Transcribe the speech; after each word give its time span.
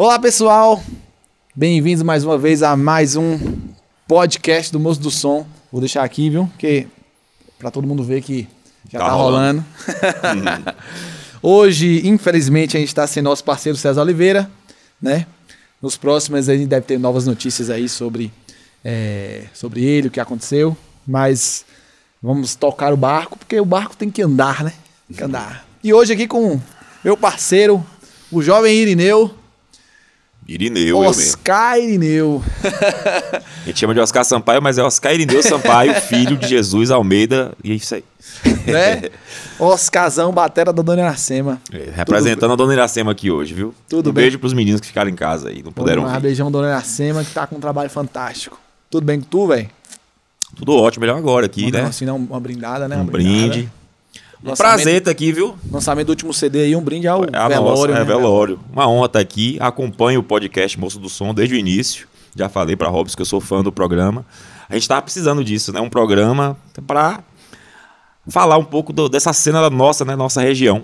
Olá, 0.00 0.16
pessoal. 0.16 0.80
Bem-vindos 1.56 2.04
mais 2.04 2.22
uma 2.22 2.38
vez 2.38 2.62
a 2.62 2.76
mais 2.76 3.16
um 3.16 3.36
podcast 4.06 4.70
do 4.70 4.78
Moço 4.78 5.00
do 5.00 5.10
Som. 5.10 5.44
Vou 5.72 5.80
deixar 5.80 6.04
aqui, 6.04 6.30
viu? 6.30 6.48
Que 6.56 6.86
para 7.58 7.68
todo 7.68 7.84
mundo 7.84 8.04
ver 8.04 8.22
que 8.22 8.46
já 8.88 9.00
tá, 9.00 9.06
Tá 9.06 9.10
rolando. 9.10 9.64
rolando. 10.22 10.64
Hoje, 11.42 12.06
infelizmente, 12.06 12.76
a 12.76 12.80
gente 12.80 12.90
está 12.90 13.08
sem 13.08 13.20
nosso 13.20 13.42
parceiro 13.42 13.76
César 13.76 14.02
Oliveira, 14.02 14.48
né? 15.02 15.26
Nos 15.82 15.96
próximos 15.96 16.48
a 16.48 16.54
gente 16.54 16.68
deve 16.68 16.86
ter 16.86 16.96
novas 16.96 17.26
notícias 17.26 17.68
aí 17.68 17.88
sobre, 17.88 18.32
é, 18.84 19.46
sobre 19.52 19.84
ele, 19.84 20.06
o 20.06 20.10
que 20.12 20.20
aconteceu. 20.20 20.76
Mas 21.04 21.64
vamos 22.22 22.54
tocar 22.54 22.92
o 22.92 22.96
barco, 22.96 23.36
porque 23.36 23.58
o 23.58 23.64
barco 23.64 23.96
tem 23.96 24.12
que 24.12 24.22
andar, 24.22 24.62
né? 24.62 24.74
Tem 25.08 25.16
que 25.16 25.24
andar. 25.24 25.66
E 25.82 25.92
hoje 25.92 26.12
aqui 26.12 26.28
com 26.28 26.60
meu 27.02 27.16
parceiro, 27.16 27.84
o 28.30 28.40
jovem 28.40 28.76
Irineu, 28.76 29.34
Irineu. 30.48 30.96
Oscar 30.98 31.78
Irineu. 31.78 32.42
A 32.64 33.66
gente 33.66 33.78
chama 33.78 33.92
de 33.92 34.00
Oscar 34.00 34.24
Sampaio, 34.24 34.62
mas 34.62 34.78
é 34.78 34.82
Oscar 34.82 35.12
Irineu 35.12 35.42
Sampaio, 35.42 35.94
filho 36.00 36.38
de 36.38 36.48
Jesus 36.48 36.90
Almeida. 36.90 37.52
E 37.62 37.72
é 37.72 37.74
isso 37.74 37.94
aí. 37.94 38.04
né? 38.66 39.10
Oscarzão, 39.60 40.32
batera 40.32 40.72
da 40.72 40.80
Dona 40.82 41.02
Iracema. 41.02 41.60
É, 41.70 41.90
representando 41.94 42.52
a 42.52 42.56
Dona 42.56 42.72
Iracema 42.72 43.12
aqui 43.12 43.30
hoje, 43.30 43.52
viu? 43.52 43.74
Tudo 43.88 44.08
um 44.08 44.12
bem. 44.12 44.24
beijo 44.24 44.38
pros 44.38 44.54
meninos 44.54 44.80
que 44.80 44.86
ficaram 44.86 45.10
em 45.10 45.14
casa 45.16 45.50
aí, 45.50 45.62
não 45.62 45.70
puderam 45.72 46.04
Um 46.04 46.08
vir. 46.10 46.20
beijão, 46.20 46.50
Dona 46.50 46.68
Iracema, 46.68 47.22
que 47.22 47.30
tá 47.32 47.46
com 47.46 47.56
um 47.56 47.60
trabalho 47.60 47.90
fantástico. 47.90 48.58
Tudo 48.90 49.04
bem 49.04 49.20
com 49.20 49.26
tu, 49.26 49.48
velho? 49.48 49.68
Tudo 50.56 50.74
ótimo, 50.74 51.02
melhor 51.02 51.18
agora 51.18 51.44
aqui, 51.44 51.64
Mandar 51.66 51.82
né? 51.82 51.88
assim, 51.88 52.08
uma 52.08 52.40
brindada, 52.40 52.88
né? 52.88 52.96
Um 52.96 53.02
Uma 53.02 53.12
brindada. 53.12 53.70
Um 54.44 54.54
prazer 54.54 54.98
estar 54.98 55.10
aqui, 55.10 55.32
viu? 55.32 55.56
Lançamento 55.70 56.06
do 56.06 56.10
último 56.10 56.32
CD 56.32 56.62
aí, 56.62 56.76
um 56.76 56.80
brinde 56.80 57.08
ao 57.08 57.24
É 57.24 57.28
a 57.32 57.48
velório. 57.48 57.92
nossa, 57.94 58.02
é 58.02 58.04
né? 58.04 58.04
velório. 58.04 58.60
Uma 58.72 58.88
honra 58.88 59.06
estar 59.06 59.18
aqui. 59.18 59.56
Acompanho 59.60 60.20
o 60.20 60.22
podcast 60.22 60.78
Moço 60.78 60.98
do 60.98 61.08
Som 61.08 61.34
desde 61.34 61.54
o 61.54 61.58
início. 61.58 62.06
Já 62.36 62.48
falei 62.48 62.76
para 62.76 62.88
Robson 62.88 63.16
que 63.16 63.22
eu 63.22 63.26
sou 63.26 63.40
fã 63.40 63.62
do 63.62 63.72
programa. 63.72 64.24
A 64.68 64.74
gente 64.74 64.86
tava 64.86 65.02
precisando 65.02 65.42
disso, 65.42 65.72
né? 65.72 65.80
Um 65.80 65.88
programa 65.90 66.56
para 66.86 67.20
falar 68.28 68.58
um 68.58 68.64
pouco 68.64 68.92
do- 68.92 69.08
dessa 69.08 69.32
cena 69.32 69.60
da 69.60 69.70
nossa, 69.70 70.04
né? 70.04 70.14
Nossa 70.14 70.40
região. 70.40 70.82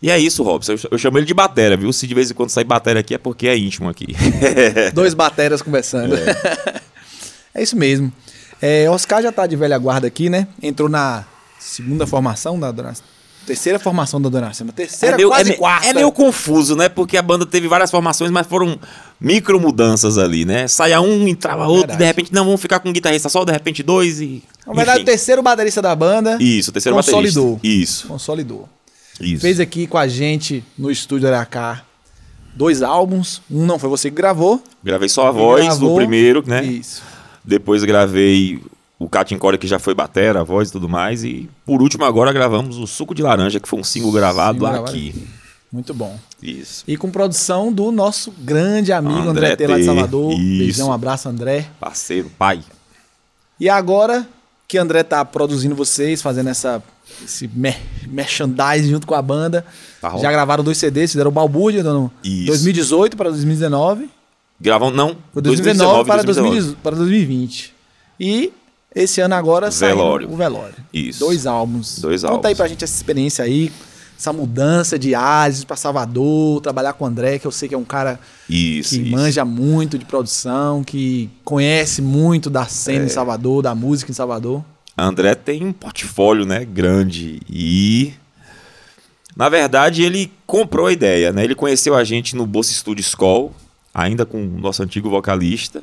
E 0.00 0.08
é 0.10 0.18
isso, 0.18 0.42
Robson. 0.44 0.72
Eu, 0.72 0.78
ch- 0.78 0.86
eu 0.90 0.98
chamo 0.98 1.18
ele 1.18 1.26
de 1.26 1.34
batera, 1.34 1.76
viu? 1.76 1.92
Se 1.92 2.06
de 2.06 2.14
vez 2.14 2.30
em 2.30 2.34
quando 2.34 2.50
sair 2.50 2.64
batera 2.64 3.00
aqui 3.00 3.12
é 3.14 3.18
porque 3.18 3.48
é 3.48 3.58
íntimo 3.58 3.88
aqui. 3.88 4.06
Dois 4.94 5.14
bateras 5.14 5.62
conversando. 5.62 6.14
É, 7.52 7.64
isso 7.64 7.76
mesmo. 7.76 8.12
É, 8.62 8.88
Oscar 8.88 9.20
já 9.20 9.32
tá 9.32 9.44
de 9.44 9.56
velha 9.56 9.76
guarda 9.76 10.06
aqui, 10.06 10.30
né? 10.30 10.46
Entrou 10.62 10.88
na 10.88 11.24
segunda 11.60 12.06
formação 12.06 12.58
da 12.58 12.72
Dona 12.72 12.94
Terceira 13.46 13.78
formação 13.78 14.20
da 14.20 14.28
Dona 14.28 14.46
Iracema. 14.46 14.72
Terceira, 14.72 15.14
é, 15.14 15.16
meio, 15.16 15.28
quase 15.28 15.52
é, 15.52 15.56
quarta. 15.56 15.86
é 15.88 15.92
meio 15.94 16.12
confuso, 16.12 16.76
né? 16.76 16.88
Porque 16.88 17.16
a 17.16 17.22
banda 17.22 17.46
teve 17.46 17.66
várias 17.66 17.90
formações, 17.90 18.30
mas 18.30 18.46
foram 18.46 18.78
micro 19.20 19.58
mudanças 19.58 20.18
ali, 20.18 20.44
né? 20.44 20.68
Saia 20.68 21.00
um, 21.00 21.26
entrava 21.26 21.64
outro, 21.64 21.88
Verdade. 21.88 21.98
de 21.98 22.04
repente, 22.04 22.32
não, 22.34 22.44
vamos 22.44 22.60
ficar 22.60 22.80
com 22.80 22.90
um 22.90 22.92
guitarrista 22.92 23.28
só, 23.28 23.44
de 23.44 23.50
repente 23.52 23.82
dois 23.82 24.20
e. 24.20 24.42
Na 24.66 24.74
verdade, 24.74 24.98
o 24.98 25.02
enfim. 25.02 25.10
terceiro 25.10 25.42
baterista 25.42 25.80
da 25.80 25.96
banda 25.96 26.36
Isso, 26.38 26.70
o 26.70 26.72
terceiro 26.72 26.94
Consolidou. 26.96 27.54
baterista. 27.54 27.82
Isso, 27.82 28.08
consolidou. 28.08 28.68
isso. 29.20 29.40
Fez 29.40 29.58
aqui 29.58 29.86
com 29.86 29.98
a 29.98 30.06
gente 30.06 30.62
no 30.78 30.90
estúdio 30.90 31.26
Aracá 31.26 31.82
dois 32.54 32.82
álbuns. 32.82 33.40
Um 33.50 33.64
não 33.64 33.78
foi 33.78 33.88
você 33.88 34.10
que 34.10 34.16
gravou. 34.16 34.62
Gravei 34.84 35.08
só 35.08 35.26
a 35.26 35.30
voz 35.30 35.64
Gravou. 35.64 35.90
do 35.90 35.96
primeiro, 35.96 36.44
né? 36.46 36.62
Isso. 36.62 37.02
Depois 37.42 37.82
gravei 37.84 38.60
o 39.00 39.08
Catincore, 39.08 39.56
que 39.56 39.66
já 39.66 39.78
foi 39.78 39.94
batera, 39.94 40.42
a 40.42 40.44
voz 40.44 40.68
e 40.68 40.72
tudo 40.72 40.86
mais. 40.86 41.24
E 41.24 41.48
por 41.64 41.80
último, 41.80 42.04
agora 42.04 42.34
gravamos 42.34 42.76
o 42.76 42.86
Suco 42.86 43.14
de 43.14 43.22
Laranja, 43.22 43.58
que 43.58 43.66
foi 43.66 43.80
um 43.80 43.84
single 43.84 44.12
gravado 44.12 44.58
Single 44.58 44.72
gravado 44.72 44.90
aqui. 44.90 45.26
Muito 45.72 45.94
bom. 45.94 46.18
Isso. 46.42 46.84
E 46.86 46.98
com 46.98 47.10
produção 47.10 47.72
do 47.72 47.90
nosso 47.90 48.30
grande 48.30 48.92
amigo 48.92 49.20
André, 49.20 49.52
André 49.52 49.56
T, 49.56 49.66
lá 49.66 49.78
de 49.78 49.84
Salvador. 49.84 50.32
isso. 50.32 50.58
Beijão, 50.58 50.88
um 50.88 50.92
abraço, 50.92 51.28
André. 51.30 51.66
Parceiro, 51.80 52.30
pai. 52.38 52.60
E 53.58 53.70
agora 53.70 54.28
que 54.68 54.76
André 54.76 55.02
tá 55.02 55.24
produzindo 55.24 55.74
vocês, 55.74 56.20
fazendo 56.20 56.50
essa, 56.50 56.82
esse 57.24 57.48
mer 57.54 57.80
merchandising 58.06 58.90
junto 58.90 59.06
com 59.06 59.14
a 59.14 59.22
banda. 59.22 59.64
Tá 59.98 60.18
Já 60.18 60.30
gravaram 60.30 60.62
dois 60.62 60.76
CDs, 60.76 61.12
fizeram 61.12 61.30
o 61.30 61.32
Balbúrdia 61.32 61.82
no 61.82 62.12
Isso. 62.22 62.46
2018 62.48 63.16
para 63.16 63.30
2019. 63.30 64.10
Gravam, 64.60 64.90
não. 64.90 65.16
Foi 65.32 65.40
2019 65.40 66.06
para, 66.06 66.22
2019. 66.22 66.50
2018 66.50 66.82
para 66.82 66.96
2020. 66.96 67.74
E 68.20 68.52
esse 68.94 69.20
ano 69.20 69.34
agora 69.34 69.70
saiu 69.70 69.96
Velório. 69.96 70.30
o 70.32 70.36
Velório. 70.36 70.74
Isso. 70.92 71.20
Dois 71.20 71.46
álbuns. 71.46 71.98
Dois 72.00 72.22
Conta 72.22 72.48
aí 72.48 72.54
pra 72.54 72.66
gente 72.68 72.82
essa 72.84 72.94
experiência 72.96 73.44
aí, 73.44 73.70
essa 74.18 74.32
mudança 74.32 74.98
de 74.98 75.14
Ares 75.14 75.64
para 75.64 75.76
Salvador, 75.76 76.60
trabalhar 76.60 76.92
com 76.92 77.04
o 77.04 77.06
André, 77.06 77.38
que 77.38 77.46
eu 77.46 77.50
sei 77.52 77.68
que 77.68 77.74
é 77.74 77.78
um 77.78 77.84
cara 77.84 78.18
Isso. 78.48 78.94
que 78.96 79.00
isso. 79.02 79.10
manja 79.10 79.44
muito 79.44 79.96
de 79.98 80.04
produção, 80.04 80.82
que 80.84 81.30
conhece 81.44 82.02
muito 82.02 82.50
da 82.50 82.66
cena 82.66 83.04
É. 83.04 83.06
em 83.06 83.08
Salvador, 83.08 83.62
da 83.62 83.74
música 83.74 84.10
em 84.10 84.14
Salvador. 84.14 84.64
André 84.98 85.34
tem 85.34 85.64
um 85.64 85.72
portfólio, 85.72 86.44
né, 86.44 86.64
grande 86.64 87.40
e 87.48 88.12
na 89.34 89.48
verdade 89.48 90.02
ele 90.02 90.30
comprou 90.46 90.86
a 90.86 90.92
ideia, 90.92 91.32
né? 91.32 91.42
Ele 91.44 91.54
conheceu 91.54 91.94
a 91.96 92.04
gente 92.04 92.36
no 92.36 92.44
Bolsa 92.44 92.72
Studio 92.74 93.02
School, 93.02 93.54
ainda 93.94 94.26
com 94.26 94.36
o 94.44 94.60
nosso 94.60 94.82
antigo 94.82 95.08
vocalista, 95.08 95.82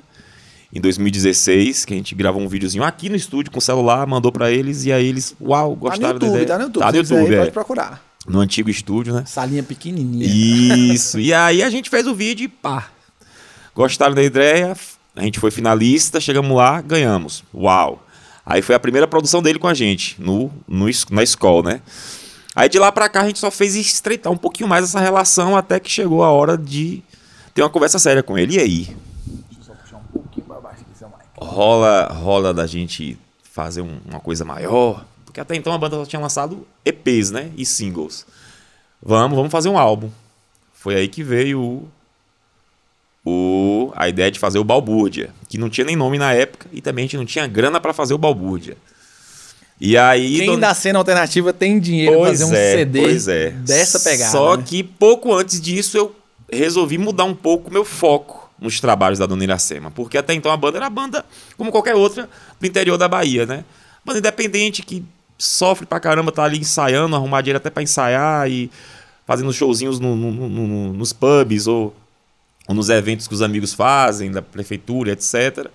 em 0.74 0.82
2016, 0.82 1.86
que 1.86 1.94
a 1.94 1.98
gente 1.98 2.14
gravou 2.14 2.42
um 2.42 2.48
videozinho 2.48 2.84
aqui 2.84 3.10
no 3.10 3.16
estúdio 3.16 3.52
com 3.52 3.60
o 3.60 3.62
celular, 3.62 4.06
mandou 4.06 4.32
pra 4.32 4.52
eles 4.52 4.86
e 4.86 4.92
aí 4.92 5.06
eles, 5.08 5.36
uau, 5.42 5.70
Tá 5.70 5.70
no 5.70 5.76
gostaram 5.78 6.20
da 6.20 6.26
YouTube, 6.26 6.30
ideia. 6.30 6.48
tá 6.48 6.58
no 6.58 6.64
YouTube. 6.66 6.82
Tá 6.82 6.92
no 6.92 6.98
YouTube, 6.98 7.28
aí, 7.28 7.34
é. 7.34 7.38
pode 7.40 7.52
procurar. 7.52 8.04
No 8.28 8.40
antigo 8.40 8.70
estúdio, 8.70 9.14
né? 9.14 9.24
Salinha 9.26 9.64
pequenininha. 9.64 10.28
Isso. 10.28 11.20
E 11.20 11.34
aí 11.34 11.64
a 11.64 11.70
gente 11.70 11.90
fez 11.90 12.06
o 12.06 12.14
vídeo 12.14 12.44
e 12.44 12.48
pá. 12.50 12.90
Gostaram 13.74 14.14
da 14.14 14.24
ideia? 14.24 14.76
A 15.16 15.24
gente 15.24 15.40
foi 15.40 15.50
finalista, 15.52 16.20
chegamos 16.20 16.56
lá, 16.56 16.82
ganhamos. 16.82 17.44
Uau. 17.54 18.04
Aí 18.46 18.62
foi 18.62 18.76
a 18.76 18.80
primeira 18.80 19.08
produção 19.08 19.42
dele 19.42 19.60
com 19.60 19.68
a 19.68 19.74
gente, 19.74 20.16
no, 20.22 20.52
no, 20.68 20.86
na 21.10 21.24
escola, 21.24 21.72
né? 21.74 21.82
Aí 22.56 22.68
de 22.68 22.80
lá 22.80 22.92
pra 22.92 23.08
cá 23.08 23.22
a 23.22 23.28
gente 23.28 23.40
só 23.40 23.52
fez 23.52 23.76
estreitar 23.76 24.32
um 24.34 24.38
pouquinho 24.38 24.68
mais 24.68 24.84
essa 24.84 25.00
relação 25.00 25.56
até 25.56 25.80
que 25.80 25.90
chegou 25.92 26.24
a 26.24 26.30
hora 26.32 26.58
de 26.58 27.04
ter 27.54 27.62
uma 27.62 27.70
conversa 27.70 28.00
séria 28.00 28.24
com 28.24 28.38
ele. 28.38 28.56
E 28.56 28.60
aí? 28.60 28.98
Só 29.62 29.74
puxar 29.74 29.98
um 29.98 30.04
pouquinho 30.12 30.46
pra 30.46 30.60
baixo 30.60 30.82
aqui, 30.82 30.98
seu 30.98 31.08
Mike. 31.08 31.27
Rola, 31.40 32.06
rola 32.12 32.54
da 32.54 32.66
gente 32.66 33.18
fazer 33.44 33.82
um- 33.82 34.00
uma 34.10 34.20
coisa 34.20 34.44
maior? 34.44 35.06
Porque 35.26 35.40
até 35.40 35.56
então 35.56 35.72
a 35.74 35.78
banda 35.78 35.96
só 35.98 36.06
tinha 36.06 36.20
lançado 36.20 36.66
EPs, 36.84 37.32
né? 37.32 37.52
E 37.56 37.66
singles. 37.66 38.26
Vamos, 39.02 39.36
vamos 39.38 39.52
fazer 39.52 39.70
um 39.70 39.78
álbum. 39.78 40.10
Foi 40.74 40.96
aí 40.96 41.08
que 41.08 41.22
veio 41.24 41.62
o, 41.62 41.88
o- 43.26 43.92
a 43.96 44.08
ideia 44.10 44.32
de 44.32 44.40
fazer 44.40 44.58
o 44.60 44.64
Balbúrdia, 44.64 45.30
que 45.48 45.58
não 45.58 45.70
tinha 45.70 45.86
nem 45.86 45.96
nome 45.96 46.18
na 46.18 46.34
época 46.34 46.68
e 46.72 46.82
também 46.82 47.04
a 47.04 47.06
gente 47.08 47.18
não 47.18 47.26
tinha 47.26 47.46
grana 47.46 47.80
pra 47.80 47.94
fazer 47.94 48.14
o 48.14 48.18
Balbúrdia. 48.18 48.78
E 49.80 49.96
aí. 49.96 50.38
Quem 50.40 50.46
dona- 50.48 50.68
da 50.70 50.74
cena 50.74 50.98
alternativa 50.98 51.54
tem 51.54 51.80
dinheiro 51.80 52.14
pra 52.14 52.22
Pois 52.22 52.40
fazer 52.40 52.52
um 52.52 52.56
é, 52.58 52.72
CD 52.78 53.02
pois 53.02 53.28
é. 53.28 53.50
dessa 53.52 54.00
pegada. 54.00 54.32
Só 54.32 54.58
né? 54.58 54.64
que 54.66 54.84
pouco 54.84 55.32
antes 55.34 55.62
disso 55.62 55.98
eu 55.98 56.16
resolvi 56.52 56.98
mudar 56.98 57.26
um 57.26 57.36
pouco 57.36 57.72
meu 57.72 57.86
foco 57.86 58.47
nos 58.60 58.80
trabalhos 58.80 59.20
da 59.20 59.26
Dona 59.26 59.44
Iracema. 59.44 59.92
Porque 59.92 60.18
até 60.18 60.34
então 60.34 60.52
a 60.52 60.58
banda 60.58 60.78
era 60.78 60.90
banda, 60.90 61.26
como 61.58 61.72
qualquer 61.72 61.96
outra, 61.96 62.30
do 62.60 62.66
interior 62.68 62.98
da 62.98 63.08
Bahia, 63.08 63.46
né? 63.46 63.64
Banda 64.04 64.20
independente 64.20 64.82
que 64.82 65.04
sofre 65.38 65.86
pra 65.86 66.00
caramba, 66.00 66.32
tá 66.32 66.44
ali 66.44 66.58
ensaiando, 66.60 67.16
arrumar 67.16 67.42
dinheiro 67.42 67.58
até 67.58 67.70
pra 67.70 67.84
ensaiar 67.84 68.50
e 68.50 68.72
fazendo 69.26 69.52
showzinhos 69.54 70.00
no- 70.00 70.16
no- 70.16 70.32
no- 70.32 70.50
no- 70.50 70.94
nos 70.94 71.14
pubs 71.14 71.68
ou, 71.68 71.96
ou 72.68 72.74
nos 72.74 72.90
eventos 72.90 73.28
que 73.28 73.34
os 73.34 73.42
amigos 73.42 73.74
fazem, 73.74 74.32
da 74.32 74.42
prefeitura, 74.42 75.12
etc. 75.12 75.68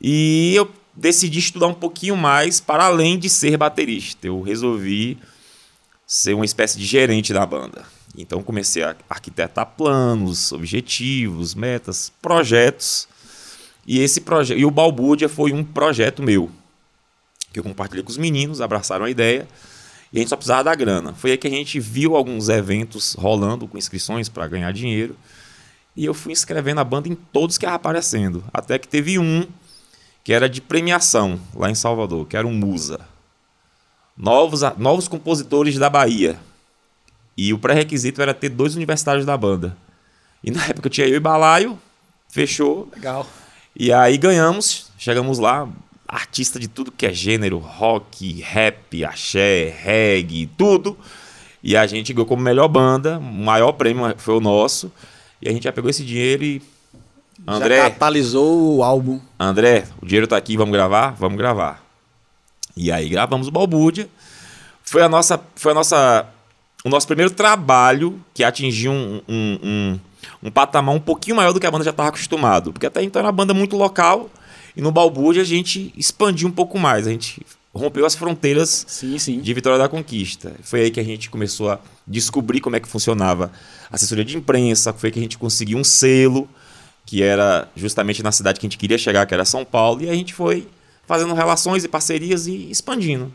E 0.00 0.54
eu 0.54 0.70
decidi 0.94 1.38
estudar 1.38 1.66
um 1.68 1.74
pouquinho 1.74 2.16
mais 2.16 2.58
para 2.60 2.84
além 2.84 3.18
de 3.18 3.28
ser 3.28 3.56
baterista. 3.56 4.26
Eu 4.26 4.40
resolvi 4.42 5.18
ser 6.06 6.34
uma 6.34 6.44
espécie 6.44 6.78
de 6.78 6.84
gerente 6.84 7.32
da 7.32 7.44
banda. 7.46 7.84
Então 8.20 8.42
comecei 8.42 8.82
a 8.82 8.96
arquitetar 9.08 9.64
planos, 9.64 10.50
objetivos, 10.52 11.54
metas, 11.54 12.12
projetos. 12.20 13.08
E 13.86 14.00
esse 14.00 14.20
projeto, 14.20 14.58
e 14.58 14.64
o 14.64 14.70
Balbúrdia 14.70 15.28
foi 15.28 15.52
um 15.52 15.64
projeto 15.64 16.22
meu 16.22 16.50
que 17.52 17.58
eu 17.58 17.64
compartilhei 17.64 18.02
com 18.02 18.10
os 18.10 18.18
meninos, 18.18 18.60
abraçaram 18.60 19.04
a 19.04 19.10
ideia. 19.10 19.48
E 20.12 20.18
a 20.18 20.20
gente 20.20 20.28
só 20.28 20.36
precisava 20.36 20.64
da 20.64 20.74
grana. 20.74 21.14
Foi 21.14 21.32
aí 21.32 21.38
que 21.38 21.46
a 21.46 21.50
gente 21.50 21.78
viu 21.78 22.16
alguns 22.16 22.48
eventos 22.48 23.14
rolando 23.14 23.68
com 23.68 23.76
inscrições 23.76 24.28
para 24.28 24.46
ganhar 24.46 24.72
dinheiro. 24.72 25.16
E 25.94 26.04
eu 26.04 26.14
fui 26.14 26.32
inscrevendo 26.32 26.80
a 26.80 26.84
banda 26.84 27.08
em 27.08 27.14
todos 27.14 27.58
que 27.58 27.66
ia 27.66 27.74
aparecendo. 27.74 28.42
Até 28.52 28.78
que 28.78 28.88
teve 28.88 29.18
um 29.18 29.46
que 30.24 30.32
era 30.32 30.48
de 30.48 30.60
premiação 30.60 31.40
lá 31.54 31.70
em 31.70 31.74
Salvador, 31.74 32.26
que 32.26 32.36
era 32.36 32.46
um 32.46 32.52
Musa. 32.52 33.00
Novos, 34.16 34.62
novos 34.76 35.08
compositores 35.08 35.76
da 35.78 35.88
Bahia. 35.90 36.38
E 37.38 37.54
o 37.54 37.58
pré-requisito 37.58 38.20
era 38.20 38.34
ter 38.34 38.48
dois 38.48 38.74
universitários 38.74 39.24
da 39.24 39.36
banda. 39.36 39.76
E 40.42 40.50
na 40.50 40.66
época 40.66 40.90
tinha 40.90 41.06
eu 41.06 41.14
e 41.14 41.20
Balaio, 41.20 41.78
fechou. 42.28 42.88
Legal. 42.92 43.24
E 43.76 43.92
aí 43.92 44.18
ganhamos, 44.18 44.90
chegamos 44.98 45.38
lá, 45.38 45.68
artista 46.08 46.58
de 46.58 46.66
tudo 46.66 46.90
que 46.90 47.06
é 47.06 47.12
gênero, 47.12 47.58
rock, 47.58 48.42
rap, 48.42 49.04
axé, 49.04 49.72
reggae, 49.80 50.50
tudo. 50.58 50.98
E 51.62 51.76
a 51.76 51.86
gente 51.86 52.12
ganhou 52.12 52.26
como 52.26 52.42
melhor 52.42 52.66
banda, 52.66 53.18
o 53.18 53.22
maior 53.22 53.70
prêmio 53.70 54.12
foi 54.18 54.34
o 54.34 54.40
nosso. 54.40 54.90
E 55.40 55.48
a 55.48 55.52
gente 55.52 55.62
já 55.62 55.72
pegou 55.72 55.88
esse 55.88 56.04
dinheiro 56.04 56.42
e. 56.42 56.60
Já 57.46 57.52
André, 57.52 57.78
catalisou 57.78 58.78
o 58.78 58.82
álbum. 58.82 59.20
André, 59.38 59.86
o 60.02 60.06
dinheiro 60.06 60.26
tá 60.26 60.36
aqui, 60.36 60.56
vamos 60.56 60.72
gravar? 60.72 61.12
Vamos 61.12 61.38
gravar. 61.38 61.84
E 62.76 62.90
aí 62.90 63.08
gravamos 63.08 63.46
o 63.46 63.52
Balbúrdia. 63.52 64.08
Foi 64.82 65.02
a 65.02 65.08
nossa, 65.08 65.40
foi 65.54 65.70
a 65.70 65.74
nossa, 65.74 66.26
o 66.84 66.88
nosso 66.88 67.06
primeiro 67.06 67.30
trabalho 67.32 68.20
que 68.32 68.44
atingiu 68.44 68.92
um, 68.92 69.20
um, 69.28 69.58
um, 69.62 70.00
um 70.44 70.50
patamar 70.50 70.94
um 70.94 71.00
pouquinho 71.00 71.36
maior 71.36 71.52
do 71.52 71.60
que 71.60 71.66
a 71.66 71.70
banda 71.70 71.84
já 71.84 71.90
estava 71.90 72.08
acostumado. 72.08 72.72
Porque 72.72 72.86
até 72.86 73.02
então 73.02 73.20
era 73.20 73.26
uma 73.26 73.32
banda 73.32 73.52
muito 73.52 73.76
local 73.76 74.30
e 74.76 74.80
no 74.80 74.92
Balbúrdia 74.92 75.42
a 75.42 75.46
gente 75.46 75.92
expandiu 75.96 76.48
um 76.48 76.52
pouco 76.52 76.78
mais. 76.78 77.06
A 77.06 77.10
gente 77.10 77.44
rompeu 77.74 78.06
as 78.06 78.14
fronteiras 78.14 78.84
Sim, 78.88 79.18
sim. 79.18 79.40
de 79.40 79.54
Vitória 79.54 79.78
da 79.78 79.88
Conquista. 79.88 80.54
Foi 80.62 80.82
aí 80.82 80.90
que 80.90 81.00
a 81.00 81.04
gente 81.04 81.30
começou 81.30 81.70
a 81.70 81.80
descobrir 82.06 82.60
como 82.60 82.76
é 82.76 82.80
que 82.80 82.88
funcionava 82.88 83.50
a 83.90 83.96
assessoria 83.96 84.24
de 84.24 84.36
imprensa, 84.36 84.92
foi 84.92 85.08
aí 85.08 85.12
que 85.12 85.18
a 85.18 85.22
gente 85.22 85.38
conseguiu 85.38 85.78
um 85.78 85.84
selo, 85.84 86.48
que 87.04 87.22
era 87.22 87.68
justamente 87.76 88.22
na 88.22 88.32
cidade 88.32 88.60
que 88.60 88.66
a 88.66 88.68
gente 88.68 88.78
queria 88.78 88.98
chegar, 88.98 89.26
que 89.26 89.34
era 89.34 89.44
São 89.44 89.64
Paulo, 89.64 90.02
e 90.02 90.10
a 90.10 90.14
gente 90.14 90.34
foi 90.34 90.68
fazendo 91.06 91.32
relações 91.34 91.84
e 91.84 91.88
parcerias 91.88 92.46
e 92.46 92.70
expandindo. 92.70 93.32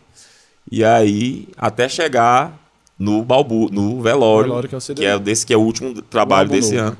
E 0.71 0.83
aí, 0.83 1.47
até 1.57 1.89
chegar 1.89 2.62
no 3.03 3.21
Balbu, 3.21 3.69
no 3.69 4.01
Velório, 4.01 4.49
Velório, 4.49 4.69
que 4.69 4.75
é 4.75 4.77
o 4.77 4.81
CD. 4.81 5.01
que 5.01 5.05
é 5.05 5.19
desse 5.19 5.45
que 5.45 5.53
é 5.53 5.57
o 5.57 5.61
último 5.61 6.01
trabalho 6.01 6.47
álbum 6.47 6.55
desse 6.55 6.75
novo. 6.75 6.87
ano. 6.87 6.97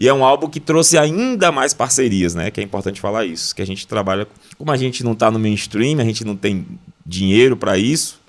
E 0.00 0.08
é 0.08 0.14
um 0.14 0.24
álbum 0.24 0.48
que 0.48 0.58
trouxe 0.60 0.98
ainda 0.98 1.50
mais 1.52 1.72
parcerias, 1.72 2.34
né? 2.34 2.50
Que 2.50 2.60
é 2.60 2.64
importante 2.64 3.00
falar 3.00 3.24
isso. 3.24 3.54
Que 3.54 3.62
a 3.62 3.66
gente 3.66 3.86
trabalha. 3.86 4.26
Como 4.56 4.70
a 4.70 4.76
gente 4.76 5.02
não 5.02 5.14
tá 5.14 5.30
no 5.30 5.38
mainstream, 5.38 6.00
a 6.00 6.04
gente 6.04 6.24
não 6.24 6.36
tem 6.36 6.66
dinheiro 7.04 7.56
para 7.56 7.78
isso, 7.78 8.20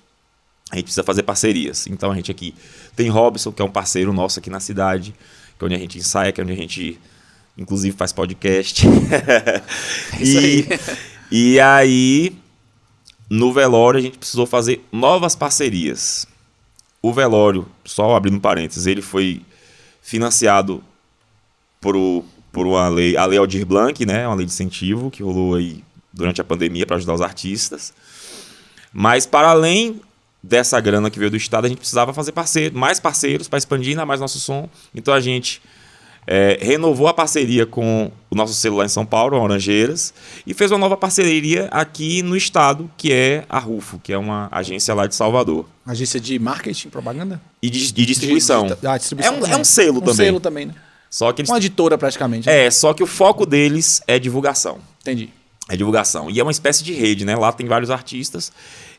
a 0.71 0.75
gente 0.75 0.85
precisa 0.85 1.03
fazer 1.03 1.23
parcerias. 1.23 1.87
Então 1.87 2.11
a 2.11 2.15
gente 2.15 2.31
aqui 2.31 2.53
tem 2.95 3.09
Robson, 3.09 3.51
que 3.51 3.61
é 3.61 3.65
um 3.65 3.71
parceiro 3.71 4.13
nosso 4.13 4.39
aqui 4.39 4.49
na 4.49 4.59
cidade, 4.59 5.13
que 5.57 5.63
é 5.63 5.65
onde 5.65 5.75
a 5.75 5.79
gente 5.79 5.97
ensaia, 5.97 6.31
que 6.31 6.39
é 6.39 6.43
onde 6.43 6.53
a 6.53 6.55
gente, 6.55 6.99
inclusive, 7.57 7.95
faz 7.95 8.11
podcast. 8.13 8.85
Isso 10.19 10.37
aí. 10.37 10.67
e, 11.31 11.53
e 11.53 11.59
aí, 11.59 12.35
no 13.29 13.51
velório, 13.53 13.99
a 13.99 14.01
gente 14.01 14.17
precisou 14.17 14.45
fazer 14.45 14.83
novas 14.91 15.35
parcerias. 15.35 16.27
O 17.01 17.13
velório, 17.13 17.65
só 17.85 18.15
abrindo 18.15 18.39
parênteses, 18.39 18.85
ele 18.85 19.01
foi 19.01 19.41
financiado 20.01 20.83
por, 21.79 21.95
por 22.51 22.67
uma 22.67 22.87
lei, 22.89 23.15
a 23.15 23.25
Lei 23.25 23.37
Aldir 23.37 23.65
Blanc, 23.65 24.05
né? 24.05 24.27
Uma 24.27 24.35
lei 24.35 24.45
de 24.45 24.51
incentivo 24.51 25.09
que 25.09 25.23
rolou 25.23 25.55
aí 25.55 25.83
durante 26.11 26.41
a 26.41 26.43
pandemia 26.43 26.85
para 26.85 26.97
ajudar 26.97 27.13
os 27.13 27.21
artistas. 27.21 27.93
Mas 28.91 29.25
para 29.25 29.49
além 29.49 30.01
dessa 30.41 30.79
grana 30.79 31.09
que 31.09 31.19
veio 31.19 31.31
do 31.31 31.37
Estado, 31.37 31.65
a 31.65 31.69
gente 31.69 31.79
precisava 31.79 32.13
fazer 32.13 32.31
parceiro, 32.31 32.77
mais 32.77 32.99
parceiros 32.99 33.47
para 33.47 33.57
expandir 33.57 33.91
ainda 33.91 34.05
mais 34.05 34.19
nosso 34.19 34.39
som. 34.39 34.69
Então 34.93 35.13
a 35.13 35.19
gente 35.19 35.61
é, 36.31 36.59
renovou 36.61 37.07
a 37.07 37.13
parceria 37.13 37.65
com 37.65 38.11
o 38.29 38.35
nosso 38.35 38.53
celular 38.53 38.85
em 38.85 38.89
São 38.89 39.03
Paulo, 39.03 39.35
a 39.35 39.41
Orangeiras, 39.41 40.13
e 40.45 40.53
fez 40.53 40.69
uma 40.71 40.77
nova 40.77 40.95
parceria 40.95 41.67
aqui 41.71 42.21
no 42.21 42.37
estado, 42.37 42.89
que 42.95 43.11
é 43.11 43.43
a 43.49 43.57
Rufo, 43.57 43.99
que 44.03 44.13
é 44.13 44.17
uma 44.17 44.47
agência 44.51 44.93
lá 44.93 45.07
de 45.07 45.15
Salvador. 45.15 45.65
Agência 45.83 46.19
de 46.19 46.37
marketing, 46.37 46.89
propaganda? 46.89 47.41
E 47.63 47.67
de, 47.69 47.91
de 47.91 48.05
distribuição. 48.05 48.67
De- 48.67 48.75
de- 48.75 48.85
ah, 48.87 48.95
distribuição 48.97 49.33
É 49.33 49.37
um- 49.37 49.39
também. 49.41 49.55
é 49.57 49.57
um 49.59 49.63
selo 49.63 49.97
um 49.97 50.01
também. 50.01 50.15
selo 50.27 50.39
também, 50.39 50.65
né? 50.67 50.75
Só 51.09 51.31
que 51.33 51.41
eles. 51.41 51.49
Uma 51.49 51.57
editora 51.57 51.97
praticamente. 51.97 52.45
né? 52.45 52.67
É, 52.67 52.69
só 52.69 52.93
que 52.93 53.01
o 53.01 53.07
foco 53.07 53.43
deles 53.43 53.99
é 54.07 54.19
divulgação. 54.19 54.77
Entendi. 55.01 55.31
É 55.69 55.77
divulgação. 55.77 56.29
E 56.29 56.39
é 56.39 56.43
uma 56.43 56.51
espécie 56.51 56.83
de 56.83 56.93
rede, 56.93 57.23
né? 57.23 57.35
Lá 57.35 57.51
tem 57.51 57.67
vários 57.67 57.91
artistas 57.91 58.51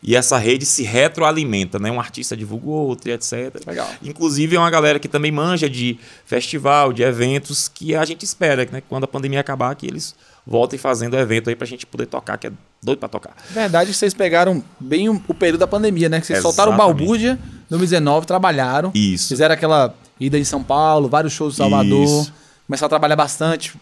e 0.02 0.16
essa 0.16 0.38
rede 0.38 0.64
se 0.64 0.82
retroalimenta, 0.82 1.78
né? 1.78 1.90
Um 1.90 2.00
artista 2.00 2.36
divulga 2.36 2.66
o 2.66 2.70
outro 2.70 3.10
e 3.10 3.12
etc. 3.12 3.60
Legal. 3.66 3.88
Inclusive 4.02 4.56
é 4.56 4.58
uma 4.58 4.70
galera 4.70 4.98
que 4.98 5.08
também 5.08 5.30
manja 5.30 5.68
de 5.68 5.98
festival, 6.24 6.92
de 6.92 7.02
eventos, 7.02 7.68
que 7.68 7.94
a 7.94 8.04
gente 8.04 8.24
espera, 8.24 8.66
né? 8.70 8.80
que 8.80 8.86
Quando 8.88 9.04
a 9.04 9.08
pandemia 9.08 9.40
acabar, 9.40 9.74
que 9.74 9.86
eles 9.86 10.14
voltem 10.46 10.78
fazendo 10.78 11.18
evento 11.18 11.50
aí 11.50 11.56
pra 11.56 11.66
gente 11.66 11.84
poder 11.84 12.06
tocar, 12.06 12.38
que 12.38 12.46
é 12.46 12.52
doido 12.82 12.98
pra 12.98 13.08
tocar. 13.08 13.36
Verdade 13.50 13.90
que 13.90 13.96
vocês 13.96 14.14
pegaram 14.14 14.64
bem 14.78 15.08
o, 15.08 15.34
período 15.34 15.60
da 15.60 15.66
pandemia, 15.66 16.08
né? 16.08 16.20
Que 16.20 16.26
vocês 16.26 16.40
soltaram 16.40 16.72
o 16.72 16.74
Exatamente. 16.74 16.98
Balbúrdia 16.98 17.34
no 17.68 17.76
2019, 17.76 18.26
trabalharam. 18.26 18.90
Isso. 18.94 19.28
Fizeram 19.28 19.54
aquela 19.54 19.94
ida 20.18 20.38
em 20.38 20.44
São 20.44 20.62
Paulo, 20.62 21.08
vários 21.08 21.32
shows 21.32 21.54
em 21.54 21.56
Salvador. 21.58 22.04
Isso. 22.04 22.32
Começaram 22.66 22.86
a 22.86 22.88
trabalhar 22.90 23.16
bastante. 23.16 23.74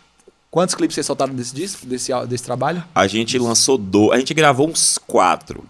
Quantos 0.51 0.75
clipes 0.75 0.95
vocês 0.95 1.07
soltaram 1.07 1.35
desse 1.35 1.55
disco, 1.55 1.85
desse, 1.87 2.11
desse 2.27 2.43
trabalho? 2.45 2.83
A 2.95 3.07
gente 3.07 3.39
lançou 3.39 3.77
dois. 3.77 4.13
A 4.13 4.19
gente 4.19 4.33
gravou 4.35 4.69
uns 4.69 4.99
quatro. 4.99 5.65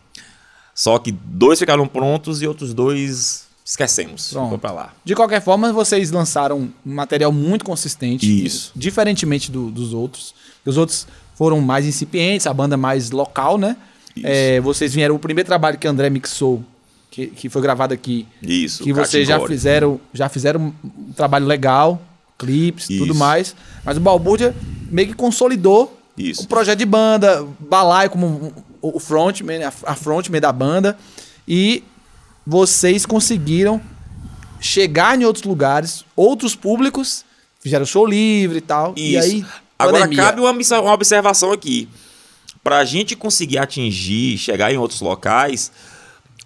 Só 0.75 0.98
que 0.98 1.10
dois 1.10 1.58
ficaram 1.58 1.86
prontos 1.88 2.40
e 2.42 2.46
outros 2.46 2.72
dois 2.72 3.46
esquecemos. 3.64 4.30
Pronto. 4.30 4.44
Ficou 4.44 4.58
pra 4.58 4.70
lá. 4.70 4.92
De 5.04 5.14
qualquer 5.16 5.42
forma, 5.42 5.72
vocês 5.72 6.10
lançaram 6.12 6.70
um 6.86 6.94
material 6.94 7.32
muito 7.32 7.64
consistente. 7.64 8.44
Isso. 8.46 8.70
Diferentemente 8.76 9.50
do- 9.50 9.70
dos 9.70 9.92
outros. 9.92 10.32
Os 10.64 10.76
outros 10.76 11.06
foram 11.34 11.60
mais 11.60 11.84
incipientes, 11.84 12.46
a 12.46 12.54
banda 12.54 12.76
mais 12.76 13.10
local, 13.10 13.58
né? 13.58 13.76
Isso. 14.14 14.26
É, 14.26 14.60
vocês 14.60 14.94
vieram, 14.94 15.14
o 15.16 15.19
primeiro 15.19 15.46
trabalho 15.46 15.76
que 15.78 15.86
André 15.88 16.08
mixou, 16.10 16.62
que, 17.10 17.26
que 17.26 17.48
foi 17.48 17.60
gravado 17.62 17.92
aqui, 17.94 18.26
Isso. 18.42 18.82
que 18.84 18.92
vocês 18.92 19.26
já 19.26 19.38
fizeram, 19.46 20.00
já 20.14 20.28
fizeram 20.28 20.72
um 20.84 21.12
trabalho 21.12 21.46
legal, 21.46 22.00
clipes, 22.38 22.87
tudo 22.87 23.11
Isso. 23.11 23.14
mais. 23.19 23.55
Mas 23.85 23.96
o 23.96 24.00
Balbúrdia 24.00 24.55
meio 24.90 25.08
que 25.08 25.14
consolidou 25.14 25.99
Isso. 26.17 26.44
o 26.44 26.46
projeto 26.46 26.79
de 26.79 26.87
banda, 26.87 27.44
Balai 27.58 28.08
como 28.08 28.52
o 28.81 29.00
frontman, 29.00 29.64
a 29.64 29.73
a 29.85 29.94
frontman 29.94 30.40
da 30.40 30.52
banda. 30.52 30.96
E 31.46 31.82
vocês 32.46 33.05
conseguiram 33.05 33.81
chegar 34.61 35.19
em 35.20 35.25
outros 35.25 35.44
lugares, 35.44 36.05
outros 36.17 36.55
públicos, 36.55 37.25
fizeram 37.61 37.85
show 37.85 38.06
livre 38.06 38.58
e 38.58 38.62
tal. 38.62 38.94
E 38.96 39.17
Isso. 39.17 39.29
aí, 39.29 39.44
Agora 39.79 40.05
pandemia. 40.05 40.25
cabe 40.25 40.41
uma, 40.41 40.50
uma 40.52 40.93
observação 40.93 41.52
aqui. 41.52 41.88
Pra 42.62 42.84
gente 42.84 43.14
conseguir 43.17 43.58
atingir, 43.58 44.37
chegar 44.37 44.73
em 44.73 44.76
outros 44.76 45.00
locais, 45.00 45.70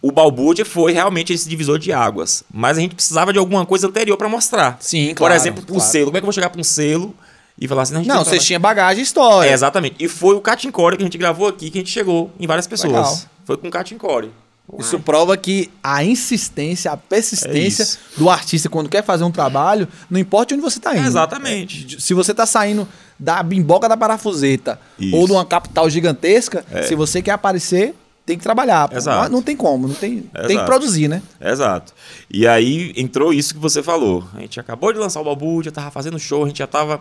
o 0.02 0.10
Balbúrdia 0.12 0.64
foi 0.64 0.93
realmente 0.93 1.32
esse 1.32 1.49
divisor 1.49 1.78
de 1.78 1.93
águas. 1.93 2.43
Mas 2.52 2.76
a 2.76 2.81
gente 2.81 2.94
precisava 2.94 3.32
de 3.32 3.38
alguma 3.38 3.64
coisa 3.64 3.87
anterior 3.87 4.16
pra 4.16 4.28
mostrar. 4.28 4.76
Sim, 4.81 5.10
Por 5.10 5.14
claro, 5.19 5.34
exemplo, 5.34 5.62
um 5.62 5.66
claro. 5.66 5.81
selo. 5.81 6.06
Como 6.06 6.16
é 6.16 6.20
que 6.20 6.25
eu 6.25 6.26
vou 6.26 6.32
chegar 6.32 6.50
pra 6.50 6.60
um 6.60 6.64
selo 6.64 7.14
e 7.58 7.69
falar 7.69 7.82
assim... 7.82 7.93
"Não, 7.94 8.00
a 8.00 8.02
gente 8.02 8.08
Não, 8.08 8.16
vocês 8.16 8.26
trabalhar." 8.31 8.46
tinham 8.46 8.60
bagagem 8.60 9.00
e 9.00 9.02
história. 9.04 9.49
É, 9.49 9.52
exatamente. 9.52 9.96
E 10.00 10.08
foi 10.08 10.34
o 10.34 10.40
Catincore 10.40 10.96
que 10.96 11.02
a 11.02 11.06
gente 11.06 11.16
gravou 11.19 11.46
aqui, 11.46 11.70
que 11.70 11.78
a 11.78 11.81
gente 11.81 11.90
chegou 11.93 12.31
em 12.40 12.46
várias 12.46 12.66
pessoas. 12.66 12.93
Legal. 12.93 13.19
Foi 13.44 13.56
com 13.56 13.69
o 13.69 13.70
Catincore. 13.70 14.31
Isso 14.78 14.99
prova 15.00 15.37
que 15.37 15.70
a 15.82 16.02
insistência, 16.02 16.90
a 16.90 16.94
É 16.94 16.96
persistência 16.96 17.82
isso. 17.82 17.99
do 18.16 18.31
artista 18.31 18.69
quando 18.70 18.88
quer 18.88 19.04
fazer 19.04 19.22
um 19.25 19.31
trabalho, 19.31 19.87
não 20.08 20.19
importa 20.19 20.54
onde 20.54 20.62
você 20.62 20.78
está 20.78 20.96
indo. 20.96 21.06
Exatamente. 21.06 22.00
Se 22.00 22.14
você 22.14 22.32
tá 22.32 22.47
saindo 22.47 22.88
da 23.18 23.42
bimboca 23.42 23.88
da 23.88 23.97
parafuseta 23.97 24.80
Isso. 24.99 25.14
ou 25.14 25.26
de 25.26 25.32
uma 25.32 25.44
capital 25.44 25.90
gigantesca, 25.90 26.64
se 26.88 26.94
você 26.94 27.21
quer 27.21 27.32
aparecer, 27.32 27.94
tem 28.25 28.38
que 28.38 28.45
trabalhar. 28.45 28.88
Não, 29.05 29.37
não 29.37 29.43
tem 29.43 29.57
como, 29.57 29.88
não 29.88 29.95
tem, 29.95 30.23
tem 30.47 30.59
que 30.59 30.64
produzir, 30.64 31.09
né? 31.09 31.23
Exato. 31.41 31.93
E 32.31 32.47
aí 32.47 32.93
entrou 32.97 33.33
isso 33.33 33.55
que 33.55 33.61
você 33.61 33.83
falou. 33.83 34.26
A 34.35 34.41
gente 34.41 34.61
acabou 34.61 34.93
de 34.93 34.99
lançar 34.99 35.21
o 35.21 35.25
Babu, 35.25 35.62
já 35.62 35.71
tava 35.71 35.91
fazendo 35.91 36.19
show, 36.19 36.45
a 36.45 36.47
gente 36.49 36.59
já 36.59 36.67
tava 36.67 37.00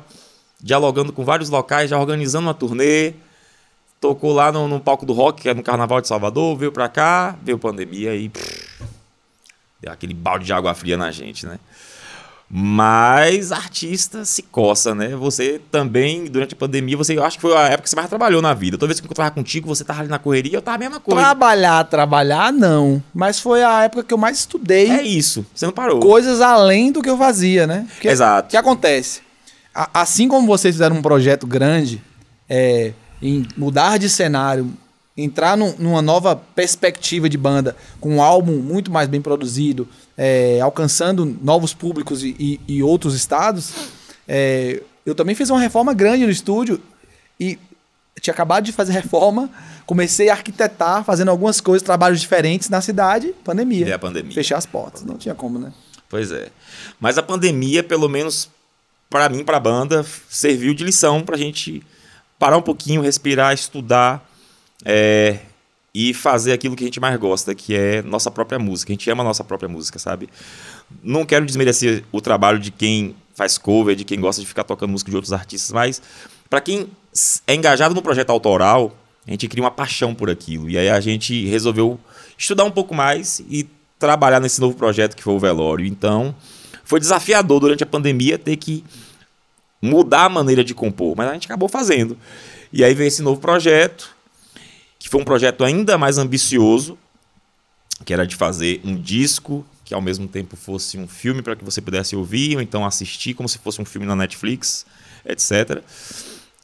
dialogando 0.60 1.14
com 1.14 1.24
vários 1.24 1.50
locais, 1.50 1.90
já 1.90 2.00
organizando 2.00 2.48
uma 2.48 2.54
turnê. 2.54 3.14
Tocou 4.00 4.34
lá 4.34 4.52
no, 4.52 4.68
no 4.68 4.80
palco 4.80 5.06
do 5.06 5.14
rock, 5.14 5.44
que 5.44 5.50
é 5.50 5.54
no 5.54 5.62
Carnaval 5.62 6.02
de 6.02 6.08
Salvador, 6.08 6.58
veio 6.58 6.72
pra 6.72 6.90
cá, 6.90 7.38
veio 7.44 7.60
pandemia 7.60 8.16
e 8.16 8.30
pff, 8.30 8.84
deu 9.80 9.92
aquele 9.92 10.16
balde 10.16 10.46
de 10.46 10.54
água 10.54 10.74
fria 10.74 10.98
na 10.98 11.12
gente, 11.12 11.46
né? 11.46 11.60
Mas 12.54 13.54
artista 13.54 14.26
se 14.26 14.42
coça, 14.42 14.94
né? 14.94 15.16
Você 15.16 15.62
também, 15.72 16.26
durante 16.26 16.54
a 16.54 16.58
pandemia, 16.58 16.98
você 16.98 17.18
eu 17.18 17.24
acho 17.24 17.38
que 17.38 17.42
foi 17.42 17.56
a 17.56 17.62
época 17.68 17.84
que 17.84 17.90
você 17.90 17.96
mais 17.96 18.10
trabalhou 18.10 18.42
na 18.42 18.54
vida. 18.54 18.78
Toda 18.78 18.88
vez 18.88 19.00
que 19.00 19.06
eu 19.06 19.08
encontrava 19.08 19.32
contigo, 19.32 19.68
você 19.68 19.86
tava 19.86 20.02
ali 20.02 20.10
na 20.10 20.20
correria, 20.20 20.58
eu 20.58 20.62
tava 20.62 20.76
a 20.76 20.80
mesma 20.80 21.00
coisa. 21.00 21.22
Trabalhar, 21.22 21.86
trabalhar, 21.86 22.52
não. 22.52 23.02
Mas 23.14 23.40
foi 23.40 23.64
a 23.64 23.84
época 23.84 24.04
que 24.04 24.14
eu 24.14 24.18
mais 24.18 24.40
estudei 24.40 24.90
É 24.92 25.02
isso, 25.02 25.46
você 25.56 25.66
não 25.66 25.72
parou. 25.72 26.02
coisas 26.02 26.42
além 26.42 26.92
do 26.92 27.02
que 27.02 27.10
eu 27.10 27.18
fazia, 27.18 27.66
né? 27.66 27.88
Porque 27.94 28.10
Exato. 28.10 28.48
O 28.48 28.52
que 28.52 28.58
acontece? 28.58 29.22
A- 29.74 29.90
assim 29.94 30.28
como 30.28 30.46
vocês 30.46 30.76
fizeram 30.76 30.98
um 30.98 31.02
projeto 31.02 31.48
grande, 31.48 32.04
é, 32.50 32.92
em 33.22 33.48
mudar 33.56 33.98
de 33.98 34.10
cenário, 34.10 34.70
entrar 35.18 35.58
num- 35.58 35.76
numa 35.78 36.02
nova 36.02 36.36
perspectiva 36.36 37.28
de 37.30 37.38
banda, 37.38 37.76
com 38.00 38.16
um 38.16 38.22
álbum 38.22 38.58
muito 38.58 38.90
mais 38.92 39.08
bem 39.10 39.22
produzido, 39.22 39.88
é, 40.18 40.60
alcançando 40.62 41.26
novos 41.42 41.74
públicos 41.74 42.24
e, 42.24 42.36
e- 42.40 42.60
e 42.68 42.84
outros 42.84 43.14
estados, 43.16 43.74
é, 44.28 44.82
eu 45.06 45.14
também 45.16 45.36
fiz 45.36 45.50
uma 45.50 45.60
reforma 45.60 45.94
grande 45.94 46.26
no 46.26 46.32
estúdio 46.32 46.82
e 47.40 47.58
tinha 48.22 48.34
acabado 48.34 48.64
de 48.64 48.72
fazer 48.72 48.94
reforma, 48.94 49.50
comecei 49.86 50.30
a 50.30 50.34
arquitetar, 50.34 51.04
fazendo 51.04 51.30
algumas 51.30 51.60
coisas, 51.60 51.84
trabalhos 51.86 52.22
diferentes 52.22 52.70
na 52.70 52.80
cidade, 52.82 53.34
pandemia. 53.44 53.88
E 53.88 53.94
a 53.94 54.00
pandemia. 54.00 54.34
Fechar 54.34 54.58
as 54.58 54.66
portas, 54.66 55.04
não 55.04 55.18
tinha 55.18 55.34
como, 55.36 55.58
né? 55.60 55.74
Pois 56.08 56.32
é. 56.32 56.50
Mas 57.00 57.18
a 57.18 57.24
pandemia, 57.24 57.84
pelo 57.84 58.08
menos 58.08 58.50
pra 59.10 59.28
mim, 59.28 59.44
pra 59.44 59.60
banda, 59.60 60.06
serviu 60.30 60.74
de 60.74 60.84
lição 60.84 61.22
pra 61.24 61.36
gente 61.36 61.82
parar 62.38 62.58
um 62.58 62.62
pouquinho, 62.62 63.02
respirar, 63.02 63.54
estudar 63.54 64.30
é, 64.86 65.40
e 65.94 66.14
fazer 66.14 66.54
aquilo 66.54 66.76
que 66.76 66.84
a 66.84 66.88
gente 66.88 67.00
mais 67.00 67.18
gosta, 67.18 67.54
que 67.54 67.76
é 67.76 68.02
nossa 68.02 68.32
própria 68.32 68.58
música. 68.58 68.92
A 68.92 68.94
gente 68.94 69.10
ama 69.10 69.24
a 69.24 69.26
nossa 69.26 69.44
própria 69.44 69.68
música, 69.68 70.00
sabe? 70.00 70.30
Não 71.04 71.26
quero 71.26 71.46
desmerecer 71.46 72.04
o 72.12 72.22
trabalho 72.22 72.60
de 72.60 72.72
quem 72.72 73.16
faz 73.36 73.58
cover, 73.58 73.96
de 73.96 74.04
quem 74.04 74.20
gosta 74.20 74.42
de 74.42 74.48
ficar 74.48 74.64
tocando 74.64 74.92
música 74.92 75.10
de 75.10 75.16
outros 75.16 75.34
artistas, 75.34 75.72
mas 75.72 76.02
para 76.50 76.62
quem 76.62 76.88
é 77.48 77.56
engajado 77.56 77.96
no 77.96 78.02
projeto 78.02 78.30
autoral, 78.30 78.96
a 79.28 79.32
gente 79.32 79.48
cria 79.48 79.64
uma 79.64 79.72
paixão 79.72 80.14
por 80.14 80.30
aquilo. 80.30 80.70
E 80.70 80.78
aí 80.78 80.90
a 80.90 81.00
gente 81.00 81.46
resolveu 81.48 82.00
estudar 82.38 82.64
um 82.64 82.72
pouco 82.72 82.94
mais 82.94 83.42
e 83.50 83.68
trabalhar 84.00 84.40
nesse 84.40 84.60
novo 84.60 84.76
projeto 84.76 85.16
que 85.16 85.24
foi 85.24 85.34
o 85.34 85.40
velório. 85.40 85.86
Então, 85.86 86.36
foi 86.84 87.00
desafiador 87.00 87.60
durante 87.60 87.84
a 87.84 87.86
pandemia 87.86 88.38
ter 88.38 88.58
que 88.58 88.84
mudar 89.82 90.26
a 90.26 90.30
maneira 90.30 90.64
de 90.64 90.74
compor, 90.74 91.16
mas 91.16 91.30
a 91.30 91.34
gente 91.34 91.46
acabou 91.46 91.70
fazendo. 91.70 92.18
E 92.74 92.84
aí 92.84 92.94
veio 92.94 93.08
esse 93.08 93.22
novo 93.22 93.40
projeto, 93.40 94.16
foi 95.12 95.20
um 95.20 95.26
projeto 95.26 95.66
ainda 95.66 95.98
mais 95.98 96.18
ambicioso, 96.18 96.98
que 98.06 98.14
era 98.14 98.26
de 98.26 98.34
fazer 98.34 98.80
um 98.82 98.96
disco 98.96 99.66
que 99.84 99.94
ao 99.94 100.02
mesmo 100.02 100.26
tempo 100.26 100.56
fosse 100.56 100.98
um 100.98 101.06
filme 101.06 101.42
para 101.42 101.54
que 101.54 101.66
você 101.66 101.82
pudesse 101.82 102.16
ouvir 102.16 102.56
ou 102.56 102.62
então 102.62 102.86
assistir 102.86 103.34
como 103.34 103.50
se 103.50 103.58
fosse 103.58 103.82
um 103.82 103.84
filme 103.84 104.08
na 104.08 104.16
Netflix, 104.16 104.86
etc. 105.26 105.84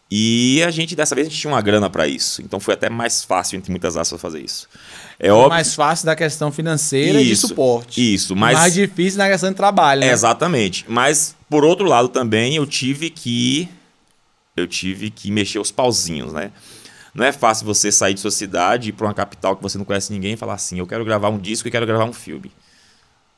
E 0.09 0.63
a 0.63 0.71
gente, 0.71 0.95
dessa 0.95 1.13
vez, 1.13 1.27
a 1.27 1.29
gente 1.29 1.41
tinha 1.41 1.51
uma 1.51 1.61
grana 1.61 1.89
para 1.89 2.07
isso. 2.07 2.41
Então 2.41 2.57
foi 2.57 2.75
até 2.75 2.89
mais 2.89 3.21
fácil, 3.21 3.57
entre 3.57 3.69
muitas 3.69 3.97
aspas, 3.97 4.21
fazer 4.21 4.39
isso. 4.39 4.69
É 5.19 5.29
óbvio... 5.29 5.49
mais 5.49 5.75
fácil 5.75 6.05
da 6.05 6.15
questão 6.15 6.49
financeira 6.49 7.19
isso, 7.19 7.27
e 7.27 7.33
de 7.33 7.35
suporte. 7.35 8.13
Isso, 8.13 8.33
mas. 8.33 8.57
Mais 8.57 8.73
difícil 8.73 9.17
na 9.17 9.27
questão 9.27 9.49
de 9.49 9.57
trabalho, 9.57 9.99
né? 9.99 10.09
Exatamente. 10.09 10.85
Mas, 10.87 11.35
por 11.49 11.65
outro 11.65 11.85
lado, 11.85 12.07
também 12.07 12.55
eu 12.55 12.65
tive 12.65 13.09
que. 13.09 13.67
Eu 14.55 14.67
tive 14.67 15.09
que 15.09 15.29
mexer 15.31 15.59
os 15.59 15.69
pauzinhos, 15.69 16.31
né? 16.31 16.53
Não 17.17 17.25
é 17.25 17.31
fácil 17.31 17.65
você 17.65 17.91
sair 17.91 18.13
de 18.13 18.19
sua 18.19 18.29
cidade 18.29 18.89
ir 18.89 18.91
para 18.91 19.07
uma 19.07 19.13
capital 19.13 19.55
que 19.55 19.63
você 19.63 19.75
não 19.75 19.83
conhece 19.83 20.13
ninguém 20.13 20.33
e 20.33 20.37
falar 20.37 20.53
assim: 20.53 20.77
eu 20.77 20.85
quero 20.85 21.03
gravar 21.03 21.29
um 21.29 21.39
disco 21.39 21.67
e 21.67 21.71
quero 21.71 21.83
gravar 21.83 22.05
um 22.05 22.13
filme. 22.13 22.51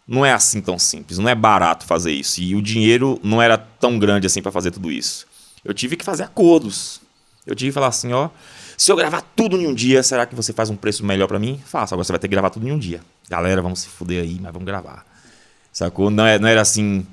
Não 0.06 0.26
é 0.26 0.34
assim 0.34 0.60
tão 0.60 0.78
simples, 0.78 1.18
não 1.18 1.30
é 1.30 1.36
barato 1.36 1.86
fazer 1.86 2.12
isso. 2.12 2.42
E 2.42 2.56
o 2.56 2.62
dinheiro 2.62 3.18
não 3.24 3.42
era 3.42 3.58
tão 3.58 3.98
grande 3.98 4.28
assim 4.28 4.42
para 4.42 4.52
fazer 4.52 4.72
tudo 4.72 4.92
isso. 4.92 5.26
Eu 5.64 5.74
tive 5.74 5.96
que 5.96 6.04
fazer 6.04 6.24
acordos. 6.24 7.00
Eu 7.48 7.56
tive 7.56 7.70
que 7.70 7.74
falar 7.74 7.88
assim, 7.88 8.12
ó, 8.12 8.30
se 8.78 8.92
eu 8.92 8.98
gravar 8.98 9.22
tudo 9.22 9.56
em 9.56 9.66
um 9.66 9.74
dia, 9.74 10.04
será 10.04 10.26
que 10.26 10.36
você 10.36 10.52
faz 10.52 10.70
um 10.70 10.76
preço 10.76 11.06
melhor 11.06 11.28
para 11.28 11.40
mim? 11.40 11.62
Faça, 11.66 11.96
agora 11.96 12.04
você 12.04 12.12
vai 12.12 12.20
ter 12.20 12.28
que 12.28 12.34
gravar 12.34 12.50
tudo 12.50 12.68
em 12.68 12.74
um 12.74 12.78
dia. 12.78 13.00
Galera, 13.30 13.62
vamos 13.62 13.80
se 13.80 13.88
fuder 13.88 14.24
aí, 14.24 14.40
mas 14.42 14.52
vamos 14.52 14.66
gravar. 14.66 15.06
Sacou? 15.72 16.10
Não, 16.10 16.26
é, 16.26 16.38
não 16.38 16.50
era 16.50 16.60
assim, 16.60 17.08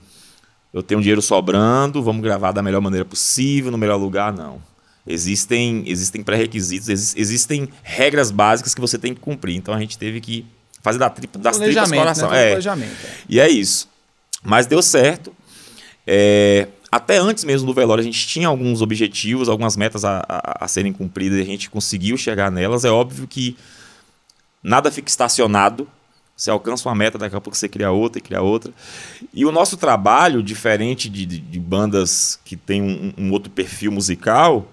eu 0.75 0.83
tenho 0.83 1.01
dinheiro 1.01 1.23
sobrando, 1.23 2.03
vamos 2.03 2.23
gravar 2.23 2.51
da 2.51 2.61
melhor 2.61 2.81
maneira 2.81 3.05
possível, 3.05 3.71
no 3.71 3.79
melhor 3.79 3.97
lugar, 3.99 4.33
não. 4.33 4.61
Existem, 5.07 5.85
existem 5.87 6.23
pré-requisitos, 6.23 6.89
existem 7.17 7.69
regras 7.83 8.31
básicas 8.31 8.75
que 8.75 8.81
você 8.81 8.99
tem 8.99 9.15
que 9.15 9.21
cumprir. 9.21 9.57
Então 9.57 9.73
a 9.73 9.79
gente 9.79 9.97
teve 9.97 10.21
que 10.21 10.45
fazer 10.83 10.99
da 10.99 11.09
tripa, 11.09 11.39
das 11.39 11.59
tripas 11.59 11.91
coração. 11.91 12.31
Né? 12.31 12.53
É. 12.53 12.55
E 13.29 13.41
é 13.41 13.49
isso. 13.49 13.89
Mas 14.43 14.67
deu 14.67 14.83
certo. 14.83 15.35
É, 16.07 16.69
até 16.91 17.19
antes 17.19 17.45
mesmo 17.45 17.67
do 17.67 17.75
velório, 17.75 18.01
a 18.01 18.05
gente 18.05 18.27
tinha 18.27 18.49
alguns 18.49 18.81
objetivos, 18.81 19.49
algumas 19.49 19.77
metas 19.77 20.05
a, 20.05 20.25
a, 20.29 20.65
a 20.65 20.69
serem 20.69 20.93
cumpridas 20.93 21.39
e 21.39 21.43
a 21.43 21.45
gente 21.45 21.69
conseguiu 21.69 22.17
chegar 22.17 22.51
nelas. 22.51 22.85
É 22.85 22.91
óbvio 22.91 23.27
que 23.27 23.57
nada 24.63 24.91
fica 24.91 25.09
estacionado. 25.09 25.89
Você 26.37 26.51
alcança 26.51 26.89
uma 26.89 26.95
meta, 26.95 27.17
daqui 27.17 27.35
a 27.35 27.41
pouco 27.41 27.57
você 27.57 27.69
cria 27.69 27.91
outra 27.91 28.19
e 28.19 28.23
cria 28.23 28.43
outra. 28.43 28.73
E 29.33 29.47
o 29.47 29.51
nosso 29.51 29.77
trabalho, 29.77 30.43
diferente 30.43 31.09
de, 31.09 31.25
de, 31.25 31.39
de 31.39 31.59
bandas 31.59 32.39
que 32.45 32.57
tem 32.57 32.83
um, 32.83 33.13
um, 33.17 33.33
outro 33.33 33.51
perfil 33.51 33.91
musical, 33.91 34.71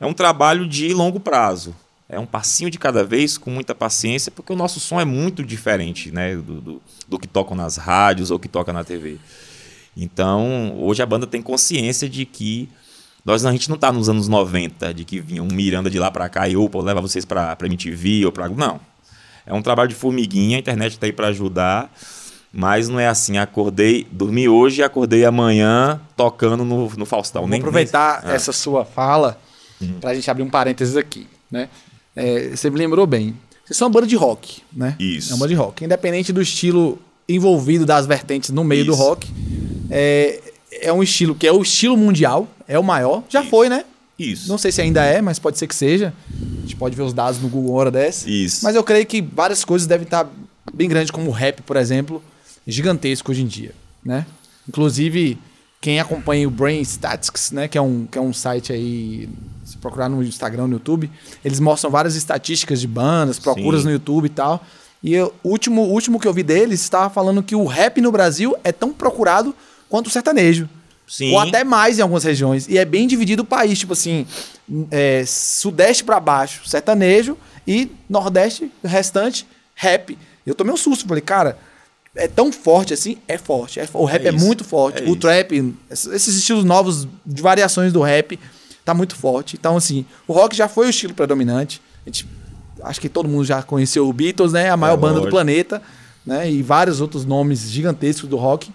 é 0.00 0.06
um 0.06 0.12
trabalho 0.12 0.66
de 0.66 0.92
longo 0.92 1.20
prazo. 1.20 1.74
É 2.08 2.18
um 2.18 2.26
passinho 2.26 2.70
de 2.70 2.78
cada 2.78 3.02
vez, 3.02 3.38
com 3.38 3.50
muita 3.50 3.74
paciência, 3.74 4.30
porque 4.30 4.52
o 4.52 4.56
nosso 4.56 4.78
som 4.78 5.00
é 5.00 5.04
muito 5.04 5.42
diferente 5.42 6.10
né, 6.10 6.36
do, 6.36 6.60
do, 6.60 6.82
do 7.08 7.18
que 7.18 7.26
tocam 7.26 7.56
nas 7.56 7.76
rádios 7.76 8.30
ou 8.30 8.38
que 8.38 8.48
toca 8.48 8.72
na 8.72 8.84
TV. 8.84 9.18
Então, 9.96 10.76
hoje 10.78 11.02
a 11.02 11.06
banda 11.06 11.26
tem 11.26 11.40
consciência 11.40 12.08
de 12.08 12.24
que 12.24 12.68
nós 13.24 13.46
a 13.46 13.52
gente 13.52 13.70
não 13.70 13.76
está 13.76 13.90
nos 13.90 14.08
anos 14.08 14.28
90, 14.28 14.92
de 14.92 15.04
que 15.04 15.18
vinha 15.18 15.42
um 15.42 15.48
Miranda 15.48 15.88
de 15.88 15.98
lá 15.98 16.10
para 16.10 16.28
cá 16.28 16.46
e 16.46 16.56
opa, 16.56 16.82
leva 16.82 17.00
vocês 17.00 17.24
para 17.24 17.56
MTV 17.62 18.26
ou 18.26 18.32
para 18.32 18.48
não. 18.48 18.78
É 19.46 19.54
um 19.54 19.62
trabalho 19.62 19.88
de 19.88 19.94
formiguinha, 19.94 20.58
a 20.58 20.60
internet 20.60 20.92
está 20.92 21.06
aí 21.06 21.12
para 21.12 21.28
ajudar, 21.28 21.90
mas 22.52 22.88
não 22.88 23.00
é 23.00 23.08
assim, 23.08 23.38
acordei, 23.38 24.06
dormi 24.10 24.46
hoje 24.46 24.80
e 24.80 24.84
acordei 24.84 25.24
amanhã 25.24 26.00
tocando 26.16 26.64
no, 26.64 26.90
no 26.90 27.06
Faustão. 27.06 27.42
Vou 27.42 27.50
nem, 27.50 27.60
aproveitar 27.60 28.22
nem... 28.22 28.32
Ah. 28.32 28.34
essa 28.34 28.52
sua 28.52 28.84
fala 28.84 29.40
uhum. 29.80 30.00
para 30.00 30.10
a 30.10 30.14
gente 30.14 30.30
abrir 30.30 30.42
um 30.42 30.50
parênteses 30.50 30.96
aqui, 30.96 31.26
né? 31.50 31.68
É, 32.14 32.50
você 32.50 32.70
me 32.70 32.78
lembrou 32.78 33.06
bem. 33.06 33.34
Vocês 33.64 33.76
são 33.76 33.88
uma 33.88 33.94
banda 33.94 34.06
de 34.06 34.16
rock, 34.16 34.62
né? 34.72 34.94
Isso. 34.98 35.32
É 35.32 35.34
uma 35.34 35.40
banda 35.40 35.48
de 35.48 35.54
rock. 35.54 35.84
Independente 35.84 36.32
do 36.32 36.42
estilo 36.42 36.98
envolvido 37.28 37.86
das 37.86 38.06
vertentes 38.06 38.50
no 38.50 38.62
meio 38.62 38.82
Isso. 38.82 38.90
do 38.90 38.94
rock, 38.94 39.32
é, 39.90 40.40
é 40.70 40.92
um 40.92 41.02
estilo 41.02 41.34
que 41.34 41.46
é 41.46 41.52
o 41.52 41.62
estilo 41.62 41.96
mundial, 41.96 42.48
é 42.68 42.78
o 42.78 42.84
maior. 42.84 43.22
Já 43.28 43.40
Isso. 43.40 43.50
foi, 43.50 43.68
né? 43.68 43.84
Isso. 44.18 44.48
Não 44.48 44.58
sei 44.58 44.70
se 44.70 44.80
ainda 44.80 45.02
é, 45.04 45.20
mas 45.20 45.38
pode 45.38 45.58
ser 45.58 45.66
que 45.66 45.74
seja. 45.74 46.12
A 46.30 46.60
gente 46.60 46.76
pode 46.76 46.94
ver 46.94 47.02
os 47.02 47.12
dados 47.12 47.40
no 47.40 47.48
Google 47.48 47.74
hora 47.74 47.90
dessa. 47.90 48.28
Isso. 48.30 48.60
Mas 48.62 48.76
eu 48.76 48.84
creio 48.84 49.04
que 49.06 49.20
várias 49.20 49.64
coisas 49.64 49.88
devem 49.88 50.04
estar 50.04 50.28
bem 50.72 50.88
grandes, 50.88 51.10
como 51.10 51.28
o 51.30 51.32
rap, 51.32 51.62
por 51.62 51.76
exemplo, 51.76 52.22
gigantesco 52.66 53.30
hoje 53.32 53.42
em 53.42 53.46
dia, 53.46 53.72
né? 54.04 54.26
Inclusive, 54.68 55.38
quem 55.84 56.00
acompanha 56.00 56.48
o 56.48 56.50
Brain 56.50 56.80
Statistics, 56.82 57.50
né, 57.50 57.68
que 57.68 57.76
é 57.76 57.82
um, 57.82 58.06
que 58.10 58.16
é 58.16 58.20
um 58.20 58.32
site 58.32 58.72
aí, 58.72 59.28
se 59.66 59.76
procurar 59.76 60.08
no 60.08 60.22
Instagram, 60.22 60.66
no 60.66 60.72
YouTube, 60.76 61.10
eles 61.44 61.60
mostram 61.60 61.90
várias 61.90 62.16
estatísticas 62.16 62.80
de 62.80 62.88
bandas, 62.88 63.38
procuras 63.38 63.82
Sim. 63.82 63.88
no 63.88 63.92
YouTube 63.92 64.24
e 64.24 64.30
tal. 64.30 64.64
E 65.02 65.20
o 65.20 65.30
último, 65.44 65.82
último 65.82 66.18
que 66.18 66.26
eu 66.26 66.32
vi 66.32 66.42
deles 66.42 66.80
estava 66.80 67.10
falando 67.10 67.42
que 67.42 67.54
o 67.54 67.66
rap 67.66 68.00
no 68.00 68.10
Brasil 68.10 68.56
é 68.64 68.72
tão 68.72 68.94
procurado 68.94 69.54
quanto 69.86 70.06
o 70.06 70.10
sertanejo. 70.10 70.66
Sim. 71.06 71.32
Ou 71.32 71.38
até 71.38 71.62
mais 71.62 71.98
em 71.98 72.00
algumas 72.00 72.24
regiões. 72.24 72.66
E 72.66 72.78
é 72.78 72.84
bem 72.86 73.06
dividido 73.06 73.42
o 73.42 73.44
país, 73.44 73.78
tipo 73.78 73.92
assim, 73.92 74.26
é, 74.90 75.22
sudeste 75.26 76.02
para 76.02 76.18
baixo, 76.18 76.66
sertanejo, 76.66 77.36
e 77.68 77.90
nordeste, 78.08 78.72
restante, 78.82 79.46
rap. 79.74 80.16
Eu 80.46 80.54
tomei 80.54 80.72
um 80.72 80.78
susto, 80.78 81.06
falei, 81.06 81.20
cara, 81.20 81.58
é 82.14 82.28
tão 82.28 82.52
forte 82.52 82.94
assim? 82.94 83.18
É 83.26 83.36
forte. 83.36 83.80
É, 83.80 83.88
o 83.92 84.04
rap 84.04 84.24
é, 84.24 84.28
é 84.28 84.32
muito 84.32 84.64
forte. 84.64 85.02
É 85.02 85.06
o 85.06 85.10
isso. 85.10 85.16
trap, 85.16 85.74
esses 85.90 86.36
estilos 86.36 86.64
novos 86.64 87.08
de 87.26 87.42
variações 87.42 87.92
do 87.92 88.00
rap, 88.00 88.38
tá 88.84 88.94
muito 88.94 89.16
forte. 89.16 89.56
Então, 89.58 89.76
assim, 89.76 90.04
o 90.26 90.32
rock 90.32 90.56
já 90.56 90.68
foi 90.68 90.86
o 90.86 90.90
estilo 90.90 91.14
predominante. 91.14 91.82
A 92.06 92.08
gente, 92.08 92.26
acho 92.82 93.00
que 93.00 93.08
todo 93.08 93.28
mundo 93.28 93.44
já 93.44 93.62
conheceu 93.62 94.08
o 94.08 94.12
Beatles, 94.12 94.52
né? 94.52 94.70
A 94.70 94.76
maior 94.76 94.94
é, 94.94 94.96
banda 94.96 95.14
lógico. 95.14 95.26
do 95.26 95.30
planeta, 95.30 95.82
né? 96.24 96.50
E 96.50 96.62
vários 96.62 97.00
outros 97.00 97.24
nomes 97.24 97.70
gigantescos 97.70 98.28
do 98.28 98.36
rock. 98.36 98.70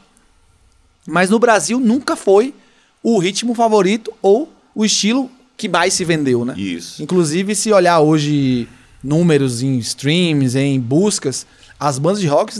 Mas 1.07 1.29
no 1.29 1.39
Brasil 1.39 1.79
nunca 1.79 2.15
foi 2.15 2.53
o 3.01 3.17
ritmo 3.19 3.55
favorito 3.55 4.11
ou 4.21 4.51
o 4.75 4.83
estilo 4.83 5.31
que 5.55 5.69
mais 5.69 5.93
se 5.93 6.03
vendeu, 6.03 6.43
né? 6.43 6.55
Isso. 6.57 7.01
Inclusive, 7.01 7.55
se 7.55 7.71
olhar 7.71 7.99
hoje 7.99 8.67
números 9.01 9.61
em 9.61 9.77
streams, 9.77 10.57
em 10.57 10.79
buscas, 10.79 11.45
as 11.79 11.97
bandas 11.97 12.19
de 12.19 12.27
rock 12.27 12.53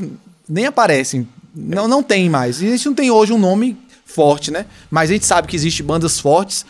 nem 0.50 0.66
aparecem. 0.66 1.28
Não, 1.56 1.88
não 1.88 2.02
tem 2.02 2.30
mais. 2.30 2.62
E 2.62 2.68
a 2.68 2.72
gente 2.72 2.86
não 2.88 2.96
tem 2.96 3.12
hoje 3.12 3.32
um 3.32 3.38
nome 3.38 3.78
forte, 4.06 4.50
né? 4.50 4.66
Mas 4.90 5.10
a 5.10 5.14
gente 5.14 5.26
sabe 5.26 5.48
que 5.48 5.56
existem 5.56 5.86
bandas 5.86 6.20
fortes 6.20 6.66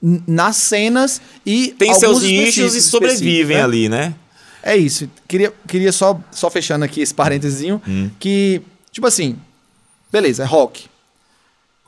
nas 0.00 0.56
cenas 0.56 1.20
e 1.44 1.68
tem 1.78 1.94
seus 1.94 2.22
nichos 2.22 2.74
e 2.74 2.82
sobrevivem 2.82 3.56
né? 3.56 3.62
ali, 3.62 3.88
né? 3.88 4.14
É 4.62 4.76
isso. 4.76 5.08
Queria, 5.26 5.52
queria 5.66 5.92
só, 5.92 6.20
só 6.30 6.50
fechando 6.50 6.84
aqui 6.84 7.00
esse 7.00 7.12
parênteses, 7.12 7.78
hum. 7.86 8.10
que, 8.18 8.62
tipo 8.92 9.06
assim, 9.06 9.36
beleza, 10.12 10.42
é 10.42 10.46
rock. 10.46 10.86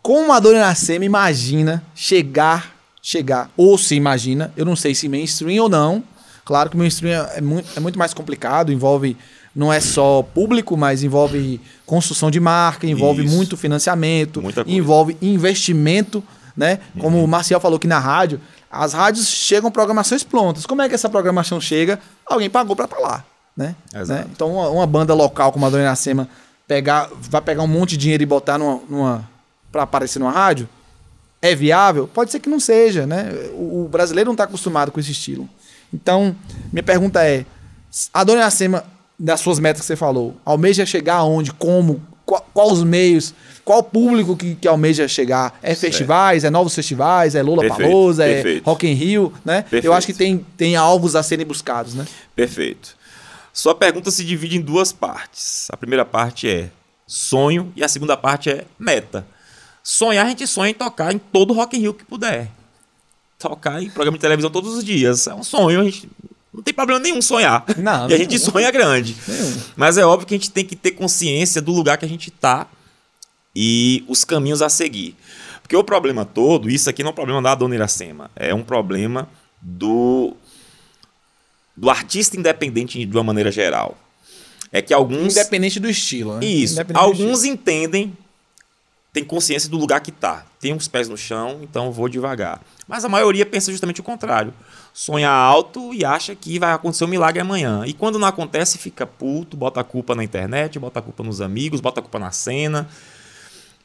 Como 0.03 0.33
a 0.33 0.39
Dona 0.39 0.59
Iracema 0.59 1.05
imagina 1.05 1.83
chegar, 1.95 2.77
chegar, 3.03 3.51
ou 3.57 3.77
se 3.79 3.95
imagina, 3.95 4.53
eu 4.57 4.65
não 4.65 4.77
sei 4.77 4.95
se 4.95 5.09
mainstream 5.09 5.63
ou 5.63 5.69
não. 5.69 6.03
Claro 6.45 6.71
que 6.71 6.77
mainstream 6.77 7.27
é 7.35 7.41
muito, 7.41 7.69
é 7.77 7.81
muito 7.81 7.99
mais 7.99 8.15
complicado, 8.15 8.73
envolve 8.73 9.17
não 9.57 9.73
é 9.73 9.81
só 9.81 10.23
público, 10.23 10.77
mas 10.77 11.03
envolve 11.03 11.59
construção 11.87 12.31
de 12.31 12.39
marca, 12.39 12.87
envolve 12.87 13.25
Isso. 13.25 13.35
muito 13.35 13.57
financiamento, 13.57 14.43
envolve 14.67 15.17
investimento, 15.23 16.23
né? 16.55 16.79
Como 17.01 17.17
uhum. 17.17 17.25
o 17.25 17.27
Marcial 17.29 17.59
falou 17.59 17.79
aqui 17.79 17.87
na 17.87 17.99
rádio, 17.99 18.39
as 18.71 18.93
rádios 18.93 19.27
chegam 19.27 19.71
programações 19.71 20.23
prontas. 20.23 20.67
Como 20.67 20.83
é 20.83 20.89
que 20.91 20.95
essa 20.95 21.09
programação 21.09 21.59
chega? 21.59 21.99
Alguém 22.27 22.51
pagou 22.51 22.77
para 22.77 22.85
estar 22.85 22.97
tá 22.97 23.03
lá, 23.03 23.25
né? 23.57 23.75
né? 23.93 24.27
Então 24.31 24.53
uma, 24.53 24.69
uma, 24.69 24.87
banda 24.87 25.15
local 25.15 25.51
como 25.51 25.65
a 25.65 25.71
Dona 25.71 25.85
Iracema 25.85 26.29
pegar, 26.69 27.09
vai 27.19 27.41
pegar 27.41 27.63
um 27.63 27.69
monte 27.69 27.91
de 27.91 27.97
dinheiro 27.97 28.23
e 28.23 28.27
botar 28.27 28.59
numa, 28.59 28.83
numa 28.91 29.29
para 29.73 29.85
aparecer 29.85 30.19
numa 30.19 30.33
rádio, 30.33 30.69
é 31.41 31.55
viável? 31.55 32.07
Pode 32.07 32.31
ser 32.31 32.41
que 32.41 32.49
não 32.51 32.61
seja, 32.61 33.07
né? 33.07 33.31
O, 33.55 33.85
o 33.85 33.89
brasileiro 33.89 34.29
não 34.29 34.35
está 34.35 34.45
acostumado 34.45 34.93
com 34.93 35.01
esse 35.01 35.13
estilo. 35.13 35.49
Então, 35.93 36.37
minha 36.71 36.83
pergunta 36.83 37.25
é: 37.25 37.47
a 38.13 38.23
Dona 38.23 38.41
Iracema, 38.41 38.85
das 39.19 39.41
suas 39.41 39.59
metas 39.59 39.81
que 39.81 39.87
você 39.87 39.97
falou, 39.97 40.37
almeja 40.45 40.85
chegar 40.85 41.17
aonde, 41.17 41.53
como, 41.53 42.03
qual, 42.25 42.47
qual 42.53 42.73
os 42.73 42.83
meios, 42.83 43.33
qual 43.65 43.83
público 43.83 44.37
que, 44.37 44.55
que 44.57 44.69
almeja 44.69 45.09
chegar? 45.09 45.59
É 45.63 45.69
certo. 45.69 45.81
festivais, 45.81 46.45
é 46.45 46.51
novos 46.51 46.75
festivais, 46.75 47.35
é 47.35 47.43
Lula 47.43 47.67
Palusa, 47.67 48.27
é 48.27 48.61
Rock 48.65 48.87
in 48.87 48.93
Rio, 48.93 49.33
né? 49.45 49.63
Perfeito. 49.63 49.87
Eu 49.87 49.93
acho 49.93 50.07
que 50.07 50.13
tem, 50.13 50.45
tem 50.57 50.77
alvos 50.77 51.17
a 51.17 51.23
serem 51.23 51.47
buscados, 51.47 51.95
né? 51.95 52.05
Perfeito. 52.35 52.97
Sua 53.53 53.75
pergunta 53.75 54.11
se 54.11 54.23
divide 54.23 54.59
em 54.59 54.61
duas 54.61 54.93
partes. 54.93 55.69
A 55.71 55.77
primeira 55.77 56.05
parte 56.05 56.49
é 56.49 56.69
sonho 57.07 57.73
e 57.75 57.83
a 57.83 57.89
segunda 57.89 58.17
parte 58.17 58.51
é 58.51 58.65
meta. 58.79 59.27
Sonhar, 59.83 60.27
a 60.27 60.29
gente 60.29 60.47
sonha 60.47 60.71
em 60.71 60.75
tocar 60.75 61.15
em 61.15 61.19
todo 61.19 61.55
Rock 61.55 61.77
in 61.77 61.81
Rio 61.81 61.95
que 61.95 62.05
puder. 62.05 62.51
Tocar 63.39 63.83
em 63.83 63.89
programa 63.89 64.19
de 64.19 64.21
televisão 64.21 64.51
todos 64.51 64.75
os 64.75 64.85
dias. 64.85 65.27
É 65.27 65.35
um 65.35 65.43
sonho, 65.43 65.81
a 65.81 65.85
gente 65.85 66.09
não 66.57 66.63
tem 66.63 66.73
problema 66.73 66.99
nenhum 66.99 67.21
sonhar. 67.21 67.67
Não, 67.77 68.09
e 68.09 68.15
a 68.15 68.17
gente 68.17 68.39
sonha 68.39 68.71
grande. 68.71 69.15
Nenhum. 69.29 69.61
Mas 69.77 69.99
é 69.99 70.07
óbvio 70.07 70.27
que 70.27 70.35
a 70.35 70.39
gente 70.39 70.51
tem 70.51 70.65
que 70.65 70.75
ter 70.75 70.93
consciência 70.93 71.61
do 71.61 71.71
lugar 71.71 71.99
que 71.99 72.07
a 72.07 72.09
gente 72.09 72.31
tá 72.31 72.67
e 73.55 74.03
os 74.09 74.25
caminhos 74.25 74.63
a 74.63 74.71
seguir. 74.71 75.15
Porque 75.61 75.77
o 75.77 75.85
problema 75.85 76.25
todo, 76.25 76.71
isso 76.71 76.89
aqui 76.89 77.03
não 77.03 77.11
é 77.11 77.13
um 77.13 77.15
problema 77.15 77.43
da 77.43 77.55
Dona 77.55 77.75
Iracema, 77.75 78.31
é 78.35 78.55
um 78.55 78.63
problema 78.63 79.29
do 79.61 80.35
do 81.77 81.91
artista 81.91 82.39
independente 82.39 83.05
de 83.05 83.17
uma 83.17 83.25
maneira 83.25 83.53
geral. 83.53 83.99
É 84.73 84.81
que 84.81 84.95
alguns 84.95 85.37
Independente 85.37 85.79
do 85.79 85.91
estilo, 85.91 86.39
né? 86.39 86.47
isso, 86.47 86.81
alguns 86.95 87.45
entendem, 87.45 88.17
tem 89.17 89.25
consciência 89.25 89.71
do 89.71 89.79
lugar 89.79 90.03
que 90.03 90.13
tá. 90.13 90.45
Tem 90.61 90.75
os 90.75 90.87
pés 90.87 91.09
no 91.09 91.17
chão, 91.17 91.61
então 91.63 91.91
vou 91.91 92.07
devagar. 92.07 92.61
Mas 92.87 93.03
a 93.03 93.09
maioria 93.09 93.47
pensa 93.47 93.71
justamente 93.71 93.99
o 93.99 94.05
contrário. 94.05 94.53
Sonha 94.93 95.31
alto 95.31 95.95
e 95.95 96.05
acha 96.05 96.35
que 96.35 96.59
vai 96.59 96.75
acontecer 96.75 97.05
um 97.05 97.09
milagre 97.09 97.41
amanhã. 97.41 97.83
E 97.87 97.95
quando 97.95 98.19
não 98.19 98.29
acontece, 98.29 98.77
fica 98.77 99.07
puto, 99.07 99.57
bota 99.57 99.81
a 99.81 99.85
culpa 99.85 100.15
na 100.15 100.23
internet, 100.23 100.79
bota 100.79 100.99
a 100.99 101.03
culpa 101.03 101.23
nos 101.23 101.41
amigos, 101.41 101.81
bota 101.81 102.01
a 102.01 102.03
culpa 102.03 102.19
na 102.19 102.31
cena. 102.31 102.87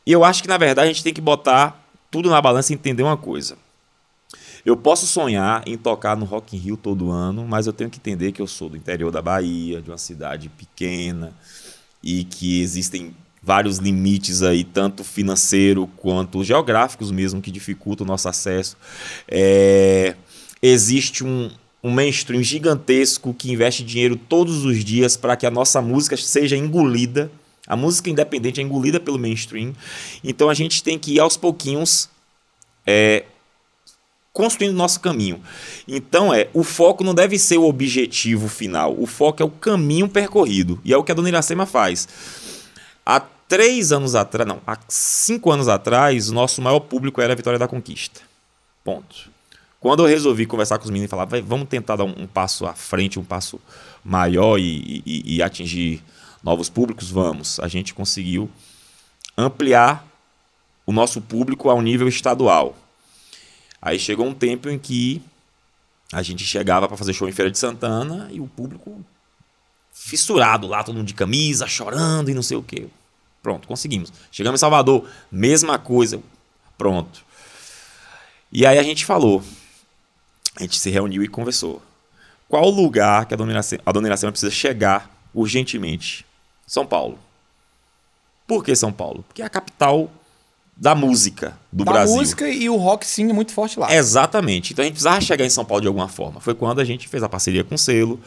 E 0.05 0.11
eu 0.11 0.25
acho 0.25 0.41
que 0.41 0.49
na 0.49 0.57
verdade 0.57 0.89
a 0.89 0.91
gente 0.91 1.01
tem 1.01 1.13
que 1.13 1.21
botar 1.21 1.81
tudo 2.11 2.29
na 2.29 2.41
balança 2.41 2.73
e 2.73 2.75
entender 2.75 3.03
uma 3.03 3.15
coisa. 3.15 3.55
Eu 4.65 4.75
posso 4.75 5.07
sonhar 5.07 5.63
em 5.65 5.77
tocar 5.77 6.17
no 6.17 6.25
Rock 6.25 6.57
in 6.57 6.59
Rio 6.59 6.75
todo 6.75 7.09
ano, 7.09 7.47
mas 7.47 7.67
eu 7.67 7.73
tenho 7.73 7.89
que 7.89 7.99
entender 7.99 8.33
que 8.33 8.41
eu 8.41 8.47
sou 8.47 8.67
do 8.67 8.75
interior 8.75 9.13
da 9.13 9.21
Bahia, 9.21 9.81
de 9.81 9.89
uma 9.89 9.97
cidade 9.97 10.49
pequena 10.49 11.33
e 12.03 12.25
que 12.25 12.61
existem 12.61 13.15
vários 13.41 13.77
limites 13.77 14.43
aí, 14.43 14.63
tanto 14.63 15.03
financeiro 15.03 15.87
quanto 15.97 16.43
geográficos 16.43 17.11
mesmo, 17.11 17.41
que 17.41 17.51
dificultam 17.51 18.05
o 18.05 18.07
nosso 18.07 18.29
acesso. 18.29 18.77
É, 19.27 20.15
existe 20.61 21.23
um, 21.23 21.49
um 21.83 21.89
mainstream 21.89 22.43
gigantesco 22.43 23.33
que 23.33 23.51
investe 23.51 23.83
dinheiro 23.83 24.15
todos 24.15 24.63
os 24.63 24.83
dias 24.83 25.17
para 25.17 25.35
que 25.35 25.45
a 25.45 25.51
nossa 25.51 25.81
música 25.81 26.15
seja 26.15 26.55
engolida. 26.55 27.31
A 27.65 27.75
música 27.75 28.09
independente 28.09 28.59
é 28.59 28.63
engolida 28.63 28.99
pelo 28.99 29.17
mainstream. 29.17 29.73
Então 30.23 30.49
a 30.49 30.53
gente 30.53 30.83
tem 30.83 30.99
que 30.99 31.15
ir 31.15 31.19
aos 31.19 31.37
pouquinhos 31.37 32.09
é, 32.85 33.23
construindo 34.33 34.75
nosso 34.75 34.99
caminho. 34.99 35.41
Então 35.87 36.33
é, 36.33 36.47
o 36.53 36.63
foco 36.63 37.03
não 37.03 37.13
deve 37.13 37.37
ser 37.39 37.57
o 37.57 37.65
objetivo 37.65 38.47
final, 38.47 38.95
o 38.97 39.05
foco 39.05 39.41
é 39.41 39.45
o 39.45 39.49
caminho 39.49 40.07
percorrido. 40.07 40.79
E 40.83 40.93
é 40.93 40.97
o 40.97 41.03
que 41.03 41.11
a 41.11 41.15
Dona 41.15 41.29
Iracema 41.29 41.65
faz. 41.65 42.07
Há 43.05 43.19
três 43.19 43.91
anos 43.91 44.15
atrás, 44.15 44.47
não, 44.47 44.61
há 44.65 44.77
cinco 44.87 45.51
anos 45.51 45.67
atrás, 45.67 46.29
o 46.29 46.33
nosso 46.33 46.61
maior 46.61 46.79
público 46.81 47.21
era 47.21 47.33
a 47.33 47.35
Vitória 47.35 47.59
da 47.59 47.67
Conquista. 47.67 48.21
Ponto. 48.83 49.29
Quando 49.79 50.03
eu 50.03 50.07
resolvi 50.07 50.45
conversar 50.45 50.77
com 50.77 50.83
os 50.85 50.89
meninos 50.91 51.07
e 51.07 51.09
falar, 51.09 51.25
"Vai, 51.25 51.41
vamos 51.41 51.67
tentar 51.67 51.95
dar 51.95 52.03
um, 52.03 52.13
um 52.23 52.27
passo 52.27 52.65
à 52.67 52.73
frente, 52.73 53.19
um 53.19 53.23
passo 53.23 53.59
maior 54.03 54.59
e, 54.59 55.01
e- 55.05 55.35
e 55.37 55.41
atingir 55.43 56.03
novos 56.43 56.69
públicos, 56.69 57.09
vamos. 57.09 57.59
A 57.59 57.67
gente 57.67 57.93
conseguiu 57.93 58.49
ampliar 59.37 60.05
o 60.85 60.91
nosso 60.91 61.19
público 61.21 61.69
ao 61.69 61.81
nível 61.81 62.07
estadual. 62.07 62.75
Aí 63.81 63.97
chegou 63.99 64.25
um 64.27 64.33
tempo 64.33 64.69
em 64.69 64.77
que 64.77 65.21
a 66.13 66.21
gente 66.21 66.43
chegava 66.45 66.87
para 66.87 66.97
fazer 66.97 67.13
show 67.13 67.27
em 67.27 67.31
Feira 67.31 67.49
de 67.49 67.57
Santana 67.57 68.27
e 68.31 68.39
o 68.39 68.47
público 68.47 69.03
fissurado 69.93 70.67
lá, 70.67 70.83
todo 70.83 70.95
mundo 70.95 71.07
de 71.07 71.13
camisa, 71.13 71.67
chorando 71.67 72.29
e 72.29 72.33
não 72.33 72.43
sei 72.43 72.57
o 72.57 72.63
quê. 72.63 72.87
Pronto, 73.41 73.67
conseguimos. 73.67 74.11
Chegamos 74.31 74.59
em 74.59 74.61
Salvador, 74.61 75.07
mesma 75.31 75.79
coisa. 75.79 76.21
Pronto. 76.77 77.23
E 78.51 78.65
aí 78.65 78.77
a 78.77 78.83
gente 78.83 79.05
falou. 79.05 79.43
A 80.57 80.63
gente 80.63 80.77
se 80.77 80.89
reuniu 80.89 81.23
e 81.23 81.27
conversou. 81.27 81.81
Qual 82.47 82.65
o 82.65 82.69
lugar 82.69 83.25
que 83.25 83.33
a 83.33 83.37
Dona 83.37 83.53
Iracema, 83.53 83.81
a 83.85 83.91
Dona 83.91 84.07
Iracema 84.07 84.31
precisa 84.31 84.51
chegar 84.51 85.09
urgentemente? 85.33 86.25
São 86.67 86.85
Paulo. 86.85 87.17
Por 88.45 88.63
que 88.63 88.75
São 88.75 88.91
Paulo? 88.91 89.23
Porque 89.27 89.41
é 89.41 89.45
a 89.45 89.49
capital 89.49 90.11
da 90.75 90.93
música 90.93 91.57
do 91.71 91.85
da 91.85 91.93
Brasil. 91.93 92.15
música 92.15 92.49
e 92.49 92.69
o 92.69 92.75
rock 92.75 93.05
sim 93.05 93.29
é 93.29 93.33
muito 93.33 93.53
forte 93.53 93.79
lá. 93.79 93.93
Exatamente. 93.93 94.73
Então 94.73 94.83
a 94.83 94.85
gente 94.85 94.95
precisava 94.95 95.21
chegar 95.21 95.45
em 95.45 95.49
São 95.49 95.63
Paulo 95.63 95.81
de 95.81 95.87
alguma 95.87 96.07
forma. 96.07 96.41
Foi 96.41 96.53
quando 96.53 96.79
a 96.81 96.83
gente 96.83 97.07
fez 97.07 97.23
a 97.23 97.29
parceria 97.29 97.63
com 97.63 97.75
o 97.75 97.77
selo. 97.77 98.19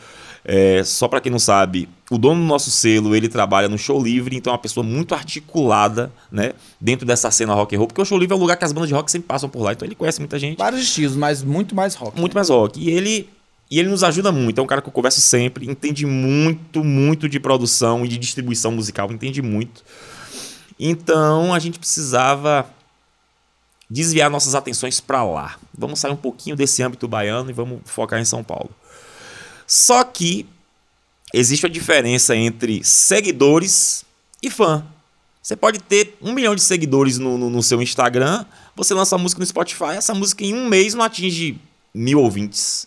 É, 0.44 0.84
só 0.84 1.08
para 1.08 1.22
quem 1.22 1.32
não 1.32 1.38
sabe, 1.38 1.88
o 2.10 2.18
dono 2.18 2.40
do 2.40 2.46
nosso 2.46 2.70
selo 2.70 3.16
ele 3.16 3.30
trabalha 3.30 3.66
no 3.66 3.78
show 3.78 4.02
livre, 4.02 4.36
então 4.36 4.50
é 4.50 4.54
uma 4.54 4.60
pessoa 4.60 4.84
muito 4.84 5.14
articulada, 5.14 6.12
né, 6.30 6.52
dentro 6.78 7.06
dessa 7.06 7.30
cena 7.30 7.54
rock 7.54 7.74
and 7.74 7.78
roll, 7.78 7.88
porque 7.88 8.02
o 8.02 8.04
show 8.04 8.18
livre 8.18 8.34
é 8.34 8.36
um 8.36 8.40
lugar 8.40 8.58
que 8.58 8.64
as 8.64 8.72
bandas 8.72 8.88
de 8.88 8.94
rock 8.94 9.10
sempre 9.10 9.26
passam 9.26 9.48
por 9.48 9.62
lá, 9.62 9.72
então 9.72 9.86
ele 9.88 9.94
conhece 9.94 10.20
muita 10.20 10.38
gente, 10.38 10.58
Vários 10.58 10.82
estilos, 10.82 11.16
mas 11.16 11.42
muito 11.42 11.74
mais 11.74 11.94
rock. 11.94 12.20
muito 12.20 12.34
mais 12.34 12.50
rock. 12.50 12.78
E 12.78 12.90
ele 12.90 13.28
e 13.70 13.78
ele 13.78 13.88
nos 13.88 14.04
ajuda 14.04 14.30
muito, 14.30 14.60
é 14.60 14.62
um 14.62 14.66
cara 14.66 14.82
que 14.82 14.88
eu 14.88 14.92
converso 14.92 15.22
sempre, 15.22 15.66
entende 15.66 16.04
muito, 16.04 16.84
muito 16.84 17.26
de 17.26 17.40
produção 17.40 18.04
e 18.04 18.08
de 18.08 18.18
distribuição 18.18 18.70
musical, 18.70 19.10
entende 19.10 19.40
muito. 19.40 19.82
Então 20.78 21.54
a 21.54 21.58
gente 21.58 21.78
precisava 21.78 22.66
desviar 23.88 24.28
nossas 24.28 24.54
atenções 24.54 25.00
para 25.00 25.24
lá. 25.24 25.56
Vamos 25.76 26.00
sair 26.00 26.12
um 26.12 26.16
pouquinho 26.16 26.56
desse 26.56 26.82
âmbito 26.82 27.08
baiano 27.08 27.48
e 27.48 27.52
vamos 27.52 27.80
focar 27.84 28.20
em 28.20 28.24
São 28.24 28.44
Paulo. 28.44 28.70
Só 29.66 30.04
que 30.04 30.46
existe 31.32 31.66
a 31.66 31.68
diferença 31.68 32.36
entre 32.36 32.82
seguidores 32.84 34.04
e 34.42 34.50
fã. 34.50 34.84
Você 35.42 35.56
pode 35.56 35.78
ter 35.78 36.16
um 36.22 36.32
milhão 36.32 36.54
de 36.54 36.62
seguidores 36.62 37.18
no, 37.18 37.36
no, 37.36 37.50
no 37.50 37.62
seu 37.62 37.82
Instagram, 37.82 38.46
você 38.74 38.94
lança 38.94 39.14
a 39.14 39.18
música 39.18 39.40
no 39.40 39.46
Spotify, 39.46 39.96
essa 39.96 40.14
música 40.14 40.44
em 40.44 40.54
um 40.54 40.68
mês 40.68 40.94
não 40.94 41.04
atinge 41.04 41.60
mil 41.92 42.20
ouvintes. 42.20 42.86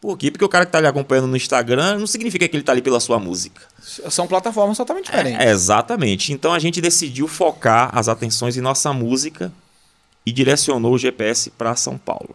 Por 0.00 0.16
quê? 0.16 0.30
Porque 0.30 0.44
o 0.44 0.48
cara 0.48 0.64
que 0.64 0.72
tá 0.72 0.78
ali 0.78 0.86
acompanhando 0.86 1.26
no 1.26 1.36
Instagram 1.36 1.98
não 1.98 2.06
significa 2.06 2.48
que 2.48 2.56
ele 2.56 2.62
tá 2.62 2.72
ali 2.72 2.80
pela 2.80 3.00
sua 3.00 3.18
música. 3.18 3.60
São 3.82 4.26
plataformas 4.26 4.76
totalmente 4.76 5.06
diferentes. 5.06 5.44
É, 5.44 5.50
exatamente. 5.50 6.32
Então 6.32 6.54
a 6.54 6.58
gente 6.58 6.80
decidiu 6.80 7.28
focar 7.28 7.90
as 7.92 8.08
atenções 8.08 8.56
em 8.56 8.62
nossa 8.62 8.92
música 8.94 9.52
e 10.24 10.32
direcionou 10.32 10.94
o 10.94 10.98
GPS 10.98 11.50
para 11.50 11.76
São 11.76 11.98
Paulo. 11.98 12.34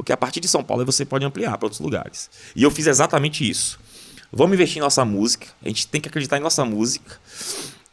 Porque 0.00 0.14
a 0.14 0.16
partir 0.16 0.40
de 0.40 0.48
São 0.48 0.64
Paulo 0.64 0.82
você 0.86 1.04
pode 1.04 1.26
ampliar 1.26 1.58
para 1.58 1.66
outros 1.66 1.78
lugares. 1.78 2.30
E 2.56 2.62
eu 2.62 2.70
fiz 2.70 2.86
exatamente 2.86 3.46
isso. 3.46 3.78
Vamos 4.32 4.54
investir 4.54 4.78
em 4.78 4.80
nossa 4.80 5.04
música, 5.04 5.48
a 5.62 5.68
gente 5.68 5.86
tem 5.86 6.00
que 6.00 6.08
acreditar 6.08 6.38
em 6.38 6.40
nossa 6.40 6.64
música 6.64 7.18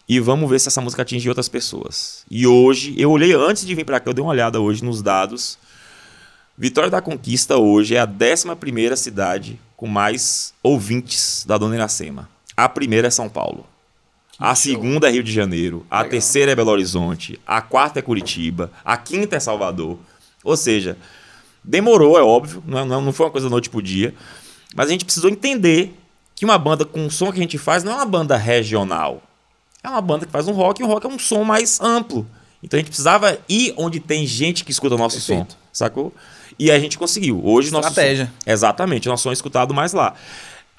e 0.07 0.17
vamos 0.17 0.49
ver 0.49 0.57
se 0.57 0.69
essa 0.69 0.79
música 0.79 1.01
atinge 1.01 1.27
outras 1.27 1.49
pessoas. 1.49 2.23
E 2.31 2.47
hoje, 2.47 2.95
eu 2.97 3.11
olhei 3.11 3.33
antes 3.33 3.65
de 3.65 3.75
vir 3.75 3.83
para 3.83 3.99
cá, 3.99 4.09
eu 4.09 4.13
dei 4.13 4.23
uma 4.23 4.31
olhada 4.31 4.61
hoje 4.61 4.85
nos 4.85 5.01
dados. 5.01 5.59
Vitória 6.57 6.89
da 6.89 7.01
Conquista 7.01 7.57
hoje 7.57 7.95
é 7.95 7.99
a 7.99 8.07
11ª 8.07 8.95
cidade 8.95 9.59
com 9.75 9.85
mais 9.85 10.53
ouvintes 10.63 11.43
da 11.45 11.57
Dona 11.57 11.75
Iracema. 11.75 12.29
A 12.55 12.69
primeira 12.69 13.09
é 13.09 13.11
São 13.11 13.27
Paulo. 13.27 13.67
A 14.39 14.55
segunda 14.55 15.09
é 15.09 15.11
Rio 15.11 15.23
de 15.23 15.33
Janeiro. 15.33 15.85
A 15.91 15.97
Legal. 15.97 16.11
terceira 16.11 16.53
é 16.53 16.55
Belo 16.55 16.71
Horizonte. 16.71 17.37
A 17.45 17.61
quarta 17.61 17.99
é 17.99 18.01
Curitiba. 18.01 18.71
A 18.85 18.95
quinta 18.95 19.35
é 19.35 19.39
Salvador. 19.41 19.99
Ou 20.43 20.55
seja, 20.55 20.97
demorou, 21.67 22.17
é 22.17 22.21
óbvio. 22.23 22.63
Não, 22.65 22.85
não, 22.85 23.01
não 23.01 23.13
foi 23.13 23.25
uma 23.25 23.31
coisa 23.31 23.47
da 23.47 23.51
noite 23.51 23.69
pro 23.69 23.81
dia. 23.81 24.13
Mas 24.75 24.87
a 24.87 24.91
gente 24.91 25.05
precisou 25.05 25.29
entender 25.29 25.93
que 26.35 26.45
uma 26.45 26.57
banda 26.57 26.85
com 26.85 27.05
o 27.05 27.11
som 27.11 27.31
que 27.31 27.39
a 27.39 27.41
gente 27.41 27.57
faz 27.57 27.83
não 27.83 27.91
é 27.91 27.95
uma 27.95 28.05
banda 28.05 28.37
regional. 28.37 29.21
É 29.83 29.89
uma 29.89 30.01
banda 30.01 30.25
que 30.25 30.31
faz 30.31 30.47
um 30.47 30.51
rock 30.53 30.81
e 30.81 30.85
o 30.85 30.87
rock 30.87 31.05
é 31.05 31.09
um 31.09 31.19
som 31.19 31.43
mais 31.43 31.79
amplo. 31.81 32.25
Então 32.63 32.77
a 32.77 32.79
gente 32.81 32.89
precisava 32.89 33.37
ir 33.47 33.73
onde 33.77 33.99
tem 33.99 34.25
gente 34.25 34.63
que 34.63 34.71
escuta 34.71 34.95
o 34.95 34.97
nosso 34.97 35.17
Perfeito. 35.17 35.51
som. 35.53 35.57
Sacou? 35.71 36.13
E 36.57 36.71
a 36.71 36.79
gente 36.79 36.97
conseguiu. 36.97 37.39
Hoje 37.43 37.71
nosso 37.71 37.87
Estratégia. 37.89 38.25
som- 38.25 38.51
Exatamente, 38.51 39.07
nosso 39.07 39.23
som 39.23 39.29
é 39.29 39.33
escutado 39.33 39.73
mais 39.73 39.93
lá. 39.93 40.15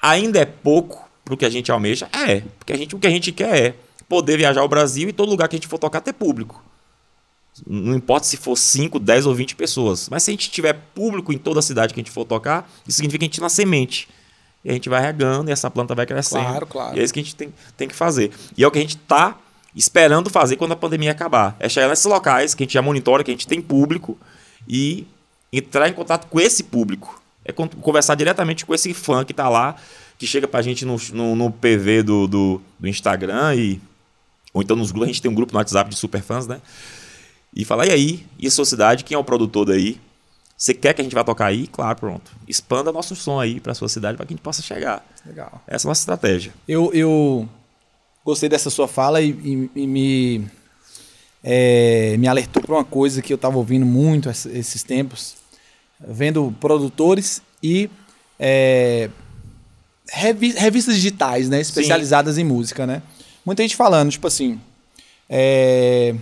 Ainda 0.01 0.39
é 0.39 0.45
pouco 0.45 1.09
pro 1.23 1.37
que 1.37 1.45
a 1.45 1.49
gente 1.49 1.71
almeja? 1.71 2.07
É. 2.11 2.41
Porque 2.57 2.73
a 2.73 2.77
gente, 2.77 2.95
o 2.95 2.99
que 2.99 3.07
a 3.07 3.09
gente 3.09 3.31
quer 3.31 3.57
é 3.67 3.75
poder 4.07 4.37
viajar 4.37 4.61
ao 4.61 4.67
Brasil 4.67 5.07
e 5.09 5.13
todo 5.13 5.29
lugar 5.29 5.47
que 5.47 5.55
a 5.55 5.57
gente 5.59 5.67
for 5.67 5.77
tocar 5.79 6.01
ter 6.01 6.13
público. 6.13 6.63
Não 7.67 7.95
importa 7.95 8.25
se 8.25 8.37
for 8.37 8.55
5, 8.57 8.99
10 8.99 9.25
ou 9.25 9.33
20 9.35 9.55
pessoas. 9.55 10.09
Mas 10.09 10.23
se 10.23 10.31
a 10.31 10.33
gente 10.33 10.49
tiver 10.51 10.73
público 10.93 11.31
em 11.33 11.37
toda 11.37 11.59
a 11.59 11.63
cidade 11.63 11.93
que 11.93 11.99
a 11.99 12.03
gente 12.03 12.11
for 12.11 12.25
tocar, 12.25 12.69
isso 12.87 12.97
significa 12.97 13.19
que 13.19 13.25
a 13.25 13.27
gente 13.27 13.41
na 13.41 13.49
semente. 13.49 14.07
E 14.63 14.69
a 14.69 14.73
gente 14.73 14.89
vai 14.89 15.01
regando 15.01 15.49
e 15.49 15.53
essa 15.53 15.69
planta 15.71 15.95
vai 15.95 16.05
crescendo. 16.05 16.43
Claro, 16.43 16.67
claro. 16.67 16.97
E 16.97 16.99
é 16.99 17.03
isso 17.03 17.13
que 17.13 17.19
a 17.19 17.23
gente 17.23 17.35
tem, 17.35 17.53
tem 17.77 17.87
que 17.87 17.95
fazer. 17.95 18.31
E 18.57 18.63
é 18.63 18.67
o 18.67 18.71
que 18.71 18.77
a 18.77 18.81
gente 18.81 18.97
está 18.97 19.37
esperando 19.75 20.29
fazer 20.29 20.55
quando 20.57 20.71
a 20.73 20.75
pandemia 20.75 21.11
acabar. 21.11 21.55
É 21.59 21.69
chegar 21.69 21.87
nesses 21.87 22.05
locais 22.05 22.53
que 22.53 22.63
a 22.63 22.65
gente 22.65 22.73
já 22.73 22.81
monitora, 22.81 23.23
que 23.23 23.31
a 23.31 23.33
gente 23.33 23.47
tem 23.47 23.61
público 23.61 24.17
e 24.67 25.05
entrar 25.53 25.87
em 25.87 25.93
contato 25.93 26.27
com 26.27 26.39
esse 26.39 26.63
público. 26.63 27.21
É 27.45 27.51
con- 27.51 27.67
conversar 27.69 28.15
diretamente 28.15 28.65
com 28.65 28.73
esse 28.75 28.93
fã 28.93 29.23
que 29.23 29.33
tá 29.33 29.47
lá, 29.47 29.75
que 30.17 30.27
chega 30.27 30.47
pra 30.47 30.61
gente 30.61 30.85
no, 30.85 30.97
no, 31.13 31.35
no 31.35 31.51
PV 31.51 32.03
do, 32.03 32.27
do, 32.27 32.61
do 32.79 32.87
Instagram 32.87 33.55
e. 33.55 33.81
Ou 34.53 34.61
então 34.63 34.75
nos 34.75 34.91
grupos, 34.91 35.09
a 35.09 35.11
gente 35.13 35.21
tem 35.21 35.29
um 35.31 35.35
grupo 35.35 35.53
no 35.53 35.59
WhatsApp 35.59 35.89
de 35.89 35.95
super 35.95 36.21
fãs, 36.21 36.47
né? 36.47 36.59
E 37.55 37.65
falar, 37.65 37.87
e 37.87 37.91
aí? 37.91 38.25
E 38.37 38.47
a 38.47 38.51
sua 38.51 38.65
cidade? 38.65 39.03
Quem 39.03 39.15
é 39.15 39.17
o 39.17 39.23
produtor 39.23 39.65
daí? 39.65 39.99
Você 40.55 40.73
quer 40.73 40.93
que 40.93 41.01
a 41.01 41.03
gente 41.03 41.13
vá 41.15 41.23
tocar 41.23 41.45
aí? 41.47 41.67
Claro, 41.67 41.97
pronto. 41.97 42.31
Expanda 42.47 42.91
nosso 42.91 43.15
som 43.15 43.39
aí 43.39 43.59
pra 43.59 43.73
sua 43.73 43.87
cidade 43.87 44.17
para 44.17 44.25
que 44.25 44.33
a 44.33 44.35
gente 44.35 44.43
possa 44.43 44.61
chegar. 44.61 45.05
Legal. 45.25 45.61
Essa 45.65 45.85
é 45.85 45.87
a 45.87 45.89
nossa 45.89 46.01
estratégia. 46.01 46.53
Eu, 46.67 46.91
eu 46.93 47.47
gostei 48.25 48.49
dessa 48.49 48.69
sua 48.69 48.87
fala 48.87 49.21
e, 49.21 49.29
e- 49.29 49.69
e 49.83 49.87
me, 49.87 50.45
é, 51.43 52.17
me 52.17 52.27
alertou 52.27 52.61
para 52.61 52.75
uma 52.75 52.83
coisa 52.83 53.21
que 53.21 53.31
eu 53.31 53.35
estava 53.35 53.57
ouvindo 53.57 53.85
muito 53.85 54.29
esses 54.29 54.83
tempos, 54.83 55.35
vendo 55.99 56.53
produtores 56.59 57.41
e 57.63 57.89
é, 58.37 59.09
revistas 60.11 60.95
digitais, 60.95 61.49
né, 61.49 61.59
especializadas 61.61 62.35
Sim. 62.35 62.41
em 62.41 62.45
música, 62.45 62.85
né? 62.85 63.01
Muita 63.45 63.61
gente 63.63 63.75
falando, 63.75 64.11
tipo 64.11 64.27
assim, 64.27 64.59
é, 65.29 66.15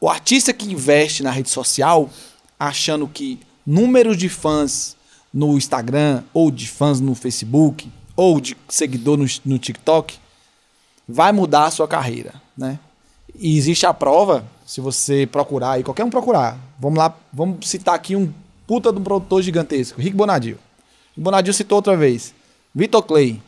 o 0.00 0.08
artista 0.08 0.52
que 0.52 0.72
investe 0.72 1.22
na 1.22 1.30
rede 1.30 1.50
social, 1.50 2.10
achando 2.58 3.08
que 3.08 3.40
número 3.66 4.16
de 4.16 4.28
fãs 4.28 4.96
no 5.32 5.56
Instagram, 5.56 6.22
ou 6.32 6.50
de 6.50 6.68
fãs 6.68 7.00
no 7.00 7.14
Facebook, 7.14 7.90
ou 8.16 8.40
de 8.40 8.56
seguidor 8.68 9.16
no, 9.16 9.26
no 9.44 9.58
TikTok, 9.58 10.16
vai 11.08 11.32
mudar 11.32 11.66
a 11.66 11.70
sua 11.70 11.88
carreira, 11.88 12.34
né? 12.56 12.78
E 13.34 13.56
existe 13.56 13.84
a 13.84 13.92
prova, 13.92 14.44
se 14.64 14.80
você 14.80 15.26
procurar 15.26 15.72
aí, 15.72 15.82
qualquer 15.82 16.04
um 16.04 16.10
procurar. 16.10 16.56
Vamos 16.78 16.98
lá, 16.98 17.14
vamos 17.32 17.68
citar 17.68 17.94
aqui 17.94 18.14
um 18.14 18.32
puta 18.66 18.92
de 18.92 18.98
um 18.98 19.02
produtor 19.02 19.42
gigantesco, 19.42 20.00
Rick 20.00 20.16
Bonadio. 20.16 20.58
O 21.16 21.20
Bonadio 21.20 21.52
citou 21.52 21.76
outra 21.76 21.96
vez. 21.96 22.32
Vitor 22.74 23.02
Clay. 23.02 23.40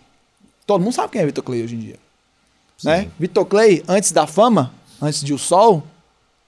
Todo 0.66 0.82
mundo 0.82 0.92
sabe 0.92 1.12
quem 1.12 1.20
é 1.20 1.26
Vitor 1.26 1.44
Clay 1.44 1.62
hoje 1.62 1.74
em 1.74 1.78
dia. 1.78 1.98
Né? 2.82 3.08
Vitor 3.18 3.44
Clay, 3.44 3.82
antes 3.88 4.12
da 4.12 4.26
fama, 4.26 4.72
antes 5.00 5.22
de 5.22 5.32
O 5.32 5.38
Sol, 5.38 5.82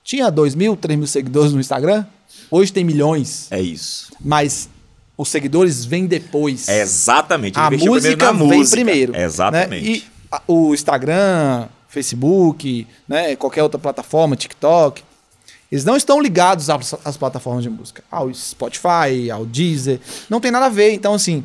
tinha 0.08 0.30
2 0.30 0.54
mil, 0.54 0.74
3 0.74 0.98
mil 0.98 1.06
seguidores 1.06 1.52
no 1.52 1.60
Instagram. 1.60 2.06
Hoje 2.50 2.72
tem 2.72 2.82
milhões. 2.82 3.46
É 3.50 3.60
isso. 3.60 4.10
Mas 4.18 4.70
os 5.18 5.28
seguidores 5.28 5.84
vêm 5.84 6.06
depois. 6.06 6.66
É 6.66 6.80
exatamente. 6.80 7.58
a 7.58 7.70
música 7.70 8.32
vem 8.32 8.46
música. 8.46 8.74
primeiro. 8.74 9.14
É 9.14 9.24
exatamente. 9.24 9.84
Né? 9.84 9.96
E 9.96 10.04
o 10.46 10.72
Instagram, 10.72 11.68
Facebook, 11.90 12.86
né, 13.06 13.36
qualquer 13.36 13.62
outra 13.62 13.78
plataforma, 13.78 14.34
TikTok, 14.34 15.02
eles 15.70 15.84
não 15.84 15.94
estão 15.94 16.22
ligados 16.22 16.70
às, 16.70 16.94
às, 17.04 17.18
plataformas 17.18 17.62
de 17.62 17.68
música, 17.68 18.02
ao 18.10 18.32
Spotify, 18.32 19.30
ao 19.30 19.44
Deezer, 19.44 20.00
não 20.30 20.40
tem 20.40 20.50
nada 20.50 20.66
a 20.66 20.70
ver. 20.70 20.94
Então, 20.94 21.12
assim, 21.12 21.44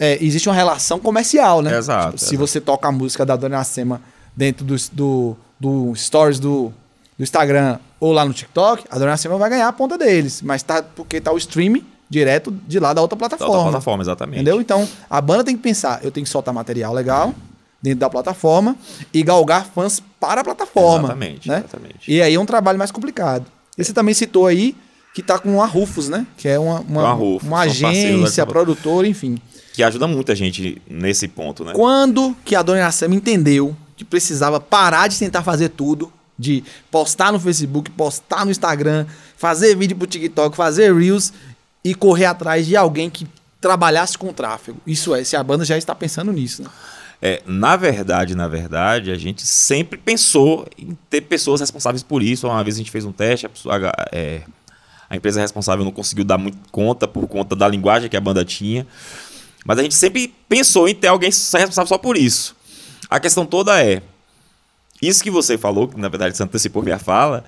é, 0.00 0.18
existe 0.20 0.48
uma 0.48 0.54
relação 0.56 0.98
comercial, 0.98 1.62
né? 1.62 1.78
Exato. 1.78 2.16
Tipo, 2.16 2.28
se 2.28 2.36
você 2.36 2.60
toca 2.60 2.88
a 2.88 2.92
música 2.92 3.24
da 3.24 3.36
Dona 3.36 3.54
Iracema 3.54 4.02
dentro 4.36 4.64
do, 4.64 4.74
do, 4.92 5.36
do 5.60 5.94
stories 5.94 6.40
do, 6.40 6.74
do 7.16 7.22
Instagram 7.22 7.78
ou 8.00 8.12
lá 8.12 8.24
no 8.24 8.32
TikTok, 8.32 8.84
a 8.90 8.94
Dona 8.94 9.06
Iracema 9.06 9.36
vai 9.38 9.50
ganhar 9.50 9.68
a 9.68 9.72
ponta 9.72 9.96
deles, 9.96 10.42
mas 10.42 10.62
tá 10.62 10.82
porque 10.82 11.20
tá 11.20 11.32
o 11.32 11.38
streaming 11.38 11.84
direto 12.08 12.50
de 12.66 12.78
lá 12.78 12.92
da 12.92 13.00
outra 13.00 13.16
plataforma. 13.16 13.52
Da 13.52 13.58
outra 13.58 13.72
plataforma, 13.72 14.02
exatamente. 14.02 14.36
Entendeu? 14.36 14.60
Então, 14.60 14.88
a 15.08 15.20
banda 15.20 15.44
tem 15.44 15.56
que 15.56 15.62
pensar, 15.62 16.00
eu 16.04 16.10
tenho 16.10 16.24
que 16.24 16.30
soltar 16.30 16.52
material 16.52 16.92
legal 16.92 17.34
dentro 17.82 18.00
da 18.00 18.10
plataforma 18.10 18.76
e 19.12 19.22
galgar 19.22 19.66
fãs 19.66 20.02
para 20.18 20.40
a 20.40 20.44
plataforma. 20.44 21.08
Exatamente, 21.08 21.48
né? 21.48 21.58
exatamente. 21.58 22.10
E 22.10 22.22
aí 22.22 22.34
é 22.34 22.40
um 22.40 22.46
trabalho 22.46 22.78
mais 22.78 22.90
complicado. 22.90 23.46
E 23.76 23.84
você 23.84 23.92
também 23.92 24.14
citou 24.14 24.46
aí 24.46 24.74
que 25.14 25.20
está 25.20 25.38
com 25.38 25.62
a 25.62 25.66
Rufus, 25.66 26.08
né? 26.08 26.26
Que 26.36 26.48
é 26.48 26.58
uma, 26.58 26.80
uma, 26.80 27.12
Rufus, 27.12 27.46
uma 27.46 27.60
agência, 27.60 28.46
produtora, 28.46 29.06
enfim. 29.06 29.38
Que 29.72 29.82
ajuda 29.82 30.06
muita 30.06 30.34
gente 30.34 30.80
nesse 30.88 31.28
ponto, 31.28 31.64
né? 31.64 31.72
Quando 31.74 32.34
que 32.44 32.56
a 32.56 32.62
Dona 32.62 32.78
Iracema 32.78 33.14
entendeu 33.14 33.76
que 33.96 34.04
precisava 34.04 34.58
parar 34.58 35.08
de 35.08 35.18
tentar 35.18 35.42
fazer 35.42 35.68
tudo, 35.68 36.12
de 36.38 36.64
postar 36.90 37.32
no 37.32 37.38
Facebook, 37.38 37.90
postar 37.90 38.44
no 38.44 38.50
Instagram, 38.50 39.06
fazer 39.36 39.76
vídeo 39.76 39.96
pro 39.96 40.06
TikTok, 40.06 40.56
fazer 40.56 40.94
Reels 40.94 41.32
e 41.82 41.94
correr 41.94 42.26
atrás 42.26 42.66
de 42.66 42.76
alguém 42.76 43.10
que 43.10 43.26
trabalhasse 43.60 44.18
com 44.18 44.32
tráfego. 44.32 44.78
Isso 44.86 45.14
é, 45.14 45.22
se 45.24 45.36
a 45.36 45.42
banda 45.42 45.64
já 45.64 45.78
está 45.78 45.94
pensando 45.94 46.32
nisso, 46.32 46.62
né? 46.62 46.68
É, 47.22 47.42
na 47.46 47.76
verdade, 47.76 48.34
na 48.34 48.46
verdade, 48.46 49.10
a 49.10 49.16
gente 49.16 49.46
sempre 49.46 49.98
pensou 49.98 50.66
em 50.76 50.96
ter 51.08 51.22
pessoas 51.22 51.60
responsáveis 51.60 52.02
por 52.02 52.22
isso. 52.22 52.46
Uma 52.46 52.62
vez 52.62 52.76
a 52.76 52.78
gente 52.78 52.90
fez 52.90 53.04
um 53.04 53.12
teste, 53.12 53.46
a, 53.46 53.48
pessoa, 53.48 53.92
é, 54.12 54.42
a 55.08 55.16
empresa 55.16 55.40
responsável 55.40 55.84
não 55.84 55.92
conseguiu 55.92 56.24
dar 56.24 56.36
muito 56.36 56.58
conta 56.70 57.08
por 57.08 57.26
conta 57.26 57.56
da 57.56 57.66
linguagem 57.66 58.10
que 58.10 58.16
a 58.16 58.20
banda 58.20 58.44
tinha. 58.44 58.86
Mas 59.64 59.78
a 59.78 59.82
gente 59.82 59.94
sempre 59.94 60.34
pensou 60.46 60.86
em 60.86 60.94
ter 60.94 61.06
alguém 61.06 61.30
responsável 61.30 61.86
só 61.86 61.96
por 61.96 62.16
isso. 62.16 62.54
A 63.08 63.18
questão 63.18 63.46
toda 63.46 63.82
é: 63.82 64.02
isso 65.06 65.22
que 65.22 65.30
você 65.30 65.56
falou, 65.58 65.88
que 65.88 65.98
na 65.98 66.08
verdade 66.08 66.36
você 66.36 66.42
antecipou 66.42 66.82
minha 66.82 66.98
fala, 66.98 67.44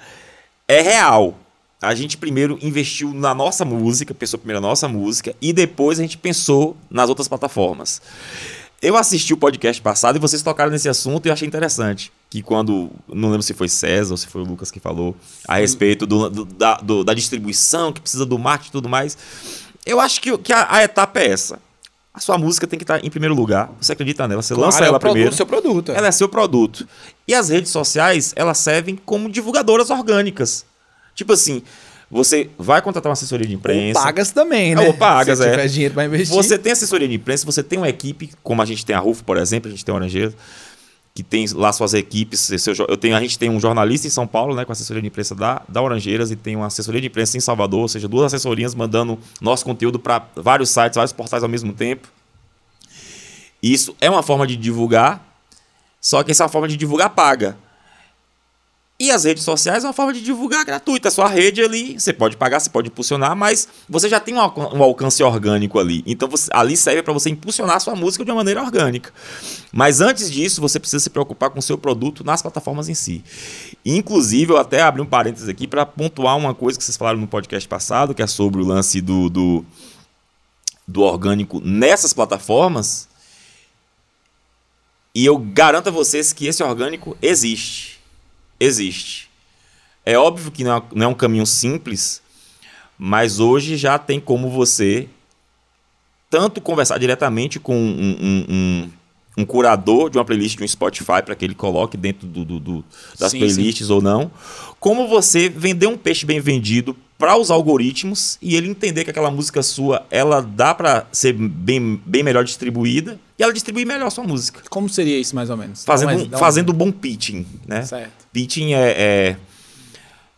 é 0.66 0.80
real. 0.80 1.38
A 1.80 1.94
gente 1.94 2.16
primeiro 2.16 2.58
investiu 2.62 3.12
na 3.12 3.34
nossa 3.34 3.64
música, 3.64 4.14
pensou 4.14 4.38
primeiro 4.38 4.60
na 4.60 4.68
nossa 4.68 4.88
música, 4.88 5.34
e 5.40 5.52
depois 5.52 5.98
a 5.98 6.02
gente 6.02 6.16
pensou 6.16 6.76
nas 6.90 7.08
outras 7.08 7.28
plataformas. 7.28 8.00
Eu 8.80 8.96
assisti 8.96 9.32
o 9.32 9.36
podcast 9.36 9.80
passado 9.80 10.16
e 10.16 10.18
vocês 10.18 10.42
tocaram 10.42 10.70
nesse 10.70 10.88
assunto 10.88 11.24
e 11.24 11.28
eu 11.28 11.32
achei 11.32 11.48
interessante. 11.48 12.12
Que 12.28 12.42
quando, 12.42 12.90
não 13.08 13.30
lembro 13.30 13.42
se 13.42 13.54
foi 13.54 13.68
César 13.68 14.12
ou 14.12 14.16
se 14.16 14.26
foi 14.26 14.42
o 14.42 14.44
Lucas 14.44 14.70
que 14.70 14.78
falou, 14.78 15.16
a 15.48 15.56
respeito 15.56 16.06
do, 16.06 16.28
do, 16.28 16.44
da, 16.44 16.76
do, 16.76 17.02
da, 17.02 17.14
distribuição, 17.14 17.92
que 17.92 18.00
precisa 18.00 18.26
do 18.26 18.38
marketing 18.38 18.68
e 18.68 18.72
tudo 18.72 18.88
mais. 18.88 19.16
Eu 19.84 19.98
acho 19.98 20.20
que, 20.20 20.36
que 20.38 20.52
a, 20.52 20.66
a, 20.70 20.84
etapa 20.84 21.20
é 21.20 21.28
essa. 21.28 21.58
A 22.16 22.20
sua 22.20 22.38
música 22.38 22.66
tem 22.66 22.78
que 22.78 22.82
estar 22.82 23.04
em 23.04 23.10
primeiro 23.10 23.34
lugar. 23.34 23.70
Você 23.78 23.92
acredita 23.92 24.26
nela, 24.26 24.40
você 24.40 24.54
claro, 24.54 24.70
lança 24.70 24.82
é 24.82 24.88
ela 24.88 24.98
primeiro. 24.98 25.34
seu 25.34 25.44
produto. 25.44 25.92
É. 25.92 25.98
Ela 25.98 26.06
é 26.06 26.10
seu 26.10 26.30
produto. 26.30 26.88
E 27.28 27.34
as 27.34 27.50
redes 27.50 27.70
sociais, 27.70 28.32
elas 28.34 28.56
servem 28.56 28.96
como 28.96 29.30
divulgadoras 29.30 29.90
orgânicas. 29.90 30.64
Tipo 31.14 31.34
assim, 31.34 31.62
você 32.10 32.48
vai 32.58 32.80
contratar 32.80 33.10
uma 33.10 33.12
assessoria 33.12 33.46
de 33.46 33.52
imprensa. 33.52 33.98
Ou 33.98 34.04
pagas 34.06 34.30
também, 34.30 34.74
né? 34.74 34.86
Ou 34.86 34.94
pagas, 34.94 35.40
Se 35.40 35.46
é. 35.46 35.66
dinheiro 35.66 35.92
para 35.92 36.06
investir. 36.06 36.34
Você 36.34 36.56
tem 36.56 36.72
assessoria 36.72 37.06
de 37.06 37.14
imprensa, 37.14 37.44
você 37.44 37.62
tem 37.62 37.78
uma 37.78 37.88
equipe, 37.88 38.30
como 38.42 38.62
a 38.62 38.64
gente 38.64 38.86
tem 38.86 38.96
a 38.96 38.98
RUF, 38.98 39.22
por 39.22 39.36
exemplo, 39.36 39.68
a 39.68 39.70
gente 39.70 39.84
tem 39.84 39.92
a 39.92 39.96
Orangeira, 39.96 40.32
que 41.16 41.22
tem 41.22 41.46
lá 41.54 41.72
suas 41.72 41.94
equipes. 41.94 42.50
Eu 42.86 42.94
tenho, 42.98 43.16
a 43.16 43.20
gente 43.20 43.38
tem 43.38 43.48
um 43.48 43.58
jornalista 43.58 44.06
em 44.06 44.10
São 44.10 44.26
Paulo, 44.26 44.54
né, 44.54 44.66
com 44.66 44.72
assessoria 44.72 45.00
de 45.00 45.08
imprensa 45.08 45.34
da, 45.34 45.62
da 45.66 45.80
Orangeiras, 45.80 46.30
e 46.30 46.36
tem 46.36 46.54
uma 46.54 46.66
assessoria 46.66 47.00
de 47.00 47.06
imprensa 47.06 47.38
em 47.38 47.40
Salvador, 47.40 47.80
ou 47.80 47.88
seja, 47.88 48.06
duas 48.06 48.26
assessorias 48.26 48.74
mandando 48.74 49.18
nosso 49.40 49.64
conteúdo 49.64 49.98
para 49.98 50.28
vários 50.36 50.68
sites, 50.68 50.94
vários 50.94 51.14
portais 51.14 51.42
ao 51.42 51.48
mesmo 51.48 51.72
tempo. 51.72 52.06
Isso 53.62 53.96
é 53.98 54.10
uma 54.10 54.22
forma 54.22 54.46
de 54.46 54.56
divulgar, 54.56 55.26
só 56.02 56.22
que 56.22 56.30
essa 56.30 56.48
forma 56.48 56.68
de 56.68 56.76
divulgar 56.76 57.08
paga. 57.08 57.56
E 58.98 59.10
as 59.10 59.24
redes 59.24 59.44
sociais 59.44 59.84
é 59.84 59.86
uma 59.86 59.92
forma 59.92 60.10
de 60.14 60.22
divulgar 60.22 60.64
gratuita. 60.64 61.08
A 61.08 61.10
sua 61.10 61.28
rede 61.28 61.60
ali, 61.60 62.00
você 62.00 62.14
pode 62.14 62.34
pagar, 62.34 62.60
você 62.60 62.70
pode 62.70 62.88
impulsionar, 62.88 63.36
mas 63.36 63.68
você 63.86 64.08
já 64.08 64.18
tem 64.18 64.34
um, 64.34 64.40
alcance 64.40 65.22
orgânico 65.22 65.78
ali. 65.78 66.02
Então 66.06 66.26
você, 66.26 66.48
ali 66.50 66.78
serve 66.78 67.02
para 67.02 67.12
você 67.12 67.28
impulsionar 67.28 67.76
a 67.76 67.80
sua 67.80 67.94
música 67.94 68.24
de 68.24 68.30
uma 68.30 68.38
maneira 68.38 68.62
orgânica. 68.62 69.12
Mas 69.70 70.00
antes 70.00 70.30
disso, 70.30 70.62
você 70.62 70.80
precisa 70.80 71.04
se 71.04 71.10
preocupar 71.10 71.50
com 71.50 71.58
o 71.58 71.62
seu 71.62 71.76
produto 71.76 72.24
nas 72.24 72.40
plataformas 72.40 72.88
em 72.88 72.94
si. 72.94 73.22
Inclusive, 73.84 74.54
eu 74.54 74.56
até 74.56 74.80
abri 74.80 75.02
um 75.02 75.06
parênteses 75.06 75.46
aqui 75.46 75.66
para 75.66 75.84
pontuar 75.84 76.34
uma 76.34 76.54
coisa 76.54 76.78
que 76.78 76.84
vocês 76.84 76.96
falaram 76.96 77.20
no 77.20 77.28
podcast 77.28 77.68
passado, 77.68 78.14
que 78.14 78.22
é 78.22 78.26
sobre 78.26 78.62
o 78.62 78.64
lance 78.64 79.02
do, 79.02 79.28
do, 79.28 79.64
do 80.88 81.02
orgânico 81.02 81.60
nessas 81.62 82.14
plataformas. 82.14 83.08
E 85.14 85.26
eu 85.26 85.36
garanto 85.36 85.88
a 85.88 85.92
vocês 85.92 86.32
que 86.32 86.46
esse 86.46 86.62
orgânico 86.62 87.14
existe 87.20 87.95
existe. 88.58 89.28
É 90.04 90.16
óbvio 90.16 90.50
que 90.50 90.62
não 90.62 90.76
é, 90.76 90.82
não 90.94 91.06
é 91.06 91.08
um 91.08 91.14
caminho 91.14 91.46
simples, 91.46 92.22
mas 92.98 93.40
hoje 93.40 93.76
já 93.76 93.98
tem 93.98 94.20
como 94.20 94.48
você 94.48 95.08
tanto 96.30 96.60
conversar 96.60 96.98
diretamente 96.98 97.58
com 97.58 97.76
um, 97.76 98.16
um, 98.20 98.46
um, 98.48 98.90
um 99.38 99.44
curador 99.44 100.10
de 100.10 100.18
uma 100.18 100.24
playlist 100.24 100.56
de 100.56 100.64
um 100.64 100.68
Spotify 100.68 101.22
para 101.24 101.34
que 101.34 101.44
ele 101.44 101.54
coloque 101.54 101.96
dentro 101.96 102.26
do, 102.26 102.44
do, 102.44 102.60
do 102.60 102.84
das 103.18 103.32
sim, 103.32 103.38
playlists 103.38 103.86
sim. 103.86 103.92
ou 103.92 104.00
não, 104.00 104.30
como 104.80 105.08
você 105.08 105.48
vender 105.48 105.86
um 105.86 105.96
peixe 105.96 106.24
bem 106.24 106.40
vendido 106.40 106.96
para 107.18 107.36
os 107.36 107.50
algoritmos 107.50 108.38
e 108.42 108.56
ele 108.56 108.68
entender 108.68 109.04
que 109.04 109.10
aquela 109.10 109.30
música 109.30 109.62
sua 109.62 110.04
ela 110.10 110.40
dá 110.40 110.74
para 110.74 111.06
ser 111.12 111.32
bem, 111.32 112.00
bem 112.04 112.22
melhor 112.22 112.44
distribuída 112.44 113.18
e 113.38 113.42
ela 113.42 113.52
distribui 113.52 113.84
melhor 113.84 114.06
a 114.06 114.10
sua 114.10 114.24
música. 114.24 114.62
Como 114.68 114.88
seria 114.88 115.18
isso 115.18 115.34
mais 115.34 115.48
ou 115.48 115.56
menos? 115.56 115.84
Fazendo, 115.84 116.34
um, 116.34 116.38
fazendo 116.38 116.72
bom 116.72 116.92
pitching, 116.92 117.46
né? 117.66 117.82
Certo. 117.82 118.25
Pitching 118.36 118.74
é, 118.74 118.94
é 118.98 119.36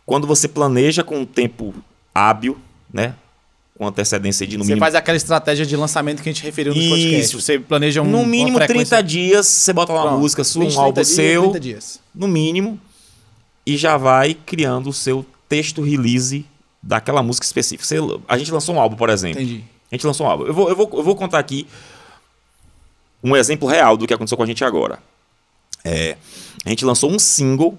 quando 0.05 0.25
você 0.25 0.47
planeja 0.47 1.03
com 1.03 1.19
um 1.19 1.25
tempo 1.25 1.75
hábil, 2.15 2.57
né? 2.93 3.13
com 3.77 3.85
antecedência 3.85 4.47
de 4.47 4.57
no 4.57 4.63
você 4.63 4.69
mínimo. 4.69 4.79
faz 4.79 4.95
aquela 4.95 5.17
estratégia 5.17 5.65
de 5.65 5.75
lançamento 5.75 6.23
que 6.23 6.29
a 6.29 6.31
gente 6.31 6.43
referiu 6.43 6.73
no 6.73 6.81
podcast. 6.81 7.35
Você 7.35 7.59
planeja 7.59 8.01
um. 8.01 8.05
No 8.05 8.25
mínimo 8.25 8.57
frequência... 8.57 8.97
30 8.97 9.03
dias, 9.03 9.47
você 9.47 9.73
bota 9.73 9.91
lá 9.91 9.99
uma 9.99 10.07
Pronto, 10.07 10.21
música 10.21 10.43
sua, 10.45 10.63
20, 10.63 10.75
um 10.75 10.79
álbum 10.79 10.93
dias, 10.93 11.07
seu. 11.07 11.41
30 11.43 11.59
dias. 11.59 11.99
No 12.15 12.27
mínimo. 12.27 12.79
E 13.65 13.75
já 13.77 13.97
vai 13.97 14.33
criando 14.33 14.89
o 14.89 14.93
seu 14.93 15.25
texto 15.49 15.81
release 15.81 16.45
daquela 16.81 17.21
música 17.21 17.45
específica. 17.45 17.85
Você, 17.85 17.97
a 18.27 18.37
gente 18.37 18.51
lançou 18.51 18.75
um 18.75 18.79
álbum, 18.79 18.95
por 18.95 19.09
exemplo. 19.09 19.41
Entendi. 19.41 19.63
A 19.91 19.95
gente 19.95 20.07
lançou 20.07 20.25
um 20.25 20.29
álbum. 20.29 20.45
Eu 20.45 20.53
vou, 20.53 20.69
eu 20.69 20.75
vou, 20.75 20.89
eu 20.93 21.03
vou 21.03 21.15
contar 21.15 21.39
aqui 21.39 21.67
um 23.21 23.35
exemplo 23.35 23.67
real 23.67 23.97
do 23.97 24.07
que 24.07 24.13
aconteceu 24.13 24.37
com 24.37 24.43
a 24.43 24.47
gente 24.47 24.63
agora. 24.63 24.99
É, 25.83 26.17
a 26.65 26.69
gente 26.69 26.83
lançou 26.83 27.09
um 27.09 27.17
single, 27.19 27.77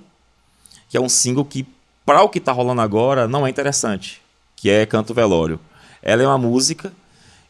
que 0.90 0.96
é 0.96 1.00
um 1.00 1.08
single 1.08 1.44
que, 1.44 1.64
para 2.04 2.20
o 2.22 2.28
que 2.28 2.38
está 2.38 2.50
rolando 2.50 2.82
agora, 2.82 3.28
não 3.28 3.46
é 3.46 3.50
interessante, 3.50 4.20
que 4.56 4.68
é 4.68 4.84
Canto 4.84 5.14
Velório. 5.14 5.58
Ela 6.02 6.24
é 6.24 6.26
uma 6.26 6.36
música 6.36 6.92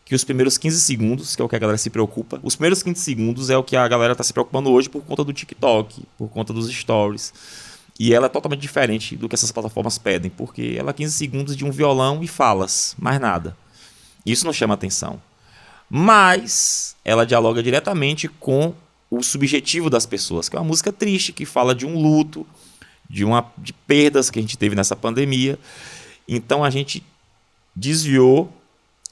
que 0.05 0.15
os 0.15 0.23
primeiros 0.25 0.59
15 0.59 0.79
segundos, 0.81 1.35
que 1.35 1.41
é 1.41 1.45
o 1.45 1.49
que 1.49 1.57
a 1.57 1.59
galera 1.59 1.79
se 1.79 1.89
preocupa, 1.89 2.39
os 2.43 2.55
primeiros 2.55 2.83
15 2.83 3.01
segundos 3.01 3.49
é 3.49 3.57
o 3.57 3.63
que 3.65 3.77
a 3.77 3.89
galera 3.89 4.13
está 4.13 4.23
se 4.23 4.33
preocupando 4.33 4.71
hoje 4.71 4.91
por 4.91 5.03
conta 5.03 5.25
do 5.25 5.33
TikTok, 5.33 6.03
por 6.19 6.29
conta 6.29 6.53
dos 6.53 6.69
stories. 6.69 7.33
E 7.99 8.13
ela 8.13 8.27
é 8.27 8.29
totalmente 8.29 8.61
diferente 8.61 9.17
do 9.17 9.29
que 9.29 9.35
essas 9.35 9.53
plataformas 9.53 9.97
pedem, 9.97 10.31
porque 10.31 10.77
ela 10.79 10.91
é 10.91 10.93
15 10.93 11.13
segundos 11.17 11.57
de 11.57 11.65
um 11.65 11.71
violão 11.71 12.23
e 12.23 12.29
falas, 12.29 12.95
mais 12.99 13.19
nada. 13.19 13.57
Isso 14.27 14.45
não 14.45 14.53
chama 14.53 14.75
atenção. 14.75 15.21
Mas 15.89 16.95
ela 17.05 17.25
dialoga 17.25 17.63
diretamente 17.63 18.29
com 18.29 18.75
o 19.11 19.23
subjetivo 19.23 19.89
das 19.89 20.07
pessoas, 20.07 20.49
que 20.49 20.57
é 20.57 20.59
uma 20.59 20.67
música 20.67 20.93
triste, 20.93 21.33
que 21.33 21.47
fala 21.47 21.75
de 21.75 21.87
um 21.87 21.99
luto, 22.01 22.47
de, 23.11 23.25
uma, 23.25 23.53
de 23.59 23.73
perdas 23.73 24.31
que 24.31 24.39
a 24.39 24.43
gente 24.43 24.57
teve 24.57 24.77
nessa 24.77 24.95
pandemia. 24.95 25.59
Então 26.29 26.63
a 26.63 26.71
gente 26.71 27.05
desviou 27.75 28.53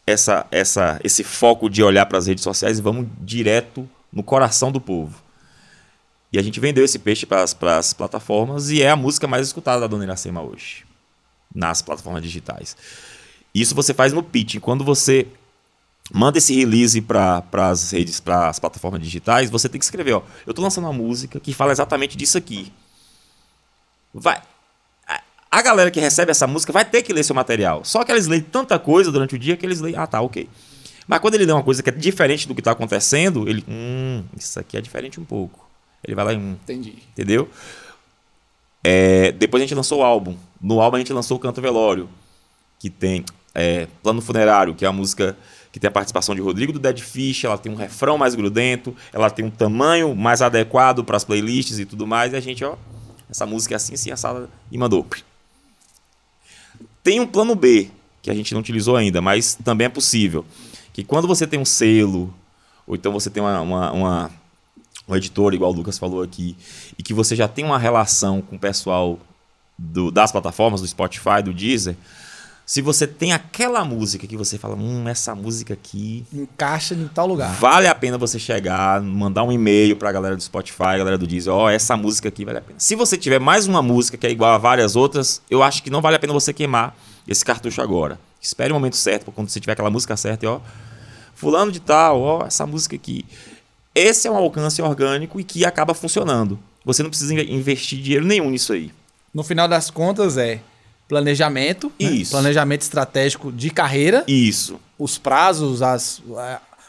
essa, 0.06 0.46
essa, 0.52 1.00
esse 1.02 1.24
foco 1.24 1.68
de 1.68 1.82
olhar 1.82 2.06
para 2.06 2.16
as 2.16 2.28
redes 2.28 2.44
sociais 2.44 2.78
e 2.78 2.82
vamos 2.82 3.08
direto 3.20 3.88
no 4.12 4.22
coração 4.22 4.70
do 4.70 4.80
povo. 4.80 5.20
E 6.32 6.38
a 6.38 6.42
gente 6.42 6.60
vendeu 6.60 6.84
esse 6.84 6.98
peixe 6.98 7.26
para 7.26 7.42
as 7.76 7.92
plataformas 7.92 8.70
e 8.70 8.82
é 8.82 8.90
a 8.90 8.96
música 8.96 9.26
mais 9.26 9.46
escutada 9.46 9.80
da 9.80 9.86
Dona 9.86 10.04
Iracema 10.04 10.42
hoje, 10.42 10.84
nas 11.52 11.82
plataformas 11.82 12.22
digitais. 12.22 12.76
Isso 13.54 13.74
você 13.74 13.92
faz 13.92 14.12
no 14.12 14.22
pitch. 14.22 14.58
Quando 14.60 14.84
você 14.84 15.26
manda 16.12 16.38
esse 16.38 16.54
release 16.54 17.00
para 17.00 17.42
as 17.52 17.90
redes, 17.90 18.20
para 18.20 18.48
as 18.48 18.58
plataformas 18.58 19.02
digitais, 19.02 19.50
você 19.50 19.68
tem 19.68 19.78
que 19.78 19.84
escrever, 19.84 20.12
ó, 20.12 20.22
eu 20.46 20.50
estou 20.50 20.62
lançando 20.62 20.84
uma 20.84 20.92
música 20.92 21.40
que 21.40 21.52
fala 21.52 21.72
exatamente 21.72 22.16
disso 22.16 22.38
aqui. 22.38 22.72
Vai. 24.12 24.40
A 25.50 25.62
galera 25.62 25.90
que 25.90 25.98
recebe 25.98 26.30
essa 26.30 26.46
música 26.46 26.72
vai 26.72 26.84
ter 26.84 27.02
que 27.02 27.12
ler 27.12 27.22
seu 27.22 27.34
material. 27.34 27.82
Só 27.84 28.04
que 28.04 28.12
eles 28.12 28.26
leem 28.26 28.42
tanta 28.42 28.78
coisa 28.78 29.10
durante 29.10 29.34
o 29.34 29.38
dia 29.38 29.56
que 29.56 29.64
eles 29.64 29.80
leem, 29.80 29.96
ah, 29.96 30.06
tá, 30.06 30.20
ok. 30.20 30.48
Mas 31.06 31.20
quando 31.20 31.34
ele 31.34 31.46
lê 31.46 31.52
uma 31.52 31.62
coisa 31.62 31.82
que 31.82 31.88
é 31.88 31.92
diferente 31.92 32.46
do 32.46 32.54
que 32.54 32.60
está 32.60 32.72
acontecendo, 32.72 33.48
ele, 33.48 33.64
hum, 33.66 34.22
isso 34.36 34.60
aqui 34.60 34.76
é 34.76 34.80
diferente 34.80 35.18
um 35.18 35.24
pouco. 35.24 35.66
Ele 36.04 36.14
vai 36.14 36.24
lá 36.26 36.32
e. 36.34 36.36
Hum, 36.36 36.56
Entendi. 36.62 36.98
Entendeu? 37.12 37.48
É, 38.84 39.32
depois 39.32 39.62
a 39.62 39.64
gente 39.64 39.74
lançou 39.74 40.00
o 40.00 40.02
álbum. 40.02 40.36
No 40.60 40.80
álbum 40.80 40.96
a 40.96 40.98
gente 40.98 41.12
lançou 41.14 41.38
o 41.38 41.40
Canto 41.40 41.62
Velório, 41.62 42.10
que 42.78 42.90
tem 42.90 43.24
é, 43.54 43.88
Plano 44.02 44.20
Funerário, 44.20 44.74
que 44.74 44.84
é 44.84 44.88
a 44.88 44.92
música 44.92 45.36
que 45.72 45.80
tem 45.80 45.88
a 45.88 45.90
participação 45.90 46.34
de 46.34 46.40
Rodrigo 46.40 46.72
do 46.72 46.78
Dead 46.78 46.98
Fish, 46.98 47.44
ela 47.44 47.58
tem 47.58 47.70
um 47.70 47.74
refrão 47.74 48.16
mais 48.16 48.34
grudento, 48.34 48.94
ela 49.12 49.30
tem 49.30 49.44
um 49.44 49.50
tamanho 49.50 50.14
mais 50.14 50.40
adequado 50.40 51.04
para 51.04 51.16
as 51.16 51.24
playlists 51.24 51.78
e 51.78 51.84
tudo 51.84 52.06
mais, 52.06 52.32
e 52.32 52.36
a 52.36 52.40
gente, 52.40 52.64
ó, 52.64 52.76
essa 53.30 53.46
música 53.46 53.74
é 53.74 53.76
assim, 53.76 53.94
assim, 53.94 54.10
assada, 54.10 54.48
e 54.70 54.78
mandou. 54.78 55.06
Tem 57.02 57.20
um 57.20 57.26
plano 57.26 57.54
B, 57.54 57.90
que 58.22 58.30
a 58.30 58.34
gente 58.34 58.52
não 58.52 58.60
utilizou 58.60 58.96
ainda, 58.96 59.20
mas 59.20 59.54
também 59.54 59.86
é 59.86 59.90
possível. 59.90 60.44
Que 60.92 61.04
quando 61.04 61.28
você 61.28 61.46
tem 61.46 61.58
um 61.58 61.64
selo, 61.64 62.34
ou 62.86 62.94
então 62.94 63.12
você 63.12 63.30
tem 63.30 63.42
uma, 63.42 63.60
uma, 63.60 63.92
uma 63.92 64.30
um 65.08 65.16
editor, 65.16 65.54
igual 65.54 65.72
o 65.72 65.74
Lucas 65.74 65.98
falou 65.98 66.22
aqui, 66.22 66.56
e 66.98 67.02
que 67.02 67.14
você 67.14 67.34
já 67.34 67.48
tem 67.48 67.64
uma 67.64 67.78
relação 67.78 68.42
com 68.42 68.56
o 68.56 68.58
pessoal 68.58 69.18
do, 69.78 70.10
das 70.10 70.30
plataformas, 70.30 70.80
do 70.80 70.86
Spotify, 70.86 71.42
do 71.42 71.54
Deezer, 71.54 71.96
se 72.68 72.82
você 72.82 73.06
tem 73.06 73.32
aquela 73.32 73.82
música 73.82 74.26
que 74.26 74.36
você 74.36 74.58
fala, 74.58 74.76
hum, 74.76 75.08
essa 75.08 75.34
música 75.34 75.72
aqui. 75.72 76.26
Encaixa 76.30 76.92
em 76.92 77.08
tal 77.08 77.26
lugar. 77.26 77.54
Vale 77.54 77.86
a 77.86 77.94
pena 77.94 78.18
você 78.18 78.38
chegar, 78.38 79.00
mandar 79.00 79.42
um 79.42 79.50
e-mail 79.50 79.96
pra 79.96 80.12
galera 80.12 80.36
do 80.36 80.42
Spotify, 80.42 80.98
galera 80.98 81.16
do 81.16 81.26
Deezer, 81.26 81.50
ó, 81.50 81.64
oh, 81.64 81.68
essa 81.70 81.96
música 81.96 82.28
aqui 82.28 82.44
vale 82.44 82.58
a 82.58 82.60
pena. 82.60 82.78
Se 82.78 82.94
você 82.94 83.16
tiver 83.16 83.40
mais 83.40 83.66
uma 83.66 83.80
música 83.80 84.18
que 84.18 84.26
é 84.26 84.30
igual 84.30 84.52
a 84.52 84.58
várias 84.58 84.96
outras, 84.96 85.40
eu 85.48 85.62
acho 85.62 85.82
que 85.82 85.88
não 85.88 86.02
vale 86.02 86.16
a 86.16 86.18
pena 86.18 86.30
você 86.34 86.52
queimar 86.52 86.94
esse 87.26 87.42
cartucho 87.42 87.80
agora. 87.80 88.20
Espere 88.38 88.70
o 88.70 88.74
momento 88.74 88.96
certo, 88.96 89.32
quando 89.32 89.48
você 89.48 89.58
tiver 89.58 89.72
aquela 89.72 89.90
música 89.90 90.14
certa 90.14 90.44
e 90.44 90.48
ó, 90.48 90.60
fulano 91.34 91.72
de 91.72 91.80
tal, 91.80 92.20
ó, 92.20 92.44
essa 92.44 92.66
música 92.66 92.94
aqui. 92.94 93.24
Esse 93.94 94.28
é 94.28 94.30
um 94.30 94.36
alcance 94.36 94.82
orgânico 94.82 95.40
e 95.40 95.44
que 95.44 95.64
acaba 95.64 95.94
funcionando. 95.94 96.58
Você 96.84 97.02
não 97.02 97.08
precisa 97.08 97.32
investir 97.32 97.98
dinheiro 98.02 98.26
nenhum 98.26 98.50
nisso 98.50 98.74
aí. 98.74 98.92
No 99.32 99.42
final 99.42 99.66
das 99.66 99.88
contas 99.88 100.36
é 100.36 100.60
planejamento, 101.08 101.90
né? 101.98 102.10
Isso. 102.10 102.32
planejamento 102.32 102.82
estratégico 102.82 103.50
de 103.50 103.70
carreira, 103.70 104.24
Isso. 104.28 104.78
os 104.98 105.16
prazos, 105.16 105.80
as, 105.82 106.20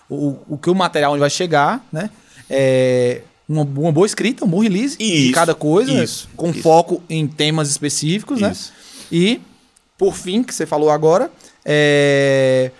o, 0.10 0.38
o 0.47 0.58
que 0.58 0.69
o 0.69 0.75
material 0.75 1.12
onde 1.13 1.21
vai 1.21 1.29
chegar, 1.29 1.84
né? 1.91 2.10
É, 2.49 3.21
uma, 3.47 3.63
uma 3.63 3.91
boa 3.91 4.05
escrita, 4.05 4.43
um 4.43 4.47
bom 4.47 4.60
release 4.62 4.97
de 4.97 5.03
Isso, 5.03 5.34
cada 5.34 5.55
coisa, 5.55 5.91
isso, 6.03 6.29
com 6.36 6.49
isso. 6.49 6.62
foco 6.62 7.01
em 7.10 7.27
temas 7.27 7.69
específicos, 7.69 8.41
né? 8.41 8.53
E, 9.12 9.39
por 9.97 10.15
fim, 10.15 10.43
que 10.43 10.53
você 10.53 10.65
falou 10.65 10.89
agora, 10.89 11.32
é 11.65 12.71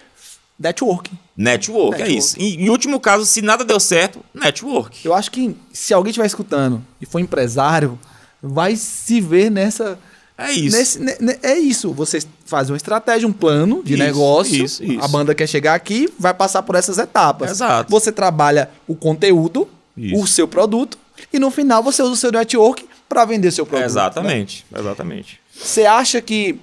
networking. 0.60 1.17
Network, 1.38 1.95
é 1.95 2.06
Network. 2.06 2.17
isso. 2.17 2.36
Em, 2.38 2.65
em 2.65 2.69
último 2.69 2.99
caso, 2.99 3.25
se 3.25 3.41
nada 3.41 3.63
deu 3.63 3.80
certo, 3.80 4.19
network. 4.34 5.06
Eu 5.06 5.13
acho 5.13 5.32
que 5.32 5.56
se 5.71 5.93
alguém 5.93 6.10
estiver 6.10 6.28
escutando 6.28 6.84
e 6.99 7.06
for 7.06 7.19
empresário, 7.19 7.97
vai 8.43 8.75
se 8.75 9.21
ver 9.21 9.49
nessa. 9.49 9.97
É 10.39 10.52
isso. 10.54 10.78
nesse- 10.78 10.99
ne- 10.99 11.38
é 11.43 11.58
isso. 11.58 11.91
Você 11.93 12.19
faz 12.45 12.69
uma 12.69 12.78
estratégia, 12.78 13.28
um 13.28 13.34
plano 13.34 13.82
de 13.84 13.93
Isso, 13.93 14.04
negócio. 14.04 14.63
isso, 14.65 14.84
isso. 14.84 15.04
A 15.04 15.08
banda 15.08 15.36
quer 15.36 15.47
chegar 15.47 15.73
aqui, 15.75 16.08
vai 16.17 16.34
passar 16.34 16.63
por 16.63 16.75
essas 16.75 16.97
etapas. 16.97 17.52
Exato. 17.52 17.89
Você 17.91 18.12
trabalha 18.12 18.69
o 18.88 18.95
conteúdo, 18.95 19.67
Isso. 19.97 20.21
o 20.21 20.25
seu 20.28 20.47
produto, 20.47 20.97
e 21.34 21.38
no 21.39 21.52
final 21.52 21.84
você 21.84 22.02
usa 22.02 22.12
o 22.13 22.15
seu 22.15 22.32
network 22.32 22.86
para 23.08 23.25
vender 23.25 23.52
seu 23.52 23.65
produto. 23.65 23.82
né? 23.82 23.86
Exatamente. 23.88 24.65
Exatamente. 24.75 25.39
Você 25.54 25.86
acha 25.86 26.21
que. 26.21 26.60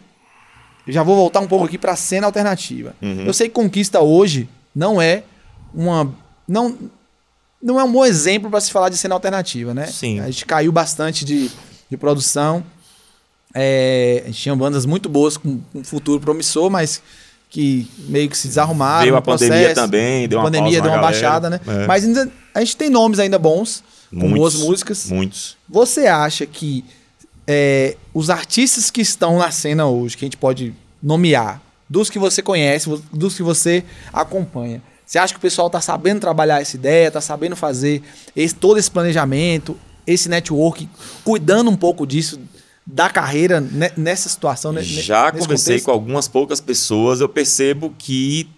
Já 0.88 1.02
vou 1.02 1.16
voltar 1.16 1.40
um 1.40 1.48
pouco 1.48 1.64
aqui 1.64 1.76
para 1.76 1.92
a 1.92 1.96
cena 1.96 2.26
alternativa. 2.26 2.94
Uhum. 3.02 3.24
Eu 3.26 3.34
sei 3.34 3.48
que 3.48 3.54
Conquista 3.54 4.00
hoje 4.00 4.48
não 4.74 5.02
é 5.02 5.24
uma. 5.74 6.14
Não, 6.46 6.76
não 7.60 7.80
é 7.80 7.82
um 7.84 7.90
bom 7.90 8.04
exemplo 8.04 8.48
para 8.48 8.60
se 8.60 8.70
falar 8.70 8.88
de 8.88 8.96
cena 8.96 9.12
alternativa, 9.14 9.74
né? 9.74 9.86
Sim. 9.86 10.20
A 10.20 10.26
gente 10.26 10.46
caiu 10.46 10.70
bastante 10.70 11.24
de, 11.24 11.50
de 11.90 11.96
produção. 11.96 12.62
É, 13.58 14.22
a 14.24 14.26
gente 14.26 14.42
tinha 14.42 14.54
bandas 14.54 14.84
muito 14.84 15.08
boas 15.08 15.38
com 15.38 15.58
um 15.74 15.82
futuro 15.82 16.20
promissor, 16.20 16.68
mas 16.68 17.00
que 17.48 17.88
meio 18.00 18.28
que 18.28 18.36
se 18.36 18.48
desarrumaram. 18.48 19.04
Veio 19.04 19.16
a 19.16 19.22
pandemia 19.22 19.56
processo. 19.56 19.74
também, 19.74 20.28
deu 20.28 20.38
uma 20.38 20.44
pandemia 20.44 20.82
deu 20.82 20.90
uma 20.90 21.00
galera. 21.00 21.02
baixada, 21.02 21.48
né? 21.48 21.60
É. 21.66 21.86
Mas 21.86 22.04
ainda, 22.04 22.30
a 22.54 22.60
gente 22.60 22.76
tem 22.76 22.90
nomes 22.90 23.18
ainda 23.18 23.38
bons, 23.38 23.82
com 24.10 24.28
Muitos, 24.28 24.36
boas 24.36 24.54
músicas. 24.56 25.06
Muitos. 25.10 25.56
Você 25.66 26.06
acha 26.06 26.44
que 26.44 26.84
é, 27.46 27.96
os 28.12 28.28
artistas 28.28 28.90
que 28.90 29.00
estão 29.00 29.38
na 29.38 29.50
cena 29.50 29.86
hoje, 29.86 30.18
que 30.18 30.24
a 30.24 30.26
gente 30.26 30.36
pode 30.36 30.74
nomear, 31.02 31.62
dos 31.88 32.10
que 32.10 32.18
você 32.18 32.42
conhece, 32.42 32.90
dos 33.10 33.36
que 33.36 33.42
você 33.42 33.82
acompanha, 34.12 34.82
você 35.06 35.18
acha 35.18 35.32
que 35.32 35.38
o 35.38 35.40
pessoal 35.40 35.68
está 35.68 35.80
sabendo 35.80 36.20
trabalhar 36.20 36.60
essa 36.60 36.76
ideia, 36.76 37.08
está 37.08 37.22
sabendo 37.22 37.56
fazer 37.56 38.02
esse, 38.34 38.54
todo 38.54 38.76
esse 38.76 38.90
planejamento, 38.90 39.78
esse 40.06 40.28
network, 40.28 40.88
cuidando 41.24 41.70
um 41.70 41.76
pouco 41.76 42.06
disso, 42.06 42.38
da 42.87 43.11
carreira 43.11 43.61
ne- 43.61 43.92
nessa 43.96 44.29
situação? 44.29 44.72
Já 44.83 45.33
conversei 45.33 45.75
contexto? 45.75 45.85
com 45.87 45.90
algumas 45.90 46.29
poucas 46.29 46.61
pessoas, 46.61 47.20
eu 47.20 47.29
percebo 47.29 47.92
que 47.99 48.49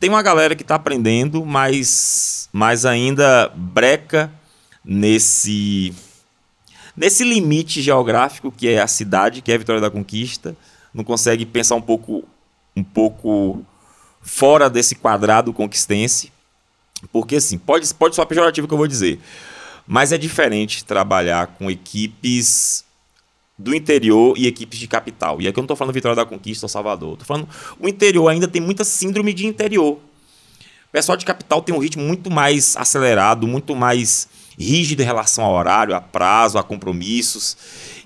tem 0.00 0.08
uma 0.08 0.22
galera 0.22 0.54
que 0.54 0.62
está 0.62 0.76
aprendendo, 0.76 1.44
mas, 1.44 2.48
mas 2.52 2.86
ainda 2.86 3.50
breca 3.54 4.30
nesse 4.84 5.94
nesse 6.96 7.24
limite 7.24 7.82
geográfico 7.82 8.52
que 8.52 8.68
é 8.68 8.80
a 8.80 8.86
cidade, 8.86 9.42
que 9.42 9.50
é 9.50 9.56
a 9.56 9.58
Vitória 9.58 9.80
da 9.80 9.90
Conquista, 9.90 10.56
não 10.92 11.02
consegue 11.02 11.44
pensar 11.44 11.74
um 11.74 11.80
pouco 11.82 12.24
um 12.76 12.84
pouco 12.84 13.64
fora 14.22 14.68
desse 14.70 14.94
quadrado 14.94 15.52
conquistense, 15.52 16.32
porque 17.12 17.36
assim, 17.36 17.58
pode 17.58 17.92
pode 17.94 18.14
soar 18.14 18.26
pejorativo 18.26 18.64
o 18.64 18.68
que 18.68 18.74
eu 18.74 18.78
vou 18.78 18.86
dizer, 18.86 19.20
mas 19.86 20.12
é 20.12 20.18
diferente 20.18 20.84
trabalhar 20.84 21.48
com 21.48 21.70
equipes 21.70 22.84
do 23.58 23.74
interior 23.74 24.36
e 24.36 24.46
equipes 24.46 24.78
de 24.78 24.88
capital. 24.88 25.40
E 25.40 25.46
aqui 25.46 25.58
eu 25.58 25.62
não 25.62 25.66
estou 25.66 25.76
falando 25.76 25.94
Vitória 25.94 26.16
da 26.16 26.26
Conquista 26.26 26.66
ou 26.66 26.68
Salvador. 26.68 27.12
Estou 27.12 27.26
falando 27.26 27.48
o 27.78 27.88
interior 27.88 28.28
ainda 28.28 28.48
tem 28.48 28.60
muita 28.60 28.84
síndrome 28.84 29.32
de 29.32 29.46
interior. 29.46 29.94
O 29.94 30.92
pessoal 30.92 31.16
de 31.16 31.24
capital 31.24 31.62
tem 31.62 31.74
um 31.74 31.78
ritmo 31.78 32.02
muito 32.02 32.30
mais 32.30 32.76
acelerado, 32.76 33.46
muito 33.46 33.74
mais 33.74 34.28
rígido 34.58 35.02
em 35.02 35.04
relação 35.04 35.44
ao 35.44 35.52
horário, 35.52 35.94
a 35.94 36.00
prazo, 36.00 36.58
a 36.58 36.62
compromissos. 36.62 37.56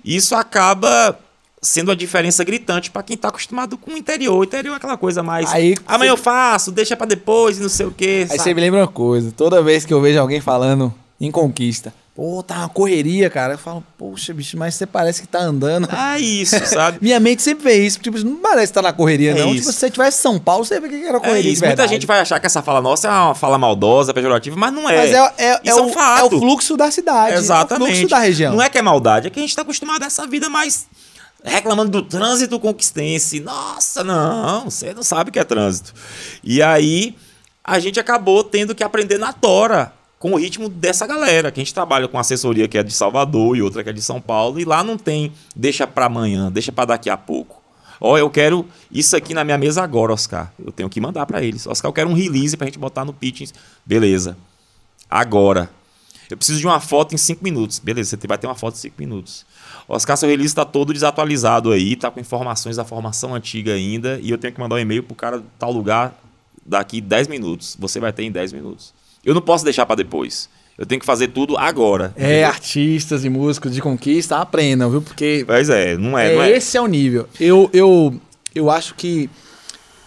Isso 0.05 0.35
acaba 0.35 1.19
sendo 1.61 1.91
a 1.91 1.95
diferença 1.95 2.45
gritante 2.45 2.91
para 2.91 3.03
quem 3.03 3.15
está 3.15 3.29
acostumado 3.29 3.77
com 3.77 3.93
o 3.93 3.97
interior. 3.97 4.39
O 4.39 4.45
interior 4.45 4.75
é 4.75 4.77
aquela 4.77 4.97
coisa 4.97 5.23
mais. 5.23 5.53
Aí 5.53 5.75
Amanhã 5.87 6.11
eu 6.11 6.17
faço, 6.17 6.71
deixa 6.71 6.97
para 6.97 7.07
depois 7.07 7.59
e 7.59 7.63
não 7.63 7.69
sei 7.69 7.87
o 7.87 7.91
quê. 7.91 8.21
Aí 8.23 8.29
sabe? 8.29 8.43
você 8.43 8.55
me 8.55 8.61
lembra 8.61 8.81
uma 8.81 8.89
coisa, 8.89 9.33
toda 9.33 9.63
vez 9.63 9.85
que 9.85 9.93
eu 9.93 10.01
vejo 10.01 10.21
alguém 10.21 10.41
falando 10.41 10.93
em 11.21 11.31
conquista, 11.31 11.93
pô, 12.19 12.43
tá 12.43 12.57
uma 12.57 12.69
correria, 12.69 13.31
cara, 13.31 13.55
eu 13.55 13.59
falo, 13.59 13.85
poxa, 13.97 14.35
bicho, 14.35 14.59
mas 14.59 14.75
você 14.75 14.85
parece 14.85 15.23
que 15.23 15.29
tá 15.29 15.39
andando. 15.39 15.89
É 15.89 16.19
isso, 16.19 16.59
sabe? 16.67 16.99
Minha 17.01 17.21
mente 17.21 17.41
sempre 17.43 17.63
vê 17.63 17.87
isso, 17.87 18.01
tipo, 18.01 18.19
não 18.25 18.39
parece 18.39 18.73
que 18.73 18.75
tá 18.75 18.83
na 18.83 18.93
correria, 18.93 19.31
É 19.31 19.35
não. 19.35 19.51
isso. 19.51 19.59
Tipo, 19.61 19.73
se 19.73 19.79
você 19.79 19.89
tivesse 19.89 20.21
São 20.21 20.37
Paulo, 20.37 20.65
você 20.65 20.75
ia 20.75 20.81
ver 20.81 20.89
que 20.89 20.97
era 20.97 21.19
É 21.19 21.21
correria. 21.21 21.53
isso. 21.53 21.61
de 21.63 21.69
Muita 21.69 21.87
gente 21.87 22.09
vai 22.09 22.19
achar 22.19 22.41
que 22.41 22.47
essa 22.47 22.61
fala 22.61 22.83
nossa 22.83 23.07
é 23.07 23.11
uma 23.13 23.37
fala 23.37 23.57
maldosa, 23.57 24.13
pejorativa, 24.13 24.57
mas 24.57 24.73
não 24.73 24.91
é. 24.91 24.97
Mas 24.97 25.13
é, 25.13 25.17
é, 25.39 25.51
é, 25.53 25.61
Isso 25.63 25.79
é 25.79 25.83
um 25.83 25.87
o, 25.87 25.93
fato. 25.93 26.21
é 26.23 26.25
o 26.25 26.41
fluxo 26.41 26.77
da 26.77 26.91
cidade. 26.91 27.37
Exatamente. 27.37 27.89
É 27.89 27.93
o 27.93 27.97
fluxo 27.97 28.11
da 28.11 28.19
região. 28.19 28.53
Não 28.57 28.63
é 28.65 28.69
que 28.69 28.79
é 28.79 28.83
maldade, 28.83 29.29
é 29.29 29.31
que 29.31 29.39
a 29.39 29.43
gente 29.43 29.51
está 29.51 29.63
acostumado 29.63 30.03
a 30.03 30.07
essa 30.07 30.27
vida 30.27 30.49
mais 30.49 30.89
reclamando 31.45 31.89
do 31.89 32.03
trânsito 32.03 32.59
conquistense. 32.59 33.39
Nossa, 33.39 34.03
não, 34.03 34.65
você 34.65 34.93
não 34.93 35.05
sabe 35.05 35.31
o 35.31 35.33
que 35.33 35.39
é 35.39 35.45
trânsito. 35.45 35.95
E 36.43 36.61
aí 36.61 37.15
a 37.63 37.79
gente 37.79 38.01
acabou 38.01 38.43
tendo 38.43 38.75
que 38.75 38.83
aprender 38.83 39.19
na 39.19 39.33
tora 39.33 39.93
com 40.19 40.33
o 40.33 40.37
ritmo 40.37 40.69
dessa 40.69 41.07
galera, 41.07 41.51
que 41.51 41.61
a 41.61 41.65
gente 41.65 41.75
trabalha 41.75 42.09
com 42.09 42.19
assessoria 42.19 42.67
que 42.67 42.77
é 42.77 42.83
de 42.83 42.93
Salvador 42.93 43.57
e 43.57 43.63
outra 43.63 43.85
que 43.85 43.91
é 43.91 43.93
de 43.93 44.03
São 44.03 44.21
Paulo, 44.21 44.59
e 44.59 44.65
lá 44.65 44.83
não 44.83 44.97
tem 44.99 45.33
deixa 45.55 45.87
para 45.87 46.07
amanhã, 46.07 46.51
deixa 46.51 46.73
para 46.73 46.87
daqui 46.87 47.09
a 47.09 47.17
pouco. 47.17 47.63
Ó, 48.01 48.17
eu 48.17 48.31
quero 48.31 48.67
isso 48.91 49.17
aqui 49.17 49.35
na 49.35 49.45
minha 49.45 49.59
mesa 49.59 49.83
agora, 49.83 50.13
Oscar. 50.13 50.53
Eu 50.65 50.71
tenho 50.71 50.89
que 50.89 51.01
mandar 51.01 51.27
para 51.27 51.43
eles. 51.43 51.67
Oscar, 51.67 51.89
eu 51.89 51.93
quero 51.93 52.09
um 52.09 52.15
release 52.15 52.57
pra 52.57 52.67
gente 52.67 52.79
botar 52.79 53.05
no 53.05 53.13
pitch. 53.13 53.51
Beleza. 53.85 54.37
Agora. 55.11 55.71
Eu 56.31 56.37
preciso 56.37 56.61
de 56.61 56.67
uma 56.67 56.79
foto 56.79 57.15
em 57.15 57.19
5 57.19 57.43
minutos. 57.43 57.79
Beleza, 57.79 58.11
você 58.11 58.27
vai 58.27 58.37
ter 58.37 58.47
uma 58.47 58.55
foto 58.55 58.75
em 58.75 58.79
5 58.79 58.95
minutos. 58.99 59.47
Oscar, 59.89 60.17
seu 60.17 60.29
release 60.29 60.53
está 60.53 60.65
todo 60.65 60.93
desatualizado 60.93 61.73
aí, 61.73 61.97
tá 61.97 62.11
com 62.11 62.21
informações 62.21 62.77
da 62.77 62.85
formação 62.85 63.35
antiga 63.35 63.73
ainda, 63.73 64.21
e 64.23 64.31
eu 64.31 64.37
tenho 64.37 64.53
que 64.53 64.61
mandar 64.61 64.75
um 64.75 64.79
e-mail 64.79 65.03
pro 65.03 65.15
cara 65.15 65.43
tal 65.59 65.73
lugar 65.73 66.15
daqui 66.65 67.01
10 67.01 67.29
minutos. 67.29 67.77
Você 67.81 67.99
vai 67.99 68.13
ter 68.13 68.25
em 68.25 68.31
10 68.31 68.53
minutos. 68.53 68.93
Eu 69.29 69.35
não 69.35 69.43
posso 69.43 69.63
deixar 69.63 69.85
para 69.85 69.97
depois. 69.97 70.49
Eu 70.79 70.87
tenho 70.87 70.99
que 70.99 71.05
fazer 71.05 71.29
tudo 71.29 71.55
agora. 71.59 72.15
É, 72.17 72.25
entendeu? 72.25 72.47
artistas 72.47 73.27
e 73.27 73.29
músicos 73.29 73.75
de 73.75 73.83
conquista, 73.83 74.39
aprendam, 74.39 74.91
viu? 74.91 75.03
Porque. 75.03 75.45
Pois 75.47 75.69
é, 75.69 75.99
não 75.99 76.19
é. 76.19 76.33
é, 76.33 76.35
não 76.35 76.43
é. 76.43 76.51
Esse 76.53 76.79
é 76.79 76.81
o 76.81 76.87
nível. 76.87 77.29
Eu, 77.39 77.69
eu, 77.75 78.19
eu 78.55 78.71
acho 78.71 78.95
que, 78.95 79.29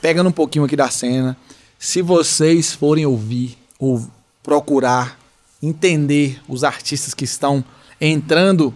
pegando 0.02 0.30
um 0.30 0.32
pouquinho 0.32 0.66
aqui 0.66 0.76
da 0.76 0.90
cena, 0.90 1.38
se 1.78 2.02
vocês 2.02 2.74
forem 2.74 3.06
ouvir 3.06 3.60
ou 3.78 4.04
procurar 4.42 5.20
entender 5.62 6.42
os 6.48 6.64
artistas 6.64 7.14
que 7.14 7.26
estão 7.26 7.64
entrando 8.00 8.74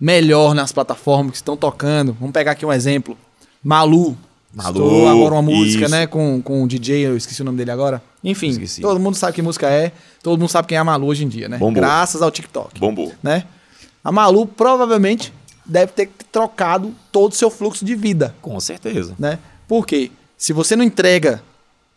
melhor 0.00 0.54
nas 0.54 0.72
plataformas, 0.72 1.32
que 1.32 1.36
estão 1.36 1.54
tocando, 1.54 2.16
vamos 2.18 2.32
pegar 2.32 2.52
aqui 2.52 2.64
um 2.64 2.72
exemplo. 2.72 3.14
Malu. 3.62 4.16
Malu, 4.56 4.78
Estou 4.86 5.08
agora 5.08 5.34
uma 5.34 5.42
música, 5.42 5.82
isso. 5.84 5.90
né? 5.94 6.06
Com, 6.06 6.40
com 6.40 6.62
o 6.64 6.66
DJ, 6.66 7.06
eu 7.08 7.16
esqueci 7.16 7.42
o 7.42 7.44
nome 7.44 7.58
dele 7.58 7.70
agora. 7.70 8.02
Enfim, 8.24 8.48
Esqueci. 8.48 8.80
todo 8.80 8.98
mundo 8.98 9.14
sabe 9.14 9.34
que 9.34 9.42
música 9.42 9.68
é, 9.68 9.92
todo 10.22 10.40
mundo 10.40 10.48
sabe 10.48 10.66
quem 10.68 10.76
é 10.76 10.80
a 10.80 10.84
Malu 10.84 11.06
hoje 11.08 11.24
em 11.24 11.28
dia, 11.28 11.46
né? 11.46 11.58
Bombou. 11.58 11.74
Graças 11.74 12.22
ao 12.22 12.30
TikTok. 12.30 12.80
Bombou. 12.80 13.12
Né? 13.22 13.44
A 14.02 14.10
Malu 14.10 14.46
provavelmente 14.46 15.30
deve 15.66 15.92
ter 15.92 16.08
trocado 16.32 16.94
todo 17.12 17.32
o 17.32 17.34
seu 17.34 17.50
fluxo 17.50 17.84
de 17.84 17.94
vida, 17.94 18.34
Com 18.40 18.58
certeza. 18.58 19.14
né? 19.18 19.38
Porque 19.68 20.10
se 20.38 20.54
você 20.54 20.74
não 20.74 20.84
entrega 20.84 21.42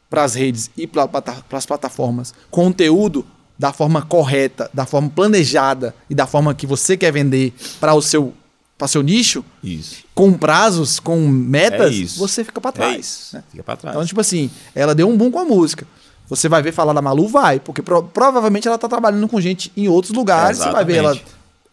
para 0.10 0.24
as 0.24 0.34
redes 0.36 0.70
e 0.76 0.86
para 0.86 1.08
as 1.54 1.66
plataformas 1.66 2.34
conteúdo 2.52 3.26
da 3.58 3.72
forma 3.72 4.02
correta, 4.02 4.70
da 4.74 4.86
forma 4.86 5.10
planejada 5.10 5.94
e 6.10 6.16
da 6.16 6.26
forma 6.28 6.54
que 6.54 6.66
você 6.68 6.98
quer 6.98 7.12
vender 7.14 7.54
para 7.80 7.94
o 7.94 8.02
seu 8.02 8.34
para 8.80 8.88
seu 8.88 9.04
nicho, 9.04 9.44
Isso. 9.64 9.98
com 10.16 10.32
prazos, 10.34 11.00
com 11.02 11.20
metas, 11.28 11.92
É 11.92 11.96
isso. 11.96 12.18
você 12.18 12.44
fica 12.46 12.60
para 12.62 12.70
É 12.70 12.72
trás. 12.72 13.06
isso. 13.06 13.36
né? 13.36 13.44
Fica 13.52 13.62
pra 13.62 13.76
trás. 13.76 13.94
Então, 13.96 14.06
tipo 14.08 14.22
assim, 14.22 14.50
ela 14.74 14.96
deu 14.96 15.08
um 15.08 15.16
boom 15.18 15.30
com 15.30 15.38
a 15.40 15.44
música. 15.46 15.86
Você 16.30 16.48
vai 16.48 16.62
ver 16.64 16.72
falar 16.72 16.94
da 16.94 17.02
Malu? 17.02 17.28
Vai, 17.28 17.60
porque 17.60 17.82
pro- 17.82 18.04
provavelmente 18.04 18.68
ela 18.68 18.78
tá 18.78 18.88
trabalhando 18.88 19.28
com 19.28 19.42
gente 19.42 19.70
em 19.76 19.88
outros 19.90 20.14
lugares. 20.14 20.60
Você 20.60 20.72
vai 20.72 20.86
ver 20.86 20.96
ela. 20.98 21.20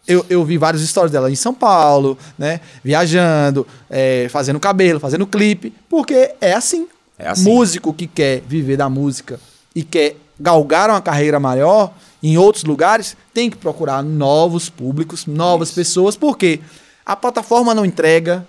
Eu, 0.07 0.25
eu 0.29 0.43
vi 0.43 0.57
vários 0.57 0.87
stories 0.87 1.11
dela 1.11 1.31
em 1.31 1.35
São 1.35 1.53
Paulo, 1.53 2.17
né? 2.37 2.59
Viajando, 2.83 3.65
é, 3.89 4.27
fazendo 4.29 4.59
cabelo, 4.59 4.99
fazendo 4.99 5.25
clipe, 5.25 5.73
porque 5.89 6.33
é 6.41 6.53
assim. 6.53 6.87
É 7.17 7.29
assim. 7.29 7.43
Músico 7.43 7.93
que 7.93 8.05
quer 8.07 8.41
viver 8.47 8.75
da 8.77 8.89
música 8.89 9.39
e 9.73 9.81
quer 9.83 10.17
galgar 10.39 10.89
uma 10.89 11.01
carreira 11.01 11.39
maior 11.39 11.93
em 12.21 12.37
outros 12.37 12.63
lugares, 12.63 13.15
tem 13.33 13.49
que 13.49 13.57
procurar 13.57 14.01
novos 14.03 14.69
públicos, 14.69 15.25
novas 15.25 15.71
pessoas, 15.71 16.15
porque 16.15 16.59
a 17.07 17.15
plataforma 17.15 17.73
não 17.73 17.85
entrega, 17.85 18.45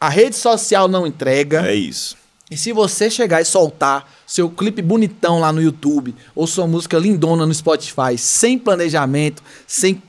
a 0.00 0.08
rede 0.08 0.36
social 0.36 0.86
não 0.86 1.04
entrega. 1.04 1.66
É 1.68 1.74
isso. 1.74 2.16
E 2.48 2.56
se 2.56 2.72
você 2.72 3.10
chegar 3.10 3.40
e 3.40 3.44
soltar 3.44 4.08
seu 4.24 4.48
clipe 4.48 4.80
bonitão 4.80 5.40
lá 5.40 5.52
no 5.52 5.60
YouTube, 5.60 6.14
ou 6.36 6.46
sua 6.46 6.68
música 6.68 6.96
lindona 6.96 7.44
no 7.44 7.52
Spotify, 7.52 8.16
sem 8.16 8.56
planejamento, 8.60 9.42
sem, 9.66 10.00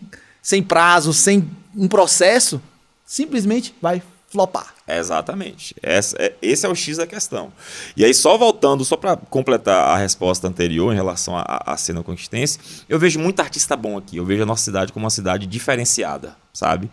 sem 0.43 0.61
prazo, 0.61 1.11
sem 1.11 1.49
um 1.75 1.87
processo, 1.87 2.61
simplesmente 3.03 3.73
vai 3.81 3.99
flopar. 4.29 4.75
Exatamente. 4.87 5.73
Essa, 5.81 6.15
é- 6.19 6.35
esse 6.41 6.67
é 6.67 6.69
o 6.69 6.75
X 6.75 6.97
da 6.97 7.07
questão. 7.07 7.51
E 7.97 8.05
aí, 8.05 8.13
só 8.13 8.37
voltando, 8.37 8.85
só 8.85 8.95
para 8.95 9.17
completar 9.17 9.89
a 9.89 9.97
resposta 9.97 10.47
anterior 10.47 10.93
em 10.93 10.95
relação 10.95 11.33
à, 11.35 11.75
cena 11.77 12.03
conquistense, 12.03 12.59
eu 12.87 12.99
vejo 12.99 13.17
muito 13.17 13.39
artista 13.39 13.75
bom 13.75 13.97
aqui. 13.97 14.17
Eu 14.17 14.25
vejo 14.25 14.43
a 14.43 14.45
nossa 14.45 14.63
cidade 14.63 14.93
como 14.93 15.05
uma 15.05 15.09
cidade 15.09 15.47
diferenciada, 15.47 16.35
sabe? 16.53 16.91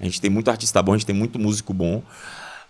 A 0.00 0.04
gente 0.04 0.20
tem 0.20 0.30
muito 0.30 0.50
artista 0.50 0.82
bom, 0.82 0.92
a 0.92 0.96
gente 0.96 1.06
tem 1.06 1.14
muito 1.14 1.38
músico 1.38 1.74
bom. 1.74 2.02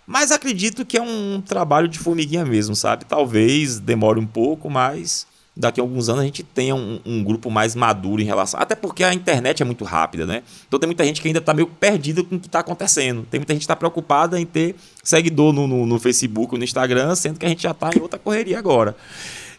Mas 0.07 0.33
acredito 0.33 0.85
que 0.85 0.97
é 0.97 1.03
um 1.03 1.41
trabalho 1.41 1.87
de 1.87 1.99
formiguinha 1.99 2.45
mesmo, 2.45 2.75
sabe? 2.75 3.05
Talvez 3.05 3.79
demore 3.79 4.19
um 4.19 4.27
pouco, 4.27 4.69
mas 4.69 5.27
daqui 5.57 5.81
a 5.81 5.85
alguns 5.85 6.09
anos 6.09 6.23
a 6.23 6.25
gente 6.25 6.43
tenha 6.43 6.75
um, 6.75 7.01
um 7.05 7.23
grupo 7.23 7.51
mais 7.51 7.75
maduro 7.75 8.21
em 8.21 8.25
relação. 8.25 8.59
Até 8.59 8.75
porque 8.75 9.05
a 9.05 9.13
internet 9.15 9.63
é 9.63 9.65
muito 9.65 9.85
rápida, 9.85 10.27
né? 10.27 10.43
Então 10.67 10.81
tem 10.81 10.87
muita 10.87 11.05
gente 11.05 11.21
que 11.21 11.29
ainda 11.29 11.39
está 11.39 11.55
meio 11.55 11.67
perdida 11.67 12.25
com 12.25 12.37
o 12.37 12.41
que 12.41 12.47
está 12.47 12.61
acontecendo. 12.61 13.27
Tem 13.31 13.39
muita 13.39 13.53
gente 13.53 13.61
que 13.61 13.65
está 13.65 13.77
preocupada 13.77 14.41
em 14.41 14.47
ter 14.47 14.75
seguidor 15.03 15.53
no, 15.53 15.67
no, 15.67 15.87
no 15.87 15.99
Facebook, 16.01 16.57
no 16.57 16.65
Instagram, 16.65 17.15
sendo 17.15 17.39
que 17.39 17.47
a 17.47 17.49
gente 17.49 17.63
já 17.63 17.71
está 17.73 17.91
em 17.95 18.01
outra 18.01 18.19
correria 18.19 18.59
agora. 18.59 18.97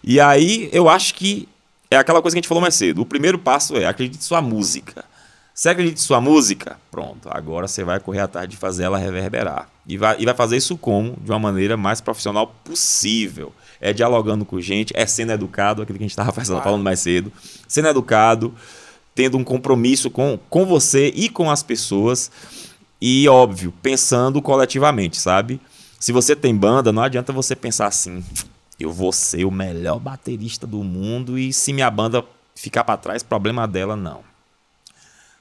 E 0.04 0.20
aí 0.20 0.70
eu 0.74 0.90
acho 0.90 1.14
que 1.14 1.48
é 1.90 1.98
aquela 1.98 2.22
coisa 2.22 2.36
que 2.36 2.40
a 2.40 2.42
gente 2.42 2.48
falou 2.48 2.62
mais 2.62 2.76
cedo. 2.76 3.02
O 3.02 3.06
primeiro 3.06 3.38
passo 3.38 3.78
é 3.78 3.86
acredite 3.86 4.24
sua 4.24 4.42
música. 4.42 5.06
Você 5.54 5.70
acredita 5.70 6.00
em 6.00 6.04
sua 6.04 6.22
música? 6.22 6.78
Pronto, 6.90 7.30
agora 7.30 7.68
você 7.68 7.84
vai 7.84 8.00
correr 8.00 8.22
atrás 8.22 8.48
de 8.48 8.56
fazer 8.56 8.84
ela 8.84 8.98
reverberar. 8.98 9.70
E 9.86 9.98
vai, 9.98 10.16
e 10.20 10.26
vai 10.26 10.34
fazer 10.34 10.58
isso 10.58 10.78
como? 10.78 11.18
De 11.22 11.30
uma 11.30 11.40
maneira 11.40 11.76
mais 11.76 12.00
profissional 12.00 12.48
possível. 12.64 13.54
É 13.80 13.92
dialogando 13.92 14.46
com 14.46 14.62
gente, 14.62 14.94
é 14.96 15.06
sendo 15.06 15.32
educado, 15.32 15.82
aquilo 15.82 15.98
que 15.98 16.04
a 16.04 16.08
gente 16.08 16.18
estava 16.18 16.32
falando 16.32 16.84
mais 16.84 17.00
cedo. 17.00 17.32
Sendo 17.68 17.90
educado, 17.90 18.54
tendo 19.14 19.38
um 19.38 19.44
compromisso 19.44 20.10
com, 20.10 20.40
com 20.50 20.66
você 20.66 21.12
e 21.16 21.28
com 21.30 21.50
as 21.50 21.62
pessoas. 21.62 22.32
E, 23.02 23.28
óbvio, 23.28 23.74
pensando 23.82 24.42
coletivamente, 24.42 25.20
sabe? 25.20 25.60
Se 26.00 26.12
você 26.12 26.36
tem 26.36 26.56
banda, 26.56 26.92
não 26.92 27.04
adianta 27.04 27.34
você 27.34 27.56
pensar 27.56 27.88
assim: 27.88 28.24
eu 28.80 28.92
vou 28.92 29.12
ser 29.12 29.46
o 29.46 29.52
melhor 29.52 30.00
baterista 30.00 30.66
do 30.66 30.84
mundo 30.84 31.38
e 31.38 31.52
se 31.52 31.74
minha 31.74 31.90
banda 31.90 32.24
ficar 32.56 32.84
para 32.84 32.98
trás, 32.98 33.22
problema 33.22 33.68
dela, 33.68 33.96
não. 33.96 34.31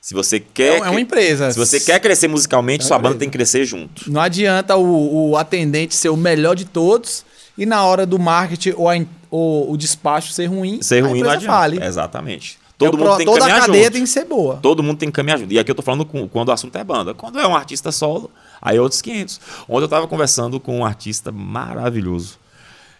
Se 0.00 0.14
você 0.14 0.36
É, 0.36 0.42
quer. 0.54 0.78
é 0.78 0.88
uma 0.90 1.00
empresa. 1.00 1.50
Se 1.52 1.58
você 1.58 1.78
quer 1.78 2.00
crescer 2.00 2.26
musicalmente, 2.28 2.84
É 2.84 2.86
sua 2.88 2.98
banda 2.98 3.16
tem 3.18 3.28
que 3.28 3.36
crescer 3.36 3.64
junto. 3.64 4.10
Não 4.10 4.20
adianta 4.20 4.76
o, 4.76 5.30
o 5.30 5.36
atendente 5.36 5.94
ser 5.94 6.08
o 6.08 6.16
melhor 6.16 6.54
de 6.56 6.64
todos 6.64 7.24
e 7.58 7.66
na 7.66 7.84
hora 7.84 8.06
do 8.06 8.18
marketing 8.18 8.72
ou, 8.76 8.88
a 8.88 8.94
ou 9.30 9.70
o 9.70 9.76
despacho 9.76 10.32
ser 10.32 10.46
ruim, 10.46 10.80
Ser 10.82 11.04
a 11.04 11.08
ruim 11.08 11.20
não 11.22 11.30
adianta. 11.30 11.52
fale. 11.54 11.84
Exatamente. 11.84 12.58
É 12.62 12.70
Todo 12.78 12.96
pro- 12.96 13.06
mundo 13.06 13.16
tem 13.18 13.26
que 13.26 13.32
toda 13.32 13.44
a 13.44 13.48
caminhar 13.48 13.66
cadeia 13.66 13.84
junto. 13.84 13.92
tem 13.92 14.02
que 14.04 14.08
ser 14.08 14.24
boa. 14.24 14.56
Todo 14.62 14.82
mundo 14.82 14.96
tem 14.96 15.08
que 15.10 15.14
caminhar 15.14 15.38
junto. 15.38 15.52
E 15.52 15.58
aqui 15.58 15.70
eu 15.70 15.74
tô 15.74 15.82
falando 15.82 16.06
com- 16.06 16.26
quando 16.26 16.48
o 16.48 16.52
assunto 16.52 16.74
é 16.78 16.82
banda. 16.82 17.12
Quando 17.12 17.38
é 17.38 17.46
um 17.46 17.54
artista 17.54 17.92
solo, 17.92 18.30
aí 18.62 18.78
é 18.78 18.80
outros 18.80 19.02
500. 19.02 19.38
Ontem 19.68 19.84
eu 19.84 19.88
tava 19.88 20.08
conversando 20.08 20.58
com 20.58 20.78
um 20.78 20.84
artista 20.84 21.30
maravilhoso. 21.30 22.38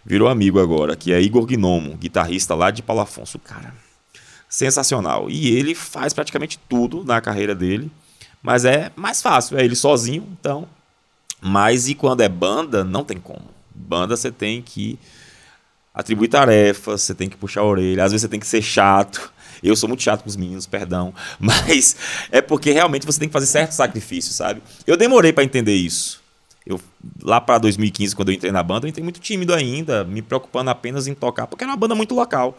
Virou 0.05 0.27
amigo 0.29 0.59
agora, 0.59 0.95
que 0.95 1.11
é 1.11 1.19
Igor 1.19 1.45
Gnomo, 1.47 1.95
guitarrista 1.97 2.53
lá 2.53 2.69
de 2.69 2.83
Paulo 2.83 3.01
Afonso. 3.01 3.39
Cara, 3.39 3.73
sensacional. 4.51 5.29
E 5.29 5.47
ele 5.47 5.73
faz 5.73 6.11
praticamente 6.11 6.59
tudo 6.69 7.05
na 7.05 7.21
carreira 7.21 7.55
dele. 7.55 7.89
Mas 8.43 8.65
é 8.65 8.91
mais 8.95 9.21
fácil, 9.21 9.57
é 9.57 9.63
ele 9.63 9.75
sozinho, 9.75 10.27
então. 10.39 10.67
Mas 11.39 11.87
e 11.87 11.95
quando 11.95 12.21
é 12.21 12.29
banda, 12.29 12.83
não 12.83 13.03
tem 13.03 13.17
como. 13.17 13.45
Banda 13.73 14.17
você 14.17 14.29
tem 14.29 14.61
que 14.61 14.99
atribuir 15.93 16.27
tarefas, 16.27 17.01
você 17.01 17.15
tem 17.15 17.29
que 17.29 17.37
puxar 17.37 17.61
a 17.61 17.65
orelha, 17.65 18.03
às 18.03 18.11
vezes 18.11 18.23
você 18.23 18.27
tem 18.27 18.39
que 18.39 18.47
ser 18.47 18.61
chato. 18.61 19.31
Eu 19.63 19.75
sou 19.75 19.87
muito 19.87 20.01
chato 20.01 20.23
com 20.23 20.29
os 20.29 20.35
meninos, 20.35 20.65
perdão, 20.65 21.13
mas 21.39 21.95
é 22.31 22.41
porque 22.41 22.71
realmente 22.71 23.05
você 23.05 23.19
tem 23.19 23.29
que 23.29 23.33
fazer 23.33 23.45
certos 23.45 23.77
sacrifícios, 23.77 24.35
sabe? 24.35 24.61
Eu 24.87 24.97
demorei 24.97 25.31
para 25.31 25.43
entender 25.43 25.75
isso. 25.75 26.19
Eu 26.65 26.79
lá 27.21 27.39
para 27.39 27.59
2015, 27.59 28.15
quando 28.15 28.29
eu 28.29 28.35
entrei 28.35 28.51
na 28.51 28.63
banda, 28.63 28.85
eu 28.85 28.89
entrei 28.89 29.03
muito 29.03 29.19
tímido 29.19 29.53
ainda, 29.53 30.03
me 30.03 30.21
preocupando 30.21 30.69
apenas 30.69 31.07
em 31.07 31.13
tocar, 31.13 31.47
porque 31.47 31.63
era 31.63 31.71
uma 31.71 31.77
banda 31.77 31.95
muito 31.95 32.15
local. 32.15 32.57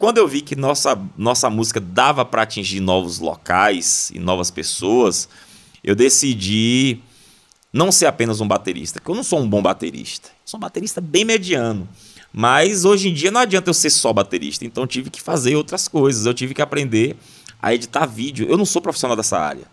Quando 0.00 0.16
eu 0.16 0.26
vi 0.26 0.40
que 0.40 0.56
nossa, 0.56 0.98
nossa 1.14 1.50
música 1.50 1.78
dava 1.78 2.24
para 2.24 2.40
atingir 2.40 2.80
novos 2.80 3.18
locais 3.18 4.10
e 4.14 4.18
novas 4.18 4.50
pessoas, 4.50 5.28
eu 5.84 5.94
decidi 5.94 7.00
não 7.70 7.92
ser 7.92 8.06
apenas 8.06 8.40
um 8.40 8.48
baterista, 8.48 8.98
porque 8.98 9.10
eu 9.10 9.14
não 9.14 9.22
sou 9.22 9.38
um 9.38 9.46
bom 9.46 9.60
baterista. 9.60 10.30
Sou 10.42 10.56
um 10.56 10.60
baterista 10.62 11.02
bem 11.02 11.22
mediano. 11.22 11.86
Mas 12.32 12.86
hoje 12.86 13.10
em 13.10 13.12
dia 13.12 13.30
não 13.30 13.42
adianta 13.42 13.68
eu 13.68 13.74
ser 13.74 13.90
só 13.90 14.10
baterista, 14.10 14.64
então 14.64 14.86
tive 14.86 15.10
que 15.10 15.20
fazer 15.20 15.54
outras 15.54 15.86
coisas, 15.86 16.24
eu 16.24 16.32
tive 16.32 16.54
que 16.54 16.62
aprender 16.62 17.14
a 17.60 17.74
editar 17.74 18.06
vídeo. 18.06 18.46
Eu 18.48 18.56
não 18.56 18.64
sou 18.64 18.80
profissional 18.80 19.14
dessa 19.14 19.38
área. 19.38 19.66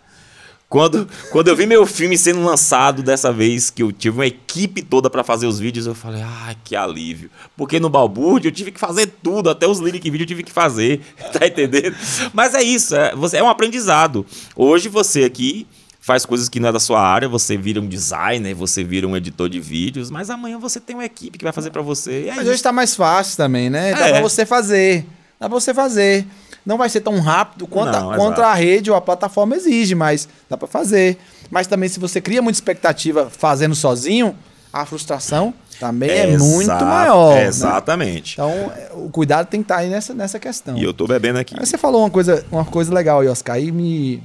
Quando, 0.69 1.07
quando 1.31 1.47
eu 1.47 1.55
vi 1.55 1.65
meu 1.65 1.85
filme 1.85 2.17
sendo 2.17 2.43
lançado 2.43 3.01
dessa 3.01 3.31
vez, 3.31 3.69
que 3.69 3.81
eu 3.81 3.89
tive 3.91 4.17
uma 4.17 4.27
equipe 4.27 4.81
toda 4.81 5.09
para 5.09 5.23
fazer 5.23 5.47
os 5.47 5.59
vídeos, 5.59 5.85
eu 5.87 5.95
falei, 5.95 6.21
ai, 6.21 6.57
que 6.61 6.75
alívio. 6.75 7.29
Porque 7.55 7.79
no 7.79 7.89
Balbúrdia 7.89 8.49
eu 8.49 8.53
tive 8.53 8.71
que 8.73 8.79
fazer 8.79 9.07
tudo, 9.23 9.49
até 9.49 9.65
os 9.65 9.79
lyric 9.79 10.09
vídeo 10.11 10.23
eu 10.23 10.27
tive 10.27 10.43
que 10.43 10.51
fazer, 10.51 10.99
tá 11.31 11.47
entendendo? 11.47 11.95
Mas 12.33 12.53
é 12.53 12.61
isso, 12.61 12.93
é, 12.97 13.15
você, 13.15 13.37
é 13.37 13.43
um 13.43 13.47
aprendizado. 13.47 14.25
Hoje 14.57 14.89
você 14.89 15.23
aqui 15.23 15.65
faz 16.01 16.25
coisas 16.25 16.49
que 16.49 16.59
não 16.59 16.67
é 16.69 16.71
da 16.73 16.79
sua 16.81 17.01
área, 17.01 17.29
você 17.29 17.55
vira 17.55 17.79
um 17.79 17.87
designer, 17.87 18.53
você 18.53 18.83
vira 18.83 19.07
um 19.07 19.15
editor 19.15 19.47
de 19.47 19.61
vídeos, 19.61 20.09
mas 20.11 20.29
amanhã 20.29 20.57
você 20.59 20.81
tem 20.81 20.97
uma 20.97 21.05
equipe 21.05 21.37
que 21.37 21.43
vai 21.45 21.53
fazer 21.53 21.69
para 21.69 21.81
você. 21.81 22.25
É 22.27 22.35
Mas 22.35 22.43
isso. 22.43 22.51
hoje 22.51 22.63
tá 22.63 22.73
mais 22.73 22.93
fácil 22.93 23.37
também, 23.37 23.69
né? 23.69 23.93
Dá 23.93 24.07
É. 24.07 24.11
pra 24.11 24.21
você 24.21 24.45
fazer. 24.45 25.05
Dá 25.39 25.47
pra 25.49 25.59
você 25.59 25.73
fazer. 25.73 26.25
Não 26.65 26.77
vai 26.77 26.89
ser 26.89 27.01
tão 27.01 27.19
rápido 27.19 27.65
quanto, 27.65 27.93
Não, 27.97 28.11
a, 28.11 28.15
quanto 28.15 28.41
a 28.41 28.53
rede 28.53 28.91
ou 28.91 28.97
a 28.97 29.01
plataforma 29.01 29.55
exige, 29.55 29.95
mas 29.95 30.27
dá 30.49 30.57
pra 30.57 30.67
fazer. 30.67 31.17
Mas 31.49 31.65
também, 31.67 31.87
se 31.87 31.99
você 31.99 32.19
cria 32.19 32.41
muita 32.41 32.57
expectativa 32.57 33.29
fazendo 33.29 33.73
sozinho, 33.73 34.37
a 34.73 34.85
frustração 34.85 35.53
também 35.79 36.09
é 36.09 36.29
Exato, 36.31 36.43
muito 36.43 36.85
maior. 36.85 37.35
né? 37.35 37.45
Exatamente. 37.45 38.33
Então, 38.33 38.49
é, 38.51 38.89
o 38.93 39.09
cuidado 39.09 39.47
tem 39.47 39.61
que 39.61 39.65
estar 39.65 39.77
aí 39.77 39.89
nessa, 39.89 40.13
nessa 40.13 40.39
questão. 40.39 40.77
E 40.77 40.83
eu 40.83 40.93
tô 40.93 41.07
bebendo 41.07 41.39
aqui. 41.39 41.55
Aí 41.57 41.65
você 41.65 41.77
falou 41.77 42.01
uma 42.01 42.09
coisa, 42.09 42.45
uma 42.51 42.65
coisa 42.65 42.93
legal 42.93 43.21
aí, 43.21 43.27
Oscar. 43.29 43.55
Aí 43.55 43.71
me. 43.71 44.21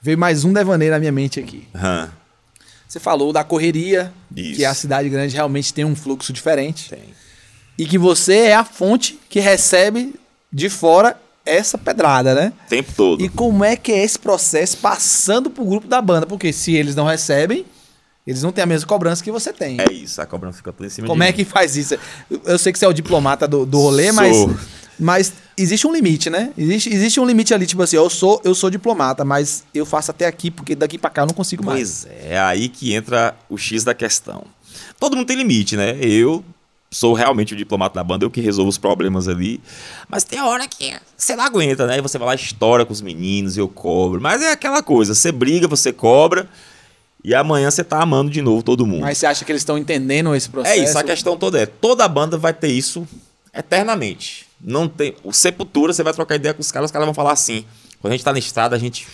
Veio 0.00 0.16
mais 0.16 0.44
um 0.44 0.52
devaneio 0.52 0.92
na 0.92 1.00
minha 1.00 1.10
mente 1.10 1.40
aqui. 1.40 1.66
Hã, 1.74 2.08
Você 2.86 3.00
falou 3.00 3.32
da 3.32 3.42
correria, 3.42 4.12
Isso. 4.36 4.56
que 4.56 4.64
a 4.64 4.72
cidade 4.72 5.08
grande 5.08 5.34
realmente 5.34 5.74
tem 5.74 5.84
um 5.84 5.96
fluxo 5.96 6.32
diferente. 6.32 6.90
tem. 6.90 7.00
E 7.78 7.86
que 7.86 7.96
você 7.96 8.34
é 8.38 8.54
a 8.54 8.64
fonte 8.64 9.18
que 9.28 9.38
recebe 9.40 10.14
de 10.52 10.68
fora 10.68 11.16
essa 11.46 11.78
pedrada, 11.78 12.34
né? 12.34 12.52
O 12.66 12.68
tempo 12.68 12.92
todo. 12.96 13.22
E 13.24 13.28
como 13.28 13.64
é 13.64 13.76
que 13.76 13.92
é 13.92 14.02
esse 14.04 14.18
processo 14.18 14.76
passando 14.78 15.48
pro 15.48 15.64
grupo 15.64 15.86
da 15.86 16.02
banda? 16.02 16.26
Porque 16.26 16.52
se 16.52 16.74
eles 16.74 16.94
não 16.94 17.06
recebem, 17.06 17.64
eles 18.26 18.42
não 18.42 18.52
têm 18.52 18.64
a 18.64 18.66
mesma 18.66 18.86
cobrança 18.86 19.22
que 19.24 19.30
você 19.30 19.52
tem. 19.52 19.78
É 19.80 19.90
isso, 19.92 20.20
a 20.20 20.26
cobrança 20.26 20.58
fica 20.58 20.72
toda 20.72 20.86
em 20.86 20.90
cima 20.90 21.06
Como 21.06 21.22
é 21.22 21.28
mim. 21.28 21.32
que 21.32 21.44
faz 21.44 21.76
isso? 21.76 21.96
Eu- 22.44 22.58
sei 22.58 22.72
que 22.72 22.78
você 22.78 22.84
é 22.84 22.88
o 22.88 22.92
diplomata 22.92 23.48
do, 23.48 23.64
do 23.64 23.78
rolê, 23.78 24.12
mas, 24.12 24.36
Sou. 24.36 24.54
mas 24.98 25.32
existe 25.56 25.86
um 25.86 25.92
limite, 25.92 26.28
né? 26.28 26.52
Existe, 26.58 26.92
existe 26.92 27.18
um 27.20 27.24
limite 27.24 27.54
ali, 27.54 27.64
tipo 27.64 27.82
assim, 27.82 27.96
eu 27.96 28.10
sou, 28.10 28.40
eu 28.44 28.54
sou 28.54 28.68
diplomata, 28.68 29.24
mas 29.24 29.64
eu 29.72 29.86
faço 29.86 30.10
até 30.10 30.26
aqui, 30.26 30.50
porque 30.50 30.74
daqui 30.74 30.98
pra 30.98 31.08
cá 31.08 31.22
eu 31.22 31.26
não 31.28 31.34
consigo 31.34 31.64
mais. 31.64 32.04
Pois 32.06 32.14
é, 32.24 32.34
é 32.34 32.38
aí 32.40 32.68
que 32.68 32.92
entra 32.92 33.34
o 33.48 33.56
X 33.56 33.84
da 33.84 33.94
questão. 33.94 34.44
Todo 35.00 35.16
mundo 35.16 35.26
tem 35.26 35.36
limite, 35.36 35.76
né? 35.76 35.96
Eu 35.98 36.44
sou 36.90 37.12
realmente 37.12 37.52
o 37.52 37.56
diplomata 37.56 37.94
da 37.96 38.04
banda, 38.04 38.24
eu 38.24 38.30
que 38.30 38.40
resolvo 38.40 38.68
os 38.70 38.78
problemas 38.78 39.28
ali. 39.28 39.60
Mas 40.08 40.24
tem 40.24 40.40
hora 40.40 40.66
que 40.66 40.94
você 41.16 41.36
não 41.36 41.44
aguenta, 41.44 41.86
né? 41.86 41.98
E 41.98 42.00
você 42.00 42.18
vai 42.18 42.28
lá, 42.28 42.34
estoura 42.34 42.84
com 42.86 42.92
os 42.92 43.00
meninos, 43.00 43.56
eu 43.56 43.68
cobro. 43.68 44.20
Mas 44.20 44.42
é 44.42 44.52
aquela 44.52 44.82
coisa, 44.82 45.14
você 45.14 45.30
briga, 45.30 45.68
você 45.68 45.92
cobra, 45.92 46.48
e 47.22 47.34
amanhã 47.34 47.70
você 47.70 47.84
tá 47.84 48.00
amando 48.00 48.30
de 48.30 48.40
novo 48.40 48.62
todo 48.62 48.86
mundo. 48.86 49.02
Mas 49.02 49.18
você 49.18 49.26
acha 49.26 49.44
que 49.44 49.52
eles 49.52 49.60
estão 49.62 49.76
entendendo 49.76 50.34
esse 50.34 50.48
É 50.48 50.50
processo? 50.50 50.82
isso, 50.82 50.98
a 50.98 51.02
questão 51.02 51.36
toda 51.36 51.58
é, 51.60 51.66
toda 51.66 52.08
banda 52.08 52.38
vai 52.38 52.54
ter 52.54 52.68
isso 52.68 53.06
eternamente. 53.52 54.46
Não 54.60 54.88
tem, 54.88 55.14
o 55.22 55.32
Sepultura, 55.32 55.92
você 55.92 56.02
vai 56.02 56.12
trocar 56.12 56.36
ideia 56.36 56.54
com 56.54 56.60
os 56.60 56.72
caras, 56.72 56.88
os 56.88 56.92
caras 56.92 57.06
vão 57.06 57.14
falar 57.14 57.32
assim. 57.32 57.64
Quando 58.00 58.12
a 58.12 58.16
gente 58.16 58.24
tá 58.24 58.32
na 58.32 58.38
estrada, 58.38 58.74
a 58.74 58.78
gente 58.78 59.06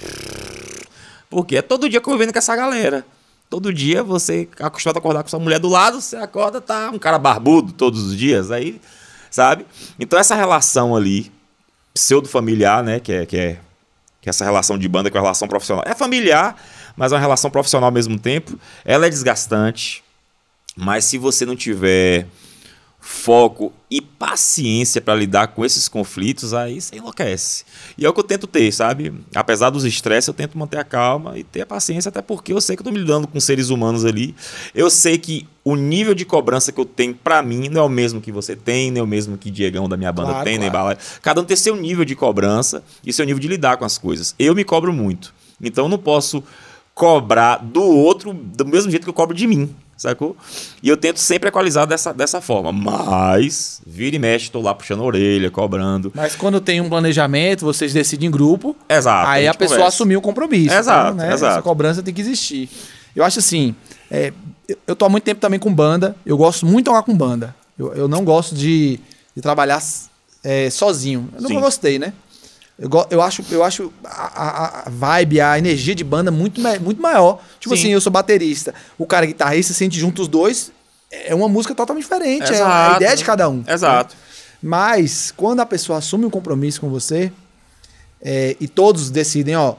porque 1.28 1.56
é 1.56 1.62
todo 1.62 1.88
dia 1.88 2.00
convivendo 2.00 2.32
com 2.32 2.38
essa 2.38 2.54
galera. 2.54 3.04
Todo 3.54 3.72
dia 3.72 4.02
você 4.02 4.48
acostumado 4.58 4.96
a 4.96 4.98
acordar 4.98 5.22
com 5.22 5.28
sua 5.28 5.38
mulher 5.38 5.60
do 5.60 5.68
lado, 5.68 6.00
você 6.00 6.16
acorda, 6.16 6.60
tá 6.60 6.90
um 6.90 6.98
cara 6.98 7.20
barbudo 7.20 7.72
todos 7.72 8.02
os 8.02 8.16
dias, 8.16 8.50
aí, 8.50 8.80
sabe? 9.30 9.64
Então 9.96 10.18
essa 10.18 10.34
relação 10.34 10.96
ali, 10.96 11.30
pseudo-familiar, 11.94 12.82
né, 12.82 12.98
que 12.98 13.12
é, 13.12 13.24
que 13.24 13.36
é 13.36 13.60
que 14.20 14.28
é 14.28 14.30
essa 14.30 14.44
relação 14.44 14.76
de 14.76 14.88
banda 14.88 15.08
com 15.08 15.18
a 15.18 15.20
relação 15.20 15.46
profissional. 15.46 15.84
É 15.86 15.94
familiar, 15.94 16.60
mas 16.96 17.12
é 17.12 17.14
uma 17.14 17.20
relação 17.20 17.48
profissional 17.48 17.86
ao 17.86 17.92
mesmo 17.92 18.18
tempo. 18.18 18.58
Ela 18.84 19.06
é 19.06 19.08
desgastante, 19.08 20.02
mas 20.74 21.04
se 21.04 21.16
você 21.16 21.46
não 21.46 21.54
tiver 21.54 22.26
foco 23.06 23.70
e 23.90 24.00
paciência 24.00 24.98
para 24.98 25.14
lidar 25.14 25.48
com 25.48 25.62
esses 25.62 25.88
conflitos, 25.88 26.54
aí 26.54 26.80
você 26.80 26.96
enlouquece. 26.96 27.62
E 27.98 28.06
é 28.06 28.08
o 28.08 28.14
que 28.14 28.20
eu 28.20 28.24
tento 28.24 28.46
ter, 28.46 28.72
sabe? 28.72 29.12
Apesar 29.34 29.68
dos 29.68 29.84
estresses, 29.84 30.26
eu 30.26 30.32
tento 30.32 30.56
manter 30.56 30.78
a 30.78 30.84
calma 30.84 31.38
e 31.38 31.44
ter 31.44 31.60
a 31.60 31.66
paciência, 31.66 32.08
até 32.08 32.22
porque 32.22 32.54
eu 32.54 32.62
sei 32.62 32.76
que 32.76 32.80
eu 32.80 32.84
tô 32.84 32.90
me 32.90 32.98
lidando 32.98 33.28
com 33.28 33.38
seres 33.38 33.68
humanos 33.68 34.06
ali. 34.06 34.34
Eu 34.74 34.88
sei 34.88 35.18
que 35.18 35.46
o 35.62 35.76
nível 35.76 36.14
de 36.14 36.24
cobrança 36.24 36.72
que 36.72 36.80
eu 36.80 36.86
tenho 36.86 37.14
para 37.14 37.42
mim 37.42 37.68
não 37.68 37.82
é 37.82 37.84
o 37.84 37.90
mesmo 37.90 38.22
que 38.22 38.32
você 38.32 38.56
tem, 38.56 38.90
nem 38.90 39.00
é 39.00 39.04
o 39.04 39.06
mesmo 39.06 39.36
que 39.36 39.50
Diegão 39.50 39.86
da 39.86 39.98
minha 39.98 40.10
banda 40.10 40.30
Claro, 40.30 40.44
tem, 40.44 40.58
nem 40.58 40.70
claro. 40.70 40.86
Bala. 40.86 40.98
Cada 41.20 41.42
um 41.42 41.44
tem 41.44 41.56
seu 41.58 41.76
nível 41.76 42.06
de 42.06 42.16
cobrança 42.16 42.82
e 43.04 43.12
seu 43.12 43.26
nível 43.26 43.38
de 43.38 43.48
lidar 43.48 43.76
com 43.76 43.84
as 43.84 43.98
coisas. 43.98 44.34
Eu 44.38 44.54
me 44.54 44.64
cobro 44.64 44.94
muito. 44.94 45.34
Então 45.62 45.84
eu 45.84 45.88
não 45.90 45.98
posso 45.98 46.42
cobrar 46.94 47.58
do 47.58 47.82
outro 47.82 48.32
do 48.32 48.64
mesmo 48.64 48.90
jeito 48.90 49.02
que 49.02 49.10
eu 49.10 49.14
cobro 49.14 49.36
de 49.36 49.46
mim, 49.46 49.74
sacou? 49.96 50.36
E 50.82 50.88
eu 50.88 50.96
tento 50.96 51.18
sempre 51.18 51.48
equalizar 51.48 51.86
dessa, 51.86 52.12
dessa 52.12 52.40
forma. 52.40 52.72
Mas, 52.72 53.80
vira 53.86 54.16
e 54.16 54.18
mexe, 54.18 54.50
tô 54.50 54.60
lá 54.60 54.74
puxando 54.74 55.00
a 55.00 55.04
orelha, 55.04 55.50
cobrando. 55.50 56.12
Mas 56.14 56.34
quando 56.34 56.60
tem 56.60 56.80
um 56.80 56.88
planejamento, 56.88 57.64
vocês 57.64 57.92
decidem 57.92 58.28
em 58.28 58.30
grupo, 58.30 58.76
Exato. 58.88 59.28
aí 59.28 59.46
a, 59.46 59.52
gente 59.52 59.58
pessoa 59.58 59.78
conversa. 59.78 59.96
assumiu 59.96 60.18
o 60.18 60.22
compromisso. 60.22 60.74
Exato, 60.74 61.16
né? 61.16 61.32
exato. 61.32 61.52
Essa 61.52 61.62
cobrança 61.62 62.02
tem 62.02 62.12
que 62.12 62.20
existir. 62.20 62.68
Eu 63.14 63.24
acho 63.24 63.38
assim, 63.38 63.74
é, 64.10 64.32
eu- 64.68 64.76
eu 64.88 64.96
tô 64.96 65.04
há 65.04 65.08
muito 65.08 65.24
tempo 65.24 65.40
também 65.40 65.58
com 65.58 65.72
banda, 65.72 66.16
eu 66.26 66.36
gosto 66.36 66.66
muito 66.66 66.78
de 66.86 66.90
tocar 66.90 67.02
com 67.02 67.16
banda. 67.16 67.54
Eu, 67.78 67.92
eu 67.94 68.08
não 68.08 68.24
gosto 68.24 68.54
de, 68.54 68.98
de 69.34 69.42
trabalhar 69.42 69.82
é, 70.42 70.68
sozinho. 70.70 71.28
Eu 71.34 71.42
nunca 71.42 71.54
Sim. 71.54 71.60
gostei, 71.60 71.98
né? 71.98 72.12
Eu, 72.78 72.90
eu 73.10 73.22
acho, 73.22 73.44
eu 73.50 73.62
acho 73.62 73.92
a, 74.04 74.86
a- 74.86 74.90
vibe, 74.90 75.40
a 75.40 75.56
energia 75.58 75.94
de 75.94 76.02
banda 76.02 76.30
muito, 76.30 76.60
muito 76.80 77.00
maior. 77.00 77.40
Tipo 77.60 77.74
Sim. 77.76 77.80
assim, 77.82 77.92
eu 77.92 78.00
sou 78.00 78.10
baterista, 78.10 78.74
o 78.98 79.06
cara 79.06 79.24
é 79.24 79.28
guitarrista, 79.28 79.72
sente 79.72 79.98
junto 79.98 80.22
os 80.22 80.28
dois, 80.28 80.72
é 81.10 81.32
uma 81.34 81.48
música 81.48 81.74
totalmente 81.74 82.02
diferente. 82.04 82.44
É 82.44 82.48
a 82.48 82.54
Exato. 82.54 82.96
ideia 82.96 83.16
de 83.16 83.24
cada 83.24 83.48
um. 83.48 83.62
Exato. 83.66 84.16
Mas 84.60 85.32
quando 85.36 85.60
a 85.60 85.66
pessoa 85.66 85.98
assume 85.98 86.24
um 86.26 86.30
compromisso 86.30 86.80
com 86.80 86.88
você 86.88 87.30
é, 88.20 88.56
e 88.58 88.66
todos 88.66 89.10
decidem, 89.10 89.54
ó, 89.54 89.74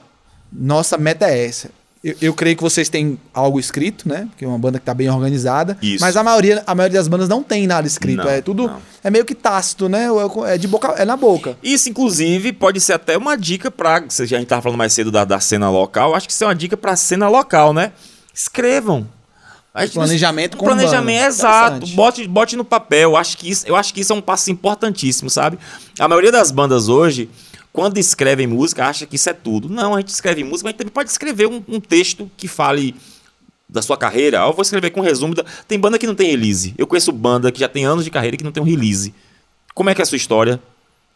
nossa 0.53 0.97
meta 0.97 1.25
é 1.29 1.45
essa. 1.47 1.69
Eu, 2.05 2.15
eu 2.21 2.33
creio 2.35 2.55
que 2.55 2.61
vocês 2.61 2.87
têm 2.87 3.17
algo 3.33 3.59
escrito, 3.59 4.07
né? 4.07 4.27
Porque 4.29 4.45
é 4.45 4.47
uma 4.47 4.59
banda 4.59 4.77
que 4.77 4.85
tá 4.85 4.93
bem 4.93 5.09
organizada. 5.09 5.75
Isso. 5.81 6.01
Mas 6.03 6.15
a 6.15 6.23
maioria, 6.23 6.61
a 6.67 6.75
maioria 6.75 6.99
das 6.99 7.07
bandas 7.07 7.27
não 7.27 7.41
tem 7.41 7.65
nada 7.65 7.87
escrito. 7.87 8.17
Não, 8.23 8.29
é 8.29 8.41
tudo. 8.41 8.67
não. 8.67 8.77
É 9.03 9.09
meio 9.09 9.25
que 9.25 9.33
tácito, 9.33 9.89
né? 9.89 10.07
É 10.45 10.57
de 10.57 10.67
boca. 10.67 10.89
É 10.97 11.03
na 11.03 11.17
boca. 11.17 11.57
Isso, 11.63 11.89
inclusive, 11.89 12.53
pode 12.53 12.79
ser 12.79 12.93
até 12.93 13.17
uma 13.17 13.35
dica 13.35 13.71
pra. 13.71 13.95
A 13.97 14.25
gente 14.25 14.45
tava 14.45 14.61
falando 14.61 14.77
mais 14.77 14.93
cedo 14.93 15.11
da, 15.11 15.25
da 15.25 15.39
cena 15.39 15.69
local. 15.71 16.13
Acho 16.13 16.27
que 16.27 16.33
isso 16.33 16.43
é 16.43 16.47
uma 16.47 16.55
dica 16.55 16.77
pra 16.77 16.95
cena 16.95 17.27
local, 17.27 17.73
né? 17.73 17.91
Escrevam. 18.31 19.07
Gente- 19.77 19.93
Planejamento 19.93 20.55
um 20.55 20.57
com 20.57 20.65
planejamento, 20.67 21.25
exato. 21.25 21.87
Bote, 21.87 22.25
bote 22.27 22.55
no 22.55 22.63
papel. 22.63 23.11
Eu 23.11 23.17
acho, 23.17 23.37
que 23.37 23.49
isso, 23.49 23.67
eu 23.67 23.75
acho 23.75 23.93
que 23.93 23.99
isso 23.99 24.13
é 24.13 24.15
um 24.15 24.21
passo 24.21 24.49
importantíssimo, 24.49 25.29
sabe? 25.29 25.59
A 25.99 26.07
maioria 26.07 26.31
das 26.31 26.49
bandas 26.49 26.87
hoje, 26.87 27.29
quando 27.75 27.97
escrevem 27.97 28.47
música, 28.47 28.85
acha 28.87 29.05
que 29.05 29.17
isso 29.17 29.29
é 29.29 29.33
tudo. 29.33 29.67
Não, 29.67 29.93
a 29.93 29.99
gente 29.99 30.07
escreve 30.07 30.43
música, 30.45 30.63
mas 30.63 30.69
a 30.69 30.71
gente 30.71 30.77
também 30.77 30.93
pode 30.93 31.09
escrever 31.09 31.45
um, 31.47 31.61
um 31.67 31.77
texto 31.81 32.31
que 32.37 32.47
fale 32.47 32.95
da 33.67 33.81
sua 33.81 33.97
carreira. 33.97 34.41
Ah, 34.41 34.47
Eu 34.47 34.53
vou 34.53 34.61
escrever 34.61 34.91
com 34.91 35.01
um 35.01 35.03
resumo. 35.03 35.35
Da... 35.35 35.43
Tem 35.67 35.77
banda 35.77 35.99
que 35.99 36.07
não 36.07 36.15
tem 36.15 36.29
release. 36.31 36.73
Eu 36.77 36.87
conheço 36.87 37.11
banda 37.11 37.51
que 37.51 37.59
já 37.59 37.67
tem 37.67 37.83
anos 37.83 38.05
de 38.05 38.09
carreira 38.09 38.37
que 38.37 38.43
não 38.45 38.51
tem 38.53 38.63
um 38.63 38.65
release. 38.65 39.13
Como 39.73 39.89
é 39.89 39.93
que 39.93 40.01
é 40.01 40.03
a 40.03 40.05
sua 40.05 40.15
história? 40.15 40.57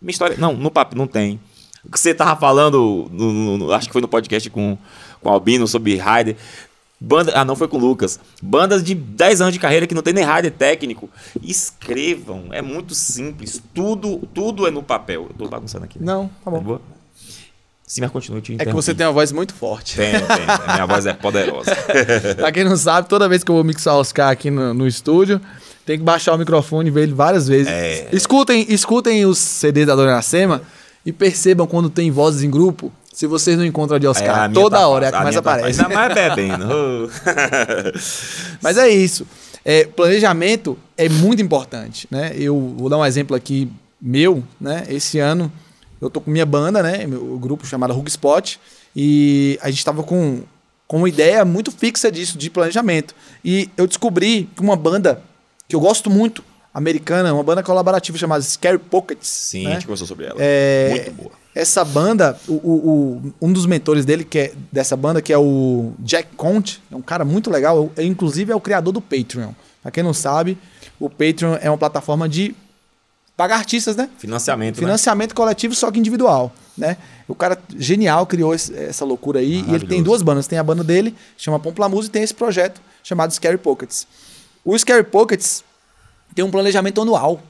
Minha 0.01 0.11
história. 0.11 0.35
Não, 0.37 0.51
no 0.53 0.69
papo 0.69 0.97
não 0.97 1.07
tem. 1.07 1.39
O 1.81 1.89
que 1.89 1.97
você 1.97 2.13
tava 2.13 2.37
falando, 2.37 3.09
no- 3.09 3.31
no- 3.31 3.57
no- 3.57 3.71
acho 3.71 3.87
que 3.87 3.93
foi 3.93 4.01
no 4.01 4.07
podcast 4.09 4.49
com, 4.49 4.77
com 5.21 5.29
o 5.29 5.31
Albino 5.31 5.65
sobre 5.65 5.95
Raider. 5.95 6.35
Banda, 7.01 7.31
ah, 7.33 7.45
não 7.45 7.55
foi 7.55 7.67
com 7.67 7.77
o 7.77 7.79
Lucas. 7.79 8.19
Bandas 8.41 8.83
de 8.83 8.93
10 8.93 9.41
anos 9.41 9.53
de 9.53 9.59
carreira 9.59 9.87
que 9.87 9.95
não 9.95 10.01
tem 10.01 10.13
nem 10.13 10.25
rider 10.25 10.51
técnico. 10.51 11.09
Escrevam. 11.41 12.47
É 12.51 12.61
muito 12.61 12.93
simples. 12.93 13.61
Tudo, 13.73 14.17
tudo 14.33 14.67
é 14.67 14.71
no 14.71 14.83
papel. 14.83 15.27
Eu 15.29 15.35
tô 15.37 15.47
bagunçando 15.47 15.85
aqui. 15.85 15.97
né? 15.97 16.05
Não, 16.05 16.29
tá 16.43 16.51
bom. 16.51 16.59
boa? 16.59 16.81
Sim, 17.87 18.01
mas 18.01 18.11
continue. 18.11 18.37
eu 18.37 18.41
te 18.41 18.55
É 18.59 18.65
que 18.65 18.73
você 18.73 18.93
tem 18.93 19.05
uma 19.07 19.13
voz 19.13 19.31
muito 19.31 19.53
forte. 19.53 19.95
Tem, 19.95 20.11
tem. 20.11 20.45
A 20.67 20.73
minha 20.75 20.85
voz 20.85 21.05
é 21.05 21.13
poderosa. 21.13 21.75
pra 22.37 22.51
quem 22.51 22.63
não 22.63 22.77
sabe, 22.77 23.07
toda 23.07 23.27
vez 23.27 23.43
que 23.43 23.49
eu 23.49 23.55
vou 23.55 23.63
mixar 23.63 23.95
o 23.95 23.99
Oscar 23.99 24.29
aqui 24.29 24.51
no, 24.51 24.75
no 24.75 24.85
estúdio, 24.85 25.41
tem 25.85 25.97
que 25.97 26.03
baixar 26.03 26.35
o 26.35 26.37
microfone 26.37 26.89
e 26.89 26.91
ver 26.91 27.03
ele 27.03 27.13
várias 27.13 27.47
vezes. 27.47 27.67
É. 27.67 28.09
Escutem, 28.11 28.65
escutem 28.69 29.25
os 29.25 29.39
CDs 29.39 29.87
da 29.87 29.95
Dona 29.95 30.11
Iracema 30.11 30.61
e 31.03 31.11
percebam 31.11 31.65
quando 31.65 31.89
tem 31.89 32.11
vozes 32.11 32.43
em 32.43 32.49
grupo. 32.51 32.91
Se 33.19 33.27
vocês 33.27 33.57
não 33.57 33.65
encontram 33.65 33.97
a 33.97 33.99
de 33.99 34.05
É, 34.05 34.09
Oscar, 34.09 34.43
a 34.43 34.47
minha 34.47 34.61
toda 34.61 34.77
tá 34.77 34.87
hora 34.87 35.07
é 35.07 35.09
a 35.09 35.11
que 35.11 35.17
mais 35.17 35.35
minha 35.35 35.41
tá 35.41 35.51
aparece. 35.51 35.81
Ainda 35.81 35.93
mais 35.93 36.13
bebendo. 36.13 37.11
Mas 38.63 38.77
é 38.77 38.87
isso. 38.87 39.27
É, 39.65 39.83
planejamento 39.83 40.79
é 40.95 41.09
muito 41.09 41.41
importante, 41.41 42.07
né? 42.09 42.31
Eu 42.33 42.57
vou 42.77 42.87
dar 42.87 42.97
um 42.97 43.05
exemplo 43.05 43.35
aqui 43.35 43.69
meu, 44.01 44.41
né? 44.57 44.85
Esse 44.87 45.19
ano 45.19 45.51
eu 45.99 46.09
tô 46.09 46.21
com 46.21 46.31
minha 46.31 46.45
banda, 46.45 46.81
né? 46.81 47.05
Meu 47.05 47.37
grupo 47.37 47.67
chamado 47.67 47.93
Rug 47.93 48.07
Spot 48.07 48.55
e 48.95 49.59
a 49.61 49.69
gente 49.69 49.83
tava 49.83 50.01
com, 50.01 50.41
com 50.87 50.99
uma 50.99 51.09
ideia 51.09 51.43
muito 51.43 51.71
fixa 51.73 52.09
disso, 52.09 52.37
de 52.37 52.49
planejamento. 52.49 53.13
E 53.43 53.69
eu 53.75 53.85
descobri 53.85 54.49
que 54.55 54.61
uma 54.61 54.77
banda 54.77 55.21
que 55.67 55.75
eu 55.75 55.81
gosto 55.81 56.09
muito, 56.09 56.41
americana, 56.73 57.33
uma 57.33 57.43
banda 57.43 57.61
colaborativa 57.63 58.17
chamada 58.17 58.41
Scary 58.41 58.79
Pockets. 58.79 59.27
Sim, 59.27 59.65
né? 59.65 59.71
a 59.71 59.73
gente 59.73 59.87
conversou 59.87 60.07
sobre 60.07 60.25
ela. 60.27 60.37
É, 60.39 60.89
Muito 60.91 61.11
boa. 61.11 61.31
Essa 61.59 61.83
banda, 61.83 62.39
o, 62.47 62.53
o- 62.53 63.33
um 63.41 63.51
dos 63.51 63.65
mentores 63.65 64.05
dele, 64.05 64.23
que 64.23 64.39
é 64.39 64.53
dessa 64.71 64.95
banda, 64.95 65.21
que 65.21 65.33
é 65.33 65.37
o 65.37 65.91
Jack 65.99 66.35
Conte, 66.35 66.81
é 66.91 66.95
um 66.95 67.01
cara 67.01 67.25
muito 67.25 67.49
legal, 67.49 67.91
é, 67.97 68.03
inclusive 68.03 68.51
é 68.51 68.55
o 68.55 68.61
criador 68.61 68.93
do 68.93 69.01
Patreon. 69.01 69.51
Pra 69.81 69.91
quem 69.91 70.03
não 70.03 70.13
sabe, 70.13 70.57
o 70.99 71.09
Patreon 71.09 71.57
é 71.61 71.69
uma 71.69 71.77
plataforma 71.77 72.29
de 72.29 72.55
pagar 73.35 73.57
artistas, 73.57 73.95
né? 73.95 74.09
Financiamento, 74.17 74.75
né? 74.75 74.79
Financiamento 74.81 75.33
coletivo, 75.35 75.73
só 75.75 75.89
que 75.91 75.99
individual, 75.99 76.53
né? 76.77 76.97
O 77.27 77.35
cara 77.35 77.57
genial 77.77 78.25
criou 78.25 78.53
esse- 78.53 78.73
essa 78.75 79.03
loucura 79.05 79.39
aí. 79.39 79.63
E 79.67 79.75
ele 79.75 79.87
tem 79.87 80.03
duas 80.03 80.21
bandas. 80.21 80.47
Tem 80.47 80.57
a 80.59 80.63
banda 80.63 80.83
dele, 80.83 81.15
chama 81.37 81.59
Pomplamoose, 81.59 82.07
e 82.07 82.11
tem 82.11 82.23
esse 82.23 82.33
projeto 82.33 82.81
chamado 83.03 83.31
Scary 83.33 83.57
Pockets. 83.57 84.05
O 84.65 84.77
Scary 84.77 85.03
Pockets 85.03 85.63
tem 86.35 86.43
um 86.43 86.51
planejamento 86.51 87.01
anual. 87.01 87.41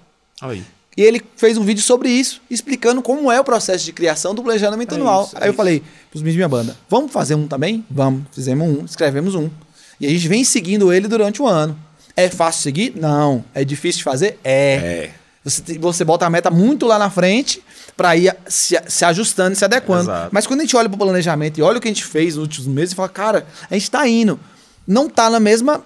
Aí. 0.41 0.63
E 0.99 1.01
ele 1.01 1.21
fez 1.37 1.57
um 1.57 1.63
vídeo 1.63 1.81
sobre 1.81 2.09
isso, 2.09 2.41
explicando 2.51 3.01
como 3.01 3.31
é 3.31 3.39
o 3.39 3.43
processo 3.45 3.85
de 3.85 3.93
criação 3.93 4.35
do 4.35 4.43
planejamento 4.43 4.93
É 4.93 4.97
anual. 4.97 5.23
isso, 5.23 5.37
é 5.37 5.43
Aí 5.43 5.47
eu 5.47 5.51
isso. 5.51 5.55
falei 5.57 5.81
pros 6.11 6.21
meninos 6.21 6.35
da 6.41 6.47
minha 6.57 6.63
banda, 6.65 6.77
vamos 6.89 7.09
fazer 7.13 7.35
um 7.35 7.47
também? 7.47 7.85
Vamos. 7.89 8.23
Fizemos 8.33 8.67
um, 8.67 8.83
escrevemos 8.83 9.33
um. 9.33 9.49
E 9.97 10.05
a 10.05 10.09
gente 10.09 10.27
vem 10.27 10.43
seguindo 10.43 10.91
ele 10.91 11.07
durante 11.07 11.41
o 11.41 11.47
ano. 11.47 11.79
É 12.17 12.27
fácil 12.27 12.63
seguir? 12.63 12.93
Não. 12.97 13.45
É 13.55 13.63
difícil 13.63 13.99
de 13.99 14.03
fazer? 14.03 14.37
É. 14.43 14.73
É. 14.75 15.11
Você, 15.41 15.79
você 15.79 16.03
bota 16.03 16.25
a 16.25 16.29
meta 16.29 16.51
muito 16.51 16.85
lá 16.85 16.99
na 16.99 17.09
frente 17.09 17.63
para 17.95 18.17
ir 18.17 18.35
se, 18.49 18.77
se 18.89 19.05
ajustando 19.05 19.53
e 19.53 19.55
se 19.55 19.63
adequando. 19.63 20.03
Exato. 20.11 20.29
Mas 20.33 20.45
quando 20.45 20.59
a 20.59 20.63
gente 20.63 20.75
olha 20.75 20.89
para 20.89 20.95
o 20.97 20.99
planejamento 20.99 21.57
e 21.59 21.61
olha 21.63 21.77
o 21.77 21.81
que 21.81 21.87
a 21.87 21.91
gente 21.91 22.03
fez 22.03 22.35
nos 22.35 22.41
últimos 22.43 22.67
meses, 22.67 22.93
fala, 22.93 23.07
cara, 23.07 23.47
a 23.71 23.73
gente 23.73 23.83
está 23.83 24.05
indo. 24.05 24.37
Não 24.85 25.09
tá 25.09 25.29
na 25.29 25.39
mesma 25.39 25.81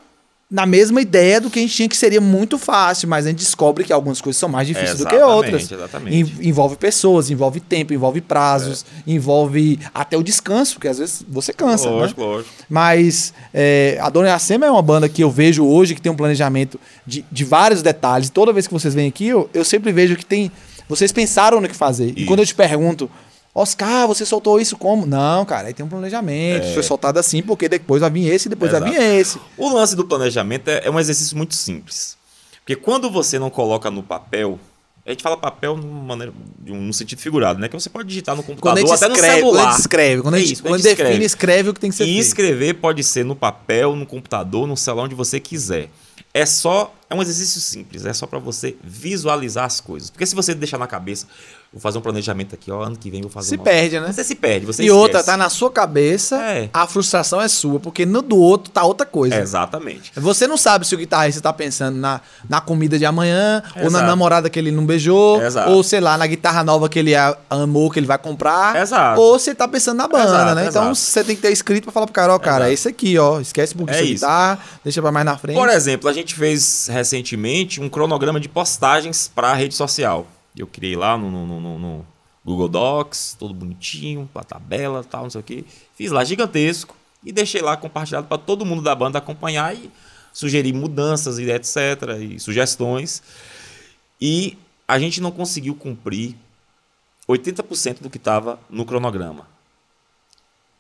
na 0.54 0.68
mesma 0.68 1.02
ideia 1.02 1.42
do 1.42 1.50
que 1.50 1.58
a 1.58 1.62
gente 1.64 1.74
tinha 1.74 1.90
que 1.90 1.98
seria 1.98 2.22
muito 2.22 2.60
fácil, 2.60 3.10
mas 3.10 3.26
a 3.26 3.30
gente 3.30 3.40
descobre 3.40 3.84
que 3.84 3.92
algumas 3.92 4.22
coisas 4.22 4.40
são 4.40 4.48
mais 4.48 4.68
difíceis 4.68 5.00
do 5.00 5.08
que 5.08 5.16
outras. 5.16 5.72
exatamente. 5.72 6.16
En- 6.16 6.48
envolve 6.48 6.76
pessoas, 6.76 7.32
envolve 7.32 7.60
tempo, 7.60 7.92
envolve 7.92 8.22
prazos, 8.22 8.86
envolve 9.08 9.80
até 9.92 10.16
o 10.16 10.22
descanso, 10.22 10.76
porque 10.76 10.88
às 10.88 11.00
vezes 11.00 11.26
você 11.28 11.52
cansa, 11.52 11.90
né? 11.90 11.96
Lógico, 11.96 12.22
lógico. 12.22 12.54
Mas 12.70 13.34
é, 13.52 13.98
a 14.00 14.12
Dona 14.12 14.28
Iracema 14.28 14.68
é 14.68 14.70
uma 14.70 14.82
banda 14.84 15.10
que 15.10 15.24
eu 15.24 15.32
vejo 15.32 15.66
hoje 15.66 15.96
que 15.96 16.02
tem 16.02 16.12
um 16.12 16.16
planejamento 16.16 16.80
de, 17.04 17.26
de 17.32 17.44
vários 17.44 17.82
detalhes. 17.82 18.30
Toda 18.30 18.54
vez 18.54 18.68
que 18.68 18.74
vocês 18.74 18.94
vêm 18.94 19.08
aqui, 19.08 19.30
eu, 19.30 19.50
eu 19.56 19.66
sempre 19.66 19.92
vejo 19.92 20.16
que 20.16 20.24
tem. 20.26 20.52
Vocês 20.88 21.12
pensaram 21.12 21.60
no 21.60 21.68
que 21.68 21.76
fazer. 21.76 22.10
E 22.16 22.20
Isso. 22.20 22.26
quando 22.28 22.42
eu 22.42 22.46
te 22.46 22.54
pergunto, 22.54 23.10
Oscar, 23.56 24.08
você 24.08 24.26
soltou 24.26 24.60
isso 24.60 24.76
como? 24.78 25.06
Não, 25.06 25.46
cara, 25.46 25.68
aí 25.68 25.74
tem 25.74 25.86
um 25.86 25.90
planejamento. 25.90 26.74
Foi 26.74 26.82
soltado 26.82 27.20
assim, 27.20 27.44
porque 27.44 27.70
depois 27.70 28.02
vai 28.02 28.10
vir 28.10 28.28
esse 28.34 28.48
e 28.48 28.50
depois 28.50 28.72
vai 28.72 28.82
É. 28.82 28.86
Exato. 28.86 29.00
vir 29.02 29.20
esse. 29.20 29.40
O 29.58 29.70
lance 29.74 29.96
do 29.96 30.06
planejamento 30.06 30.70
é, 30.70 30.82
é 30.86 30.90
um 30.90 31.00
exercício 31.00 31.38
muito 31.38 31.54
simples. 31.54 32.18
Porque 32.62 32.76
quando 32.76 33.12
você 33.12 33.38
não 33.38 33.50
coloca 33.52 33.92
no 33.92 34.02
papel, 34.02 34.58
a 35.06 35.12
gente 35.12 35.22
fala 35.22 35.38
papel 35.38 35.78
numa 35.78 36.04
maneira, 36.16 36.34
de 36.60 36.72
um, 36.72 36.82
num 36.82 36.94
sentido 36.94 37.20
figurado, 37.20 37.60
né? 37.60 37.68
Que 37.68 37.76
você 37.76 37.90
pode 37.90 38.08
digitar 38.08 38.36
no 38.36 38.42
a 38.42 38.44
computador, 38.44 38.80
gente 38.80 38.92
até 38.94 39.08
no 39.10 39.14
escreve, 39.16 39.42
quando 39.42 39.46
a 39.46 39.52
celular. 39.58 39.72
gente 39.72 39.80
escreve, 39.82 40.22
quando 40.22 40.34
a 40.34 40.38
É 40.38 40.42
gente, 40.42 40.54
isso, 40.54 40.62
quando 40.64 40.74
a 40.74 40.78
gente 40.78 40.88
escreve. 40.88 41.10
define, 41.10 41.26
escreve 41.26 41.70
o 41.70 41.74
que 41.76 41.80
tem 41.80 41.90
que 41.92 41.96
ser 41.98 42.04
E 42.06 42.08
feito. 42.08 42.22
escrever 42.22 42.74
pode 42.76 43.04
ser 43.04 43.24
no 43.24 43.36
papel, 43.36 43.96
no 43.96 44.06
computador, 44.06 44.66
no 44.66 44.76
celular, 44.78 45.04
onde 45.04 45.14
você 45.16 45.40
quiser. 45.40 45.90
É 46.34 46.46
só, 46.48 46.92
é 47.10 47.14
um 47.14 47.22
exercício 47.22 47.62
simples, 47.62 48.04
é 48.06 48.14
só 48.14 48.26
para 48.26 48.40
você 48.40 48.76
visualizar 48.84 49.66
as 49.66 49.80
coisas. 49.80 50.10
Porque 50.10 50.26
se 50.26 50.34
você 50.34 50.56
deixar 50.56 50.80
na 50.80 50.88
cabeça, 50.88 51.28
vou 51.74 51.82
fazer 51.82 51.98
um 51.98 52.02
planejamento 52.02 52.54
aqui, 52.54 52.70
ó, 52.72 52.84
ano 52.84 52.96
que 52.96 53.10
vem 53.10 53.22
vou 53.22 53.32
fazer 53.32 53.50
Se 53.50 53.56
uma- 53.56 53.64
perde, 53.64 54.00
né? 54.00 54.12
Você 54.14 54.24
se 54.24 54.36
perde, 54.36 54.64
você 54.66 54.84
E 54.84 54.92
outra, 54.92 55.20
esquece. 55.20 55.26
tá 55.26 55.36
na 55.36 55.50
sua 55.50 55.72
cabeça, 55.72 56.36
É. 56.40 56.70
a 56.72 56.86
frustração 56.86 57.42
é 57.42 57.48
sua, 57.48 57.80
porque 57.80 58.06
no 58.06 58.22
do 58.22 58.38
outro 58.38 58.72
tá 58.72 58.84
outra 58.84 59.06
coisa. 59.08 59.36
É, 59.36 59.40
exatamente. 59.42 60.12
Você 60.16 60.46
não 60.46 60.56
sabe 60.56 60.86
se 60.86 60.94
o 60.94 60.98
guitarrista 61.00 61.42
tá 61.42 61.52
pensando 61.52 61.98
na, 61.98 62.22
na 62.48 62.62
comida 62.62 63.00
de 63.00 63.06
amanhã, 63.06 63.64
ou 63.78 63.82
na 63.84 63.88
Exato. 63.88 64.06
namorada 64.06 64.50
que 64.52 64.60
ele 64.60 64.72
não 64.72 64.86
beijou, 64.86 65.40
ou 65.68 65.84
sei 65.84 66.00
lá, 66.00 66.16
na 66.18 66.28
guitarra 66.28 66.64
nova 66.64 66.88
que 66.88 67.00
ele 67.00 67.14
amou, 67.50 67.90
que 67.90 68.00
ele 68.00 68.06
vai 68.08 68.20
comprar. 68.20 68.76
Exato. 68.80 69.20
Ou 69.20 69.40
você 69.40 69.56
tá 69.56 69.68
pensando 69.68 69.98
na 69.98 70.08
banda, 70.08 70.26
Exato, 70.26 70.56
né? 70.56 70.68
Então 70.68 70.94
você 70.94 71.24
tem 71.24 71.36
que 71.36 71.42
ter 71.42 71.52
escrito 71.52 71.86
pra 71.86 71.92
falar 71.92 72.06
pro 72.06 72.14
cara, 72.14 72.36
ó, 72.36 72.40
cara, 72.40 72.70
é 72.70 72.74
esse 72.74 72.88
aqui, 72.88 73.18
ó. 73.18 73.40
Esquece 73.40 73.74
um 73.74 73.78
pouquinho 73.80 73.98
É 74.00 74.04
guitarra, 74.06 74.60
deixa 74.84 75.02
pra 75.02 75.12
mais 75.12 75.26
na 75.26 75.38
frente. 75.38 75.56
Por 75.58 75.70
exemplo, 75.70 76.08
a 76.08 76.14
gente 76.14 76.36
fez 76.36 76.88
recentemente 76.92 77.82
um 77.82 77.90
cronograma 77.90 78.40
de 78.40 78.48
postagens 78.48 79.32
para 79.34 79.50
a 79.50 79.54
rede 79.56 79.74
social. 79.74 80.28
Eu 80.58 80.68
criei 80.68 80.96
lá 80.96 81.18
no, 81.18 81.30
no- 81.32 81.60
no- 81.60 81.80
no 81.80 82.06
Google 82.46 82.68
Docs, 82.68 83.36
todo 83.40 83.54
bonitinho, 83.54 84.30
com 84.32 84.40
a 84.40 84.44
tabela 84.44 85.04
tal, 85.04 85.24
não 85.24 85.30
sei 85.30 85.42
o 85.42 85.44
quê. 85.44 85.66
Fiz 85.96 86.12
lá 86.12 86.24
gigantesco 86.24 86.96
e 87.24 87.32
deixei 87.32 87.62
lá 87.62 87.76
compartilhado 87.78 88.28
para 88.28 88.38
todo 88.38 88.66
mundo 88.66 88.82
da 88.82 88.94
banda 88.94 89.18
acompanhar 89.18 89.76
e 89.76 89.90
sugerir 90.34 90.74
mudanças 90.74 91.40
e 91.40 91.50
etc. 91.50 91.78
e 92.22 92.40
sugestões. 92.40 93.24
E 94.20 94.58
a 94.88 95.00
gente 95.00 95.22
não 95.22 95.32
conseguiu 95.32 95.74
cumprir 95.76 96.36
80% 97.28 98.02
do 98.02 98.10
que 98.10 98.18
estava 98.18 98.60
no 98.70 98.86
cronograma. 98.86 99.48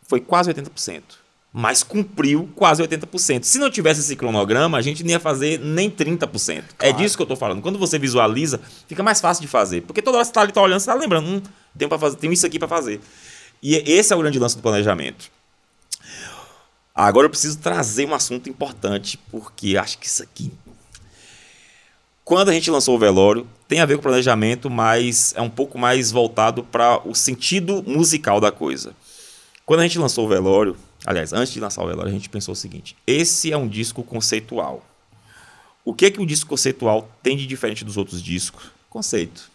Foi 0.03 0.19
quase 0.19 0.53
80%. 0.53 1.01
Mas 1.55 1.83
cumpriu 1.83 2.49
quase 2.55 2.81
80%. 2.81 3.43
Se 3.43 3.59
não 3.59 3.69
tivesse 3.69 3.99
esse 3.99 4.15
cronograma, 4.15 4.75
a 4.75 4.81
gente 4.81 5.03
não 5.03 5.11
ia 5.11 5.19
fazer 5.19 5.59
nem 5.59 5.87
30%. 5.87 6.63
É 6.79 6.91
disso 6.91 7.15
que 7.15 7.21
eu 7.21 7.27
tô 7.27 7.35
falando. 7.35 7.61
Quando 7.61 7.77
você 7.77 7.99
visualiza, 7.99 8.59
fica 8.87 9.03
mais 9.03 9.21
fácil 9.21 9.43
de 9.43 9.47
fazer. 9.47 9.81
Porque 9.81 10.01
toda 10.01 10.17
hora 10.17 10.25
você 10.25 10.31
tá 10.31 10.41
ali 10.41 10.51
tá 10.51 10.61
olhando, 10.61 10.79
você 10.79 10.87
tá 10.87 10.95
lembrando, 10.95 11.27
hum, 11.27 11.41
tem, 11.77 11.87
fazer, 11.87 12.17
tem 12.17 12.33
isso 12.33 12.45
aqui 12.47 12.57
para 12.57 12.67
fazer. 12.67 12.99
E 13.61 13.75
esse 13.75 14.11
é 14.11 14.15
o 14.15 14.19
grande 14.19 14.39
lance 14.39 14.55
do 14.55 14.63
planejamento. 14.63 15.29
Agora 16.95 17.25
eu 17.25 17.29
preciso 17.29 17.57
trazer 17.59 18.07
um 18.07 18.13
assunto 18.13 18.49
importante, 18.49 19.19
porque 19.31 19.77
acho 19.77 19.97
que 19.97 20.07
isso 20.07 20.21
aqui. 20.21 20.51
Quando 22.23 22.49
a 22.49 22.53
gente 22.53 22.71
lançou 22.71 22.95
o 22.95 22.99
velório, 22.99 23.47
tem 23.67 23.79
a 23.79 23.85
ver 23.85 23.95
com 23.97 24.03
planejamento, 24.03 24.69
mas 24.69 25.33
é 25.35 25.41
um 25.41 25.49
pouco 25.49 25.77
mais 25.77 26.11
voltado 26.11 26.63
para 26.63 27.05
o 27.07 27.13
sentido 27.13 27.83
musical 27.85 28.39
da 28.39 28.51
coisa. 28.51 28.95
Quando 29.65 29.81
a 29.81 29.83
gente 29.83 29.99
lançou 29.99 30.25
o 30.25 30.29
velório, 30.29 30.77
aliás, 31.05 31.33
antes 31.33 31.53
de 31.53 31.59
lançar 31.59 31.83
o 31.83 31.87
velório, 31.87 32.09
a 32.09 32.13
gente 32.13 32.29
pensou 32.29 32.53
o 32.53 32.55
seguinte: 32.55 32.95
esse 33.05 33.51
é 33.51 33.57
um 33.57 33.67
disco 33.67 34.03
conceitual. 34.03 34.83
O 35.85 35.93
que 35.93 36.09
que 36.11 36.21
o 36.21 36.25
disco 36.25 36.49
conceitual 36.49 37.09
tem 37.21 37.35
de 37.35 37.45
diferente 37.45 37.83
dos 37.83 37.97
outros 37.97 38.21
discos? 38.21 38.63
Conceito. 38.89 39.51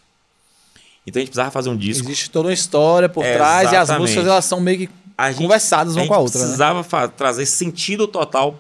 Então 1.06 1.20
a 1.20 1.22
gente 1.22 1.30
precisava 1.30 1.50
fazer 1.50 1.70
um 1.70 1.76
disco. 1.76 2.04
Existe 2.06 2.28
toda 2.30 2.48
uma 2.48 2.54
história 2.54 3.08
por 3.08 3.24
trás 3.24 3.64
e 3.72 3.76
as 3.76 3.84
Exatamente. 3.84 4.00
músicas 4.02 4.26
elas 4.26 4.44
são 4.44 4.60
meio 4.60 4.78
que 4.78 4.90
A 5.16 5.30
gente- 5.32 5.40
conversadas 5.40 5.94
uma 5.96 6.04
a 6.04 6.06
com 6.06 6.12
a 6.12 6.16
gente 6.18 6.24
outra. 6.24 6.38
Né? 6.40 6.44
precisava 6.44 6.84
fa- 6.84 7.08
trazer 7.08 7.46
sentido 7.46 8.06
total 8.06 8.58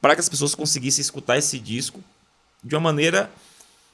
para 0.00 0.14
que 0.14 0.20
as 0.20 0.28
pessoas 0.28 0.54
conseguissem 0.54 1.00
escutar 1.00 1.38
esse 1.38 1.58
disco 1.58 2.00
de 2.62 2.74
uma 2.74 2.80
maneira 2.82 3.30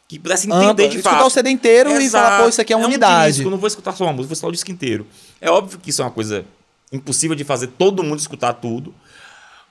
que 0.09 0.19
pudesse 0.19 0.47
entender 0.49 0.65
Ampla, 0.65 0.89
de 0.89 0.97
escutar 0.97 1.17
fato. 1.19 1.27
o 1.27 1.31
CD 1.31 1.51
inteiro 1.51 1.91
e 2.01 2.11
falar, 2.11 2.43
pô, 2.43 2.49
isso 2.49 2.61
aqui 2.61 2.73
é 2.73 2.77
uma 2.77 2.85
um 2.85 2.89
unidade. 2.89 3.33
disco, 3.35 3.47
eu 3.47 3.51
não 3.51 3.59
vou 3.59 3.69
escutar 3.69 3.93
só 3.93 4.05
uma 4.05 4.13
música, 4.13 4.27
vou 4.29 4.33
escutar 4.35 4.49
o 4.49 4.53
disco 4.53 4.71
inteiro. 4.73 5.07
É 5.41 5.49
óbvio 5.51 5.79
que 5.79 5.91
isso 5.91 6.03
é 6.03 6.05
uma 6.05 6.11
coisa 6.11 6.45
impossível 6.93 7.37
de 7.37 7.45
fazer 7.45 7.69
todo 7.69 8.03
mundo 8.03 8.19
escutar 8.19 8.55
tudo. 8.55 8.95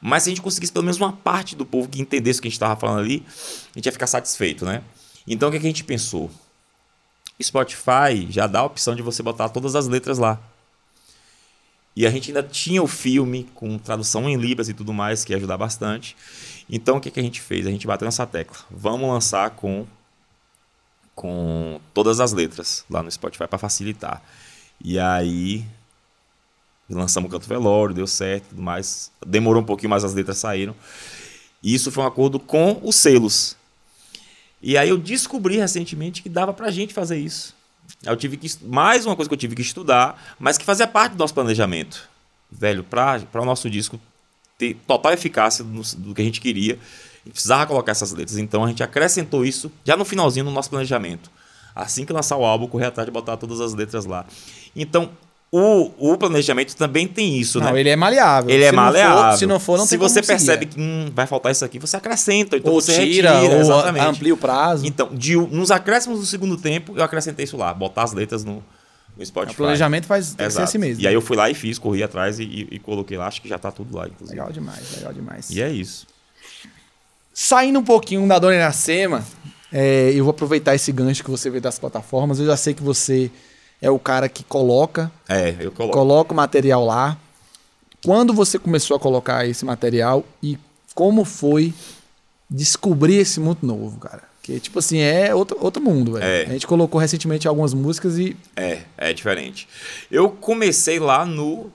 Mas 0.01 0.23
se 0.23 0.29
a 0.29 0.31
gente 0.31 0.41
conseguisse 0.41 0.71
pelo 0.71 0.83
menos 0.83 0.97
uma 0.97 1.13
parte 1.13 1.55
do 1.55 1.65
povo 1.65 1.87
que 1.87 2.01
entendesse 2.01 2.39
o 2.39 2.41
que 2.41 2.47
a 2.47 2.49
gente 2.49 2.57
estava 2.57 2.75
falando 2.79 2.99
ali, 2.99 3.23
a 3.73 3.79
gente 3.79 3.85
ia 3.85 3.91
ficar 3.91 4.07
satisfeito, 4.07 4.65
né? 4.65 4.83
Então 5.25 5.47
o 5.47 5.51
que, 5.51 5.59
que 5.59 5.65
a 5.65 5.69
gente 5.69 5.83
pensou? 5.83 6.29
Spotify 7.41 8.27
já 8.29 8.45
dá 8.45 8.59
a 8.59 8.65
opção 8.65 8.95
de 8.95 9.01
você 9.01 9.23
botar 9.23 9.49
todas 9.49 9.75
as 9.75 9.87
letras 9.87 10.17
lá. 10.17 10.39
E 11.95 12.07
a 12.07 12.09
gente 12.09 12.31
ainda 12.31 12.43
tinha 12.43 12.81
o 12.81 12.87
filme 12.87 13.49
com 13.53 13.77
tradução 13.77 14.27
em 14.27 14.35
Libras 14.35 14.67
e 14.67 14.73
tudo 14.73 14.91
mais, 14.93 15.23
que 15.23 15.31
ia 15.31 15.37
ajudar 15.37 15.57
bastante. 15.57 16.15
Então 16.69 16.97
o 16.97 17.01
que, 17.01 17.11
que 17.11 17.19
a 17.19 17.23
gente 17.23 17.39
fez? 17.39 17.67
A 17.67 17.69
gente 17.69 17.85
bateu 17.85 18.05
nessa 18.05 18.25
tecla. 18.25 18.57
Vamos 18.69 19.07
lançar 19.07 19.51
com, 19.51 19.85
com 21.15 21.79
todas 21.93 22.19
as 22.19 22.33
letras 22.33 22.83
lá 22.89 23.03
no 23.03 23.11
Spotify 23.11 23.47
para 23.47 23.59
facilitar. 23.59 24.21
E 24.83 24.99
aí 24.99 25.65
lançamos 26.89 27.29
o 27.29 27.31
Canto 27.31 27.47
Velório, 27.47 27.95
deu 27.95 28.07
certo 28.07 28.49
tudo 28.49 28.61
mais. 28.61 29.11
Demorou 29.25 29.61
um 29.61 29.65
pouquinho, 29.65 29.89
mas 29.89 30.03
as 30.03 30.13
letras 30.13 30.37
saíram. 30.37 30.75
E 31.61 31.73
isso 31.73 31.91
foi 31.91 32.03
um 32.03 32.07
acordo 32.07 32.39
com 32.39 32.79
os 32.83 32.95
selos. 32.95 33.55
E 34.61 34.77
aí 34.77 34.89
eu 34.89 34.97
descobri 34.97 35.57
recentemente 35.57 36.21
que 36.21 36.29
dava 36.29 36.53
pra 36.53 36.71
gente 36.71 36.93
fazer 36.93 37.17
isso. 37.17 37.55
Eu 38.03 38.15
tive 38.15 38.37
que 38.37 38.49
mais 38.65 39.05
uma 39.05 39.15
coisa 39.15 39.29
que 39.29 39.33
eu 39.33 39.37
tive 39.37 39.55
que 39.55 39.61
estudar, 39.61 40.35
mas 40.39 40.57
que 40.57 40.65
fazia 40.65 40.87
parte 40.87 41.13
do 41.13 41.19
nosso 41.19 41.33
planejamento. 41.33 42.09
Velho, 42.51 42.83
para 42.83 43.41
o 43.41 43.45
nosso 43.45 43.69
disco 43.69 43.99
ter 44.57 44.75
total 44.87 45.11
eficácia 45.13 45.63
do, 45.63 45.81
do 45.97 46.13
que 46.13 46.21
a 46.21 46.25
gente 46.25 46.39
queria, 46.39 46.77
a 47.25 47.29
precisava 47.29 47.65
colocar 47.65 47.91
essas 47.91 48.11
letras. 48.11 48.37
Então 48.37 48.63
a 48.63 48.67
gente 48.67 48.83
acrescentou 48.83 49.45
isso 49.45 49.71
já 49.83 49.97
no 49.97 50.05
finalzinho 50.05 50.45
no 50.45 50.51
nosso 50.51 50.69
planejamento. 50.69 51.31
Assim 51.75 52.05
que 52.05 52.13
lançar 52.13 52.37
o 52.37 52.45
álbum, 52.45 52.67
correr 52.67 52.85
atrás 52.85 53.05
de 53.05 53.11
botar 53.11 53.37
todas 53.37 53.59
as 53.59 53.73
letras 53.73 54.05
lá. 54.05 54.25
Então, 54.75 55.09
o, 55.55 55.91
o 56.13 56.17
planejamento 56.17 56.75
também 56.75 57.07
tem 57.07 57.37
isso, 57.37 57.59
Não, 57.59 57.71
né? 57.73 57.79
ele 57.79 57.89
é 57.89 57.95
maleável. 57.95 58.49
Ele 58.49 58.63
é 58.63 58.69
Se 58.69 58.73
for- 58.73 58.81
maleável. 58.81 59.37
se 59.37 59.45
não 59.45 59.59
for, 59.59 59.77
não 59.77 59.83
Se 59.85 59.91
tem 59.91 59.99
você 59.99 60.19
percebe 60.23 60.65
é. 60.65 60.67
que 60.67 60.81
hum, 60.81 61.11
vai 61.13 61.27
faltar 61.27 61.51
isso 61.51 61.63
aqui, 61.63 61.77
você 61.77 61.95
acrescenta. 61.95 62.57
Então 62.57 62.73
ou 62.73 62.81
você 62.81 62.93
tira, 63.05 63.33
retira, 63.39 63.53
ou 63.55 63.61
exatamente. 63.61 64.05
amplia 64.07 64.33
o 64.33 64.37
prazo. 64.37 64.83
Então, 64.87 65.09
de, 65.13 65.35
nos 65.37 65.69
acréscimos 65.69 66.19
do 66.19 66.25
segundo 66.25 66.57
tempo, 66.57 66.93
eu 66.97 67.03
acrescentei 67.03 67.43
isso 67.43 67.55
lá, 67.55 67.71
botar 67.71 68.01
as 68.01 68.13
letras 68.13 68.43
no, 68.43 68.63
no 69.15 69.23
Spotify. 69.23 69.53
o 69.53 69.57
planejamento 69.57 70.07
faz 70.07 70.33
tem 70.33 70.49
ser 70.49 70.63
assim 70.63 70.79
mesmo. 70.79 71.03
E 71.03 71.07
aí 71.07 71.13
eu 71.13 71.21
fui 71.21 71.37
lá 71.37 71.47
e 71.51 71.53
fiz, 71.53 71.77
corri 71.77 72.01
atrás 72.01 72.39
e, 72.39 72.43
e- 72.45 72.67
e 72.71 72.79
coloquei 72.79 73.15
lá, 73.15 73.27
acho 73.27 73.39
que 73.39 73.47
já 73.47 73.59
tá 73.59 73.71
tudo 73.71 73.95
lá, 73.95 74.07
inclusive. 74.07 74.31
Legal 74.39 74.51
demais, 74.51 74.95
legal 74.97 75.13
demais. 75.13 75.51
E 75.51 75.61
é 75.61 75.69
isso. 75.69 76.07
Saindo 77.33 77.77
um 77.79 77.83
pouquinho 77.83 78.27
da 78.27 78.37
Dona 78.39 78.55
Iracema, 78.55 79.23
é, 79.71 80.11
eu 80.15 80.23
vou 80.23 80.31
aproveitar 80.31 80.75
esse 80.75 80.91
gancho 80.91 81.23
que 81.23 81.29
você 81.31 81.49
vê 81.49 81.59
das 81.59 81.79
plataformas. 81.79 82.39
Eu 82.39 82.45
já 82.45 82.57
sei 82.57 82.73
que 82.73 82.83
você 82.83 83.31
é 83.83 83.89
o 83.91 83.99
cara 83.99 84.29
que 84.29 84.43
coloca, 84.45 85.11
É, 85.27 85.55
eu 85.59 85.71
coloco. 85.71 85.93
coloca 85.97 86.31
o 86.33 86.35
material 86.35 86.85
lá. 86.85 87.17
Quando 88.05 88.33
você 88.33 88.57
começou 88.57 88.95
a 88.95 88.99
colocar 88.99 89.45
esse 89.45 89.65
material 89.65 90.23
e 90.41 90.57
como 90.95 91.25
foi 91.25 91.73
descobrir 92.49 93.15
esse 93.17 93.39
mundo 93.39 93.59
novo, 93.61 93.99
cara? 93.99 94.23
Que, 94.41 94.59
tipo 94.59 94.79
assim, 94.79 94.99
é 94.99 95.33
outro, 95.35 95.57
outro 95.59 95.81
mundo, 95.81 96.13
velho. 96.13 96.23
É. 96.25 96.43
A 96.43 96.49
gente 96.53 96.67
colocou 96.67 96.99
recentemente 96.99 97.47
algumas 97.47 97.73
músicas 97.73 98.17
e 98.17 98.35
É, 98.55 98.81
é 98.97 99.13
diferente. 99.13 99.67
Eu 100.11 100.29
comecei 100.29 100.99
lá 100.99 101.25
no 101.25 101.71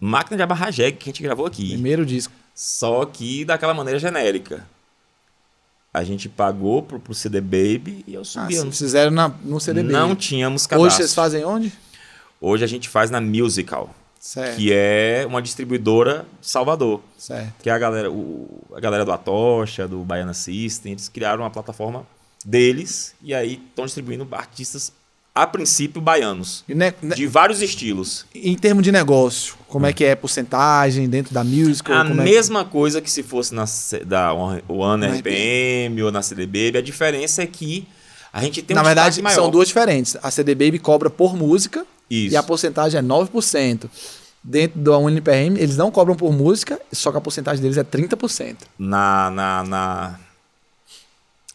Máquina 0.00 0.36
de 0.36 0.42
Abarrar 0.42 0.72
Jeg, 0.72 0.96
que 0.96 1.08
a 1.08 1.12
gente 1.12 1.22
gravou 1.22 1.46
aqui. 1.46 1.70
primeiro 1.70 2.04
disco. 2.06 2.32
Só 2.54 3.04
que 3.04 3.44
daquela 3.44 3.74
maneira 3.74 3.98
genérica. 3.98 4.66
A 5.98 6.04
gente 6.04 6.28
pagou 6.28 6.82
pro, 6.82 7.00
pro 7.00 7.14
CD 7.14 7.40
Baby 7.40 8.04
e 8.06 8.14
eu 8.14 8.20
Ah, 8.20 8.24
subi. 8.24 8.56
vocês 8.56 8.78
fizeram 8.78 9.10
na, 9.10 9.28
no 9.42 9.58
CDB. 9.58 9.90
não 9.92 10.14
tínhamos 10.14 10.66
cadastro. 10.66 10.86
Hoje 10.86 10.96
vocês 10.96 11.14
fazem 11.14 11.44
onde? 11.44 11.72
Hoje 12.40 12.62
a 12.64 12.66
gente 12.66 12.88
faz 12.88 13.10
na 13.10 13.20
Musical, 13.20 13.94
Certo. 14.20 14.56
que 14.56 14.70
é 14.72 15.24
uma 15.26 15.40
distribuidora 15.40 16.26
Salvador. 16.42 17.00
Certo. 17.16 17.62
Que 17.62 17.70
é 17.70 17.72
a 17.72 17.78
galera, 17.78 18.10
o- 18.10 18.62
a 18.74 18.80
galera 18.80 19.04
do 19.06 19.12
Atocha, 19.12 19.88
do 19.88 20.00
Baiana 20.04 20.34
System, 20.34 20.92
eles 20.92 21.08
criaram 21.08 21.42
uma 21.44 21.50
plataforma 21.50 22.06
deles 22.44 23.14
e 23.22 23.34
aí 23.34 23.54
estão 23.68 23.86
distribuindo 23.86 24.28
artistas, 24.32 24.92
a 25.36 25.46
princípio, 25.46 26.00
baianos. 26.00 26.64
Ne- 26.66 26.94
De 27.14 27.26
vários 27.26 27.60
estilos. 27.60 28.24
Em 28.34 28.56
termos 28.56 28.82
de 28.82 28.90
negócio, 28.90 29.54
como 29.68 29.84
é 29.86 29.92
que 29.92 30.04
é 30.04 30.12
a 30.12 30.16
porcentagem 30.16 31.08
dentro 31.08 31.34
da 31.34 31.44
musical? 31.44 31.98
A 31.98 32.04
como 32.08 32.20
é 32.22 32.24
que- 32.24 32.30
mesma 32.30 32.64
coisa 32.64 33.00
que 33.02 33.10
se 33.10 33.22
fosse 33.22 33.54
na 33.54 33.64
da 34.06 34.32
One 34.32 34.62
Na 34.98 35.06
RPM 35.14 36.02
ou 36.02 36.10
na 36.10 36.22
CD 36.22 36.46
Baby, 36.46 36.78
a 36.78 36.82
diferença 36.82 37.42
é 37.42 37.46
que 37.46 37.86
a 38.32 38.40
gente 38.42 38.62
tem 38.62 38.74
um 38.74 38.78
Na 38.78 38.82
verdade, 38.82 39.20
maior. 39.20 39.34
são 39.34 39.50
duas 39.50 39.68
diferentes. 39.68 40.16
A 40.22 40.30
CD 40.30 40.54
Baby 40.54 40.78
cobra 40.78 41.10
por 41.10 41.36
música 41.36 41.86
Isso. 42.10 42.32
e 42.34 42.36
a 42.36 42.42
porcentagem 42.42 42.98
é 42.98 43.02
9%. 43.02 43.90
Dentro 44.42 44.78
da 44.80 44.96
UNPRM, 44.96 45.56
eles 45.58 45.76
não 45.76 45.90
cobram 45.90 46.14
por 46.14 46.32
música, 46.32 46.80
só 46.92 47.10
que 47.10 47.18
a 47.18 47.20
porcentagem 47.20 47.60
deles 47.60 47.76
é 47.76 47.82
30%. 47.84 48.56
Na, 48.78 49.28
na, 49.30 49.64
na, 49.64 50.20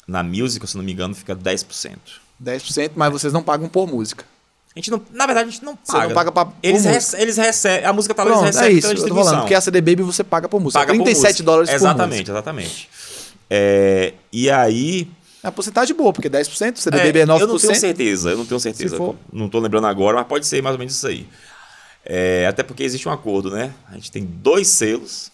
na 0.08 0.24
Musical, 0.24 0.68
se 0.68 0.76
não 0.78 0.84
me 0.84 0.92
engano, 0.92 1.16
fica 1.16 1.34
10%. 1.36 1.98
10%, 2.44 2.92
mas 2.96 3.12
vocês 3.12 3.32
não 3.34 3.44
pagam 3.44 3.68
por 3.70 3.88
música. 3.88 4.26
A 4.76 4.80
gente 4.80 4.90
não, 4.90 5.02
na 5.12 5.26
verdade, 5.26 5.50
a 5.50 5.52
gente 5.52 5.66
não 5.66 5.78
Você 5.84 5.92
paga. 5.92 6.08
não 6.08 6.14
paga 6.16 6.32
pra- 6.32 6.46
por 6.46 6.54
eles, 6.64 6.86
rece- 6.86 7.22
eles 7.22 7.36
recebem. 7.38 7.86
A 7.86 7.92
música 7.92 8.14
tá 8.16 8.24
lá, 8.24 8.32
Pronto, 8.32 8.46
eles 8.46 8.56
é 8.56 8.60
recebem 8.62 8.78
isso. 8.78 8.88
pela 8.88 9.04
Eu 9.04 9.08
tô 9.10 9.16
falando, 9.24 9.40
porque 9.42 9.54
a 9.54 9.62
CD 9.62 9.82
Baby 9.82 10.04
você 10.04 10.24
paga 10.24 10.48
por 10.48 10.62
música. 10.62 10.80
Paga 10.80 10.94
por 10.94 11.04
37 11.04 11.28
música. 11.32 11.44
dólares 11.44 11.70
Exatamente, 11.70 12.08
por 12.08 12.16
música. 12.16 12.32
exatamente. 12.32 12.90
É, 13.50 14.14
e 14.32 14.50
aí. 14.50 15.08
É 15.44 15.48
a 15.48 15.52
porcentagem 15.52 15.96
boa, 15.96 16.14
porque 16.14 16.30
10%, 16.30 16.78
o 16.78 16.80
CD 16.82 16.98
é, 17.00 17.06
Baby 17.08 17.20
é 17.20 17.26
9%. 17.26 17.42
Eu 17.42 17.48
não 17.48 17.58
tenho 17.60 17.76
certeza, 17.76 18.30
eu 18.30 18.38
não 18.38 18.46
tenho 18.46 18.60
certeza. 18.60 18.98
Não 19.34 19.50
tô 19.50 19.60
lembrando 19.60 19.88
agora, 19.88 20.18
mas 20.18 20.28
pode 20.28 20.46
ser 20.48 20.62
mais 20.62 20.74
ou 20.76 20.80
menos 20.80 20.96
isso 20.96 21.08
aí. 21.08 21.28
É, 22.06 22.46
até 22.48 22.64
porque 22.64 22.84
existe 22.84 23.10
um 23.10 23.12
acordo, 23.12 23.52
né? 23.52 23.74
A 23.90 23.96
gente 23.96 24.10
tem 24.12 24.24
dois 24.24 24.68
selos. 24.70 25.32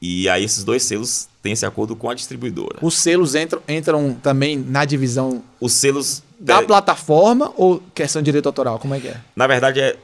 E 0.00 0.28
aí 0.28 0.44
esses 0.44 0.62
dois 0.62 0.82
selos 0.84 1.28
têm 1.42 1.52
esse 1.52 1.66
acordo 1.66 1.96
com 1.96 2.08
a 2.08 2.14
distribuidora. 2.14 2.78
Os 2.82 2.96
selos 2.96 3.34
entram, 3.34 3.60
entram 3.68 4.14
também 4.14 4.56
na 4.56 4.84
divisão 4.84 5.42
Os 5.60 5.72
selos. 5.72 6.22
da 6.38 6.60
é, 6.60 6.64
plataforma 6.64 7.52
ou 7.56 7.82
questão 7.94 8.22
de 8.22 8.26
direito 8.26 8.46
autoral? 8.46 8.78
Como 8.78 8.94
é 8.94 9.00
que 9.00 9.08
é? 9.08 9.20
Na 9.34 9.46
verdade 9.46 9.80
é. 9.80 9.96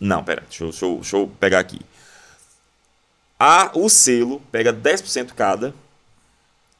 Não, 0.00 0.22
pera, 0.24 0.42
deixa 0.48 0.64
eu, 0.64 0.70
deixa 0.70 0.84
eu- 0.86 0.94
deixa 0.96 1.16
eu 1.16 1.30
pegar 1.38 1.58
aqui. 1.60 1.80
A, 3.38 3.70
o 3.74 3.88
selo 3.88 4.42
pega 4.50 4.72
10% 4.72 5.32
cada 5.34 5.72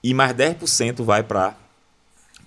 e 0.02 0.12
mais 0.12 0.32
10% 0.34 1.04
vai 1.04 1.22
para 1.22 1.54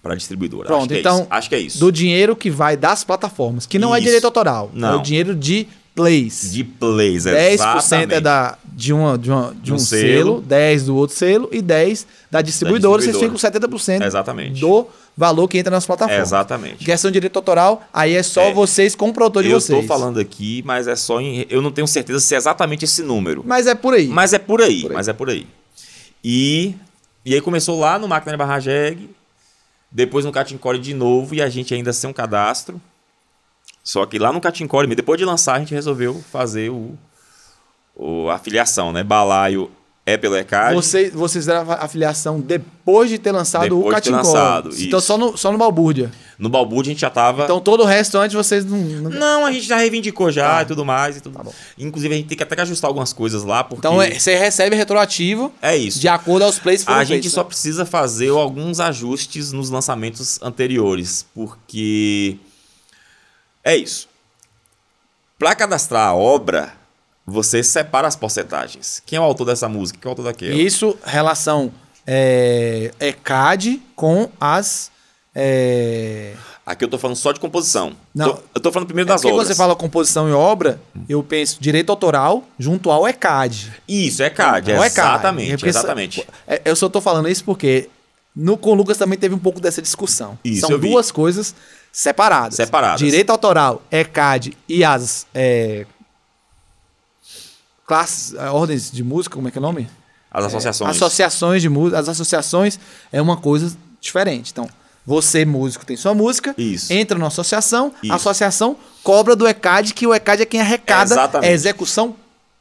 a 0.03 0.15
distribuidora. 0.15 0.67
Pronto, 0.67 0.81
Acho 0.81 0.87
que 0.89 0.95
é 0.95 0.99
então, 0.99 1.19
isso. 1.21 1.27
Acho 1.29 1.49
que 1.49 1.55
é 1.55 1.59
isso. 1.59 1.79
Do 1.79 1.91
dinheiro 1.91 2.35
que 2.35 2.49
vai 2.49 2.75
das 2.75 3.03
plataformas, 3.05 3.65
que 3.65 3.79
não 3.79 3.93
é 3.95 3.99
Isso. 3.99 4.05
direito 4.07 4.25
autoral. 4.25 4.69
É 4.75 4.77
Não. 4.77 4.99
o 4.99 5.01
dinheiro 5.01 5.33
de 5.35 5.67
plays. 5.95 6.51
De 6.51 6.63
plays, 6.63 7.25
10% 7.25 7.35
exatamente. 7.53 8.13
é 8.15 8.21
da, 8.21 8.57
de, 8.65 8.93
uma, 8.93 9.17
de, 9.17 9.29
uma, 9.31 9.53
de 9.61 9.71
Um 9.71 9.75
um 9.75 9.79
selo. 9.79 10.41
selo, 10.41 10.43
10% 10.47 10.85
do 10.85 10.95
outro 10.95 11.15
selo 11.15 11.49
e 11.51 11.61
10% 11.61 12.05
da 12.29 12.41
distribuidora. 12.41 13.01
Vocês 13.01 13.15
ficam 13.17 13.31
com 13.31 13.37
70% 13.37 14.03
Exatamente. 14.05 14.59
do 14.61 14.87
valor 15.17 15.47
que 15.47 15.57
entra 15.57 15.69
nas 15.71 15.85
plataformas. 15.85 16.27
Exatamente. 16.29 16.83
Questão 16.85 17.11
de 17.11 17.15
direito 17.15 17.35
autoral, 17.35 17.83
aí 17.93 18.15
é 18.15 18.23
só 18.23 18.41
É. 18.43 18.53
vocês 18.53 18.95
com 18.95 19.09
o 19.09 19.13
produtor 19.13 19.43
de 19.43 19.49
Eu 19.49 19.59
vocês. 19.59 19.79
estou 19.79 19.97
falando 19.97 20.19
aqui, 20.19 20.63
mas 20.65 20.87
é 20.87 20.95
só 20.95 21.19
em. 21.19 21.45
Eu 21.49 21.61
não 21.61 21.71
tenho 21.71 21.87
certeza 21.87 22.19
se 22.19 22.33
é 22.33 22.37
exatamente 22.37 22.85
esse 22.85 23.03
número. 23.03 23.43
Mas 23.45 23.67
é 23.67 23.75
por 23.75 23.93
aí. 23.93 24.07
Mas 24.07 24.33
é 24.33 24.39
por 24.39 24.61
aí, 24.61 24.81
Por 24.81 24.91
aí. 24.91 24.95
mas 24.95 25.07
é 25.07 25.13
por 25.13 25.29
aí. 25.29 25.45
E, 26.23 26.75
e 27.25 27.33
aí 27.33 27.41
começou 27.41 27.79
lá 27.79 27.99
no 27.99 28.07
Máquina 28.07 28.37
Barra 28.37 28.59
Jeg, 28.59 29.09
depois 29.91 30.23
no 30.23 30.31
Catincore 30.31 30.79
de 30.79 30.93
novo, 30.93 31.35
e 31.35 31.41
a 31.41 31.49
gente 31.49 31.73
ainda 31.73 31.91
sem 31.91 32.09
um 32.09 32.13
cadastro. 32.13 32.79
Só 33.83 34.05
que 34.05 34.19
lá 34.19 34.31
no 34.31 34.39
Catincore, 34.41 34.87
depois 34.95 35.17
de 35.17 35.25
lançar, 35.25 35.55
a 35.55 35.59
gente 35.59 35.73
resolveu 35.73 36.21
fazer 36.31 36.69
o, 36.69 36.97
o 37.95 38.29
a 38.29 38.35
afiliação, 38.35 38.91
né? 38.93 39.03
Balaio 39.03 39.71
é 40.05 40.17
pelo 40.17 40.35
ECAD. 40.35 40.73
Vocês, 40.75 41.13
vocês 41.13 41.43
fizeram 41.45 41.71
a 41.71 41.75
afiliação 41.75 42.39
depois 42.39 43.09
de 43.09 43.17
ter 43.19 43.31
lançado 43.31 43.63
Depois 43.63 43.81
o 43.81 43.83
de 43.83 43.89
ter 43.89 44.11
Catincore. 44.11 44.25
lançado, 44.25 44.69
Então 44.79 44.97
isso. 44.99 45.01
só 45.07 45.17
no, 45.17 45.37
só 45.37 45.51
no 45.51 45.57
Balbúrdia. 45.59 46.11
No 46.39 46.49
Balbúrdia 46.49 46.89
a 46.89 46.93
gente 46.93 47.01
já 47.01 47.09
tava. 47.09 47.43
Então 47.43 47.59
todo 47.59 47.81
o 47.81 47.85
resto 47.85 48.17
antes 48.17 48.35
vocês 48.35 48.65
não. 48.65 48.77
não- 48.77 49.09
não, 49.11 49.45
a 49.45 49.51
gente 49.51 49.65
já 49.67 49.77
reivindicou 49.77 50.31
já 50.31 50.49
Tá. 50.57 50.61
e 50.63 50.65
tudo 50.65 50.83
mais. 50.83 51.17
E 51.17 51.21
tudo. 51.21 51.37
Tá 51.37 51.43
bom. 51.43 51.53
Inclusive, 51.77 52.13
a 52.13 52.17
gente 52.17 52.27
tem 52.27 52.37
que 52.37 52.43
até 52.43 52.59
ajustar 52.61 52.87
algumas 52.87 53.13
coisas 53.13 53.43
lá, 53.43 53.63
porque. 53.63 53.85
Então 53.87 54.01
é- 54.01 54.19
você 54.19 54.35
recebe 54.35 54.75
retroativo 54.75 55.51
é 55.61 55.77
isso. 55.77 55.99
de 55.99 56.07
acordo 56.07 56.43
aos 56.45 56.57
plays 56.57 56.83
que 56.83 56.91
A 56.91 57.03
gente 57.03 57.13
feitos, 57.21 57.31
só 57.33 57.41
né? 57.43 57.47
precisa 57.47 57.85
fazer 57.85 58.29
alguns 58.29 58.79
ajustes 58.79 59.51
nos 59.51 59.69
lançamentos 59.69 60.39
anteriores, 60.41 61.25
porque 61.35 62.37
é 63.63 63.75
isso. 63.75 64.07
Para 65.37 65.55
cadastrar 65.55 66.07
a 66.09 66.13
obra, 66.15 66.73
você 67.25 67.63
separa 67.63 68.07
as 68.07 68.15
porcentagens. 68.15 69.01
Quem 69.05 69.17
é 69.17 69.19
o 69.19 69.23
autor 69.23 69.45
dessa 69.45 69.67
música? 69.67 69.99
Quem 69.99 70.07
é 70.07 70.09
o 70.09 70.11
autor 70.11 70.23
daquela? 70.25 70.53
Isso, 70.53 70.97
relação 71.03 71.71
é, 72.05 72.91
ECAD 72.99 73.81
com 73.95 74.29
as. 74.39 74.91
É, 75.33 76.33
Aqui 76.65 76.85
eu 76.85 76.89
tô 76.89 76.97
falando 76.97 77.15
só 77.17 77.31
de 77.31 77.39
composição. 77.39 77.93
Não. 78.13 78.33
Tô- 78.35 78.43
eu 78.55 78.61
tô 78.61 78.71
falando 78.71 78.87
primeiro 78.87 79.09
é 79.09 79.13
das 79.13 79.21
obras. 79.21 79.35
quando 79.35 79.47
você 79.47 79.55
fala 79.55 79.75
composição 79.75 80.29
e 80.29 80.31
obra, 80.31 80.79
eu 81.09 81.23
penso 81.23 81.57
direito 81.59 81.89
autoral 81.89 82.43
junto 82.59 82.91
ao 82.91 83.07
ECAD. 83.07 83.71
Isso, 83.87 84.21
CAD, 84.29 84.73
Não 84.73 84.83
é 84.83 84.89
CAD. 84.89 85.09
exatamente, 85.13 85.65
É 85.65 85.69
exatamente. 85.69 86.27
É, 86.47 86.61
Eu 86.63 86.75
só 86.75 86.87
tô 86.87 87.01
falando 87.01 87.27
isso 87.27 87.43
porque 87.43 87.89
no, 88.35 88.57
com 88.57 88.71
o 88.71 88.73
Lucas 88.75 88.97
também 88.97 89.17
teve 89.17 89.33
um 89.33 89.39
pouco 89.39 89.59
dessa 89.59 89.81
discussão. 89.81 90.37
Isso, 90.45 90.67
São 90.67 90.77
duas 90.79 91.11
coisas 91.11 91.55
separadas. 91.91 92.55
Separadas. 92.55 92.99
Direito 92.99 93.29
autoral, 93.29 93.81
ECAD 93.91 94.57
e 94.67 94.83
as 94.83 95.27
é, 95.33 95.85
classes, 97.85 98.33
é, 98.33 98.49
ordens 98.49 98.91
de 98.91 99.03
música, 99.03 99.35
como 99.35 99.47
é 99.47 99.51
que 99.51 99.57
é 99.57 99.59
o 99.59 99.61
nome? 99.61 99.89
As 100.31 100.45
associações. 100.45 100.91
Associações 100.91 101.61
de 101.61 101.69
música. 101.69 101.99
As 101.99 102.07
associações 102.07 102.79
é 103.11 103.21
uma 103.21 103.35
coisa 103.35 103.75
diferente. 103.99 104.51
Então, 104.51 104.69
você, 105.05 105.43
músico, 105.43 105.85
tem 105.85 105.97
sua 105.97 106.13
música, 106.13 106.53
Isso. 106.57 106.93
entra 106.93 107.17
numa 107.17 107.27
associação, 107.27 107.91
Isso. 108.01 108.13
a 108.13 108.15
associação 108.15 108.77
cobra 109.03 109.35
do 109.35 109.47
ECAD, 109.47 109.93
que 109.93 110.05
o 110.05 110.13
ECAD 110.13 110.43
é 110.43 110.45
quem 110.45 110.61
arrecada 110.61 111.15
é 111.41 111.51
execução 111.51 112.15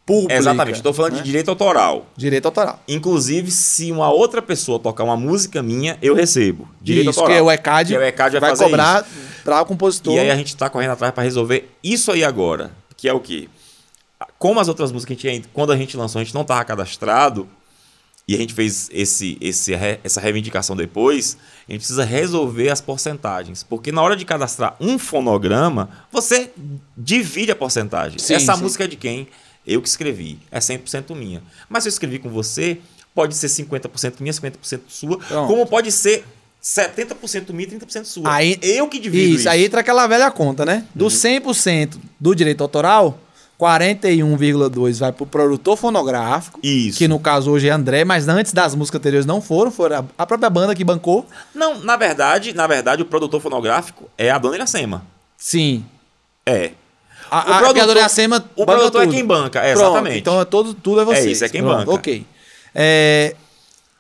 pública. 0.05 0.34
Exatamente, 0.34 0.76
estou 0.76 0.92
falando 0.92 1.12
né? 1.12 1.18
de 1.18 1.24
direito 1.24 1.48
autoral. 1.51 2.07
direito 2.16 2.46
autoral. 2.46 2.82
Inclusive, 2.88 3.51
se 3.51 3.92
uma 3.92 4.11
outra 4.11 4.42
pessoa 4.42 4.78
tocar 4.78 5.05
uma 5.05 5.16
música 5.16 5.62
minha, 5.62 5.98
eu 6.03 6.14
recebo. 6.14 6.68
Direito 6.80 7.11
Isso, 7.11 7.20
autoral. 7.20 7.38
que 7.38 7.44
o 7.44 7.51
ECAD, 7.51 7.92
Que 7.92 7.98
o 7.98 8.03
ECAD 8.03 8.38
vai 8.38 8.55
vai 8.55 8.59
cobrar 8.59 9.07
para 9.44 9.61
o 9.61 9.66
compositor. 9.66 10.14
E 10.14 10.18
aí 10.18 10.30
a 10.30 10.36
gente 10.36 10.57
tá 10.57 10.68
correndo 10.68 10.92
atrás 10.92 11.12
para 11.12 11.22
resolver 11.22 11.70
isso 11.82 12.11
aí 12.12 12.24
agora, 12.24 12.72
que 12.96 13.09
é 13.09 13.12
o 13.12 13.20
quê? 13.20 13.48
Como 14.38 14.61
as 14.61 14.68
outras 14.68 14.92
músicas, 14.92 15.16
a 15.16 15.28
gente, 15.28 15.48
quando 15.53 15.72
a 15.72 15.76
gente 15.76 15.96
lançou, 15.96 16.20
a 16.20 16.24
gente 16.24 16.34
não 16.34 16.44
tava 16.44 16.64
cadastrado, 16.64 17.48
e 18.30 18.34
a 18.36 18.38
gente 18.38 18.55
fez 18.55 18.88
esse, 18.92 19.36
esse, 19.40 19.72
essa 20.05 20.20
reivindicação 20.20 20.76
depois, 20.76 21.36
a 21.68 21.72
gente 21.72 21.80
precisa 21.80 22.05
resolver 22.05 22.68
as 22.68 22.80
porcentagens. 22.80 23.64
Porque 23.64 23.90
na 23.90 24.01
hora 24.03 24.14
de 24.14 24.24
cadastrar 24.24 24.76
um 24.80 25.01
fonograma, 25.01 25.90
você 26.12 26.53
divide 26.96 27.51
a 27.51 27.57
porcentagem. 27.57 28.20
Sim, 28.20 28.34
Essa 28.34 28.55
sim. 28.55 28.62
música 28.62 28.84
é 28.84 28.86
de 28.86 28.94
quem? 28.94 29.26
Eu 29.66 29.80
que 29.82 29.88
escrevi. 29.88 30.38
É 30.50 30.58
100% 30.58 31.14
minha. 31.14 31.42
Mas 31.68 31.82
se 31.84 31.88
eu 31.88 31.90
escrevi 31.90 32.18
com 32.18 32.28
você, 32.28 32.78
pode 33.14 33.34
ser 33.36 33.48
50% 33.48 34.14
minha, 34.20 34.32
50% 34.32 34.80
sua, 34.88 35.18
Pronto. 35.18 35.46
como 35.48 35.66
pode 35.66 35.92
ser 35.92 36.24
70% 36.62 37.52
minha 37.52 37.66
e 37.68 37.70
30% 37.78 38.04
sua. 38.04 38.32
Aí- 38.34 38.58
eu 38.62 38.88
que 38.88 38.98
divido 38.98 39.34
Isso, 39.36 39.48
aí 39.48 39.64
entra 39.64 39.80
aquela 39.80 40.06
velha 40.06 40.30
conta, 40.30 40.64
né? 40.64 40.84
Do 40.94 41.04
Uhum. 41.04 41.11
100% 41.11 41.98
do 42.18 42.34
direito 42.34 42.62
autoral, 42.62 43.18
41,2 43.58 44.98
vai 44.98 45.12
pro 45.12 45.26
produtor 45.26 45.76
fonográfico, 45.76 46.58
Isso. 46.62 46.98
que 46.98 47.06
no 47.08 47.18
caso 47.18 47.50
hoje 47.50 47.68
é 47.68 47.70
André, 47.70 48.04
mas 48.04 48.26
antes 48.28 48.52
das 48.52 48.74
músicas 48.74 48.98
anteriores 49.00 49.26
não 49.26 49.40
foram, 49.40 49.70
foi 49.70 49.92
a 49.94 50.04
a 50.16 50.26
própria 50.26 50.48
banda 50.50 50.74
que 50.74 50.82
bancou. 50.84 51.26
Não, 51.54 51.78
na 51.80 51.96
verdade, 51.96 52.54
na 52.54 52.66
verdade, 52.66 53.02
o 53.02 53.04
produtor 53.06 53.40
fonográfico 53.40 54.08
é 54.16 54.30
a 54.30 54.38
dona 54.38 54.56
Iracema. 54.56 55.04
Sim. 55.36 55.84
É. 56.46 56.72
A, 57.31 57.37
O 57.37 57.39
a 57.39 57.45
produtor- 57.45 57.72
criadora 57.72 57.99
Iracema 58.01 58.45
o 58.57 58.66
produtor 58.66 59.03
é 59.03 59.05
tudo. 59.05 59.14
quem 59.14 59.24
banca, 59.24 59.61
é, 59.61 59.72
Pronto, 59.74 59.87
exatamente. 59.87 60.18
Então 60.18 60.41
é 60.41 60.45
todo, 60.45 60.74
tudo 60.74 61.01
é 61.01 61.05
vocês. 61.05 61.26
É 61.26 61.31
isso, 61.31 61.45
é 61.45 61.49
quem 61.49 61.62
Pronto, 61.62 61.78
banca. 61.78 61.91
Ok. 61.93 62.26
É, 62.74 63.37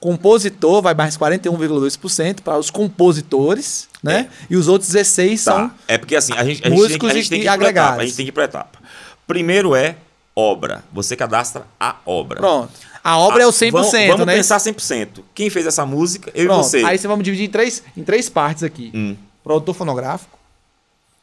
compositor 0.00 0.80
vai 0.82 0.94
mais 0.94 1.16
41,2% 1.16 2.40
para 2.42 2.58
os 2.58 2.70
compositores, 2.70 3.88
né? 4.02 4.28
E 4.48 4.56
os 4.56 4.66
outros 4.68 4.90
16 4.90 5.44
Tá. 5.44 5.52
são 5.52 5.72
É 5.86 5.98
porque 5.98 6.16
assim, 6.16 6.32
a 6.32 6.44
gente, 6.44 6.62
a 6.64 6.68
gente 6.68 6.76
Músicos 6.78 6.90
tem, 6.90 6.98
que- 6.98 7.06
a 7.06 7.14
gente 7.14 7.30
tem 7.30 7.40
que 7.40 7.46
etapa. 7.46 7.54
agregados. 7.62 8.00
A 8.00 8.04
gente 8.06 8.16
tem 8.16 8.24
que 8.26 8.30
ir 8.30 8.32
por 8.32 8.42
etapa. 8.42 8.78
Primeiro 9.26 9.74
é 9.74 9.96
obra. 10.34 10.82
Você 10.92 11.14
cadastra 11.16 11.64
a 11.78 11.96
obra. 12.06 12.38
Pronto. 12.40 12.70
A 13.02 13.18
obra 13.18 13.42
é 13.42 13.46
o 13.46 13.52
100%, 13.52 13.70
vamos, 13.72 13.92
vamos 14.20 14.26
né? 14.26 14.34
pensar 14.36 14.58
100%. 14.58 15.22
Quem 15.34 15.48
fez 15.50 15.66
essa 15.66 15.86
música? 15.86 16.30
Eu 16.34 16.46
Pronto. 16.46 16.60
e 16.66 16.68
você. 16.68 16.84
Aí 16.84 16.98
você 16.98 17.06
vamos 17.08 17.24
dividir 17.24 17.46
em 17.46 17.50
três, 17.50 17.82
em 17.96 18.02
três 18.02 18.28
partes 18.28 18.62
aqui. 18.62 18.90
Hum. 18.94 19.16
Produtor 19.42 19.74
fonográfico. 19.74 20.38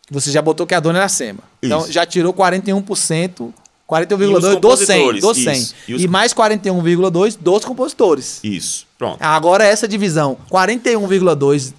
Que 0.08 0.14
Você 0.14 0.32
já 0.32 0.42
botou 0.42 0.66
que 0.66 0.74
a 0.74 0.80
dona 0.80 1.00
era 1.00 1.10
Sema. 1.10 1.40
Então 1.62 1.82
Isso. 1.82 1.92
já 1.92 2.06
tirou 2.06 2.34
41% 2.34 3.54
41,2 3.88 4.60
dos 4.60 4.80
100, 4.80 5.20
dos 5.22 5.38
100. 5.38 5.54
isso. 5.58 5.76
E, 5.88 5.92
E 5.94 5.96
os- 5.96 6.06
mais 6.08 6.34
41,2 6.34 7.36
dos 7.40 7.64
compositores. 7.64 8.40
Isso, 8.44 8.86
pronto. 8.98 9.18
Agora 9.22 9.64
essa 9.66 9.88
divisão, 9.88 10.38
41,2 10.50 11.74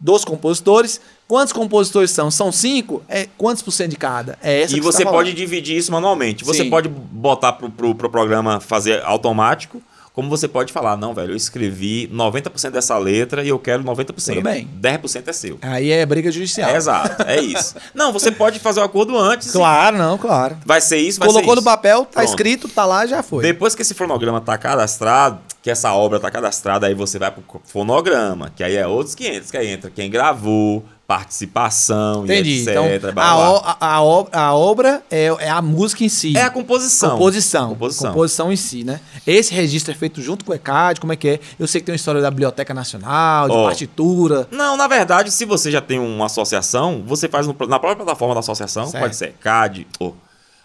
dos 0.00 0.24
compositores. 0.24 1.00
Quantos 1.28 1.52
compositores 1.52 2.10
são? 2.10 2.30
São 2.30 2.50
5? 2.50 3.02
É, 3.08 3.28
quantos 3.36 3.62
por 3.62 3.70
cento 3.70 3.90
de 3.90 3.96
cada? 3.96 4.38
É 4.42 4.62
essa 4.62 4.72
E 4.72 4.76
que 4.76 4.80
você 4.80 5.04
tá 5.04 5.10
pode 5.10 5.32
dividir 5.34 5.76
isso 5.76 5.92
manualmente. 5.92 6.44
Você 6.44 6.64
Sim. 6.64 6.70
pode 6.70 6.88
botar 6.88 7.52
pro, 7.52 7.68
pro, 7.70 7.94
pro 7.94 8.08
programa 8.10 8.60
fazer 8.60 9.02
automático, 9.04 9.82
como 10.18 10.28
você 10.28 10.48
pode 10.48 10.72
falar, 10.72 10.96
não, 10.96 11.14
velho, 11.14 11.30
eu 11.30 11.36
escrevi 11.36 12.10
90% 12.12 12.70
dessa 12.70 12.98
letra 12.98 13.44
e 13.44 13.50
eu 13.50 13.56
quero 13.56 13.84
90%. 13.84 14.34
Tudo 14.34 14.42
bem. 14.42 14.68
10% 14.82 15.22
é 15.28 15.32
seu. 15.32 15.58
Aí 15.62 15.92
é 15.92 16.04
briga 16.04 16.28
judicial. 16.32 16.68
É 16.70 16.76
exato, 16.76 17.22
é 17.22 17.40
isso. 17.40 17.76
Não, 17.94 18.12
você 18.12 18.32
pode 18.32 18.58
fazer 18.58 18.80
o 18.80 18.82
acordo 18.82 19.16
antes. 19.16 19.52
Claro, 19.52 19.96
não, 19.96 20.18
claro. 20.18 20.56
Vai 20.66 20.80
ser 20.80 20.96
isso, 20.96 21.20
vai 21.20 21.28
Colocou 21.28 21.50
ser 21.50 21.54
no 21.54 21.60
isso. 21.60 21.64
papel, 21.64 22.04
tá 22.04 22.10
Pronto. 22.14 22.28
escrito, 22.28 22.68
tá 22.68 22.84
lá, 22.84 23.06
já 23.06 23.22
foi. 23.22 23.44
Depois 23.44 23.76
que 23.76 23.82
esse 23.82 23.94
fonograma 23.94 24.40
tá 24.40 24.58
cadastrado, 24.58 25.38
que 25.62 25.70
essa 25.70 25.92
obra 25.92 26.18
tá 26.18 26.32
cadastrada, 26.32 26.88
aí 26.88 26.94
você 26.94 27.16
vai 27.16 27.30
pro 27.30 27.44
fonograma, 27.64 28.50
que 28.56 28.64
aí 28.64 28.74
é 28.74 28.88
outros 28.88 29.14
500, 29.14 29.50
que 29.52 29.56
aí 29.56 29.68
entra 29.68 29.88
quem 29.88 30.10
gravou, 30.10 30.84
participação 31.08 32.24
Entendi. 32.24 32.50
e 32.50 32.60
etc. 32.60 32.68
então, 32.98 33.12
blá, 33.14 33.30
a, 33.32 33.36
blá. 33.36 33.76
a, 33.80 33.86
a 33.94 34.02
ob- 34.02 34.28
a 34.30 34.54
obra 34.54 35.02
é, 35.10 35.26
é 35.40 35.48
a 35.48 35.62
música 35.62 36.04
em 36.04 36.08
si. 36.08 36.36
É 36.36 36.42
a 36.42 36.50
composição. 36.50 37.12
Composição. 37.12 37.68
Composição. 37.70 38.12
Composição 38.12 38.52
em 38.52 38.56
si, 38.56 38.84
né? 38.84 39.00
Esse 39.26 39.54
registro 39.54 39.92
é 39.92 39.94
feito 39.94 40.20
junto 40.20 40.44
com 40.44 40.52
o 40.52 40.54
ECAD, 40.54 41.00
como 41.00 41.12
é 41.12 41.16
que 41.16 41.28
é? 41.28 41.40
Eu 41.58 41.66
sei 41.66 41.80
que 41.80 41.86
tem 41.86 41.92
uma 41.94 41.96
história 41.96 42.20
da 42.20 42.30
Biblioteca 42.30 42.74
Nacional, 42.74 43.48
de 43.48 43.54
Ó. 43.54 43.64
partitura. 43.64 44.46
Não, 44.50 44.76
na 44.76 44.86
verdade, 44.86 45.30
se 45.30 45.44
você 45.44 45.70
já 45.70 45.80
tem 45.80 45.98
uma 45.98 46.26
associação, 46.26 47.02
você 47.06 47.26
faz 47.28 47.46
no- 47.46 47.56
na 47.66 47.78
própria 47.78 47.96
plataforma 48.04 48.34
da 48.34 48.40
associação, 48.40 48.86
Certo. 48.86 49.02
pode 49.02 49.16
ser 49.16 49.32
CAD, 49.40 49.86
ou 49.98 50.14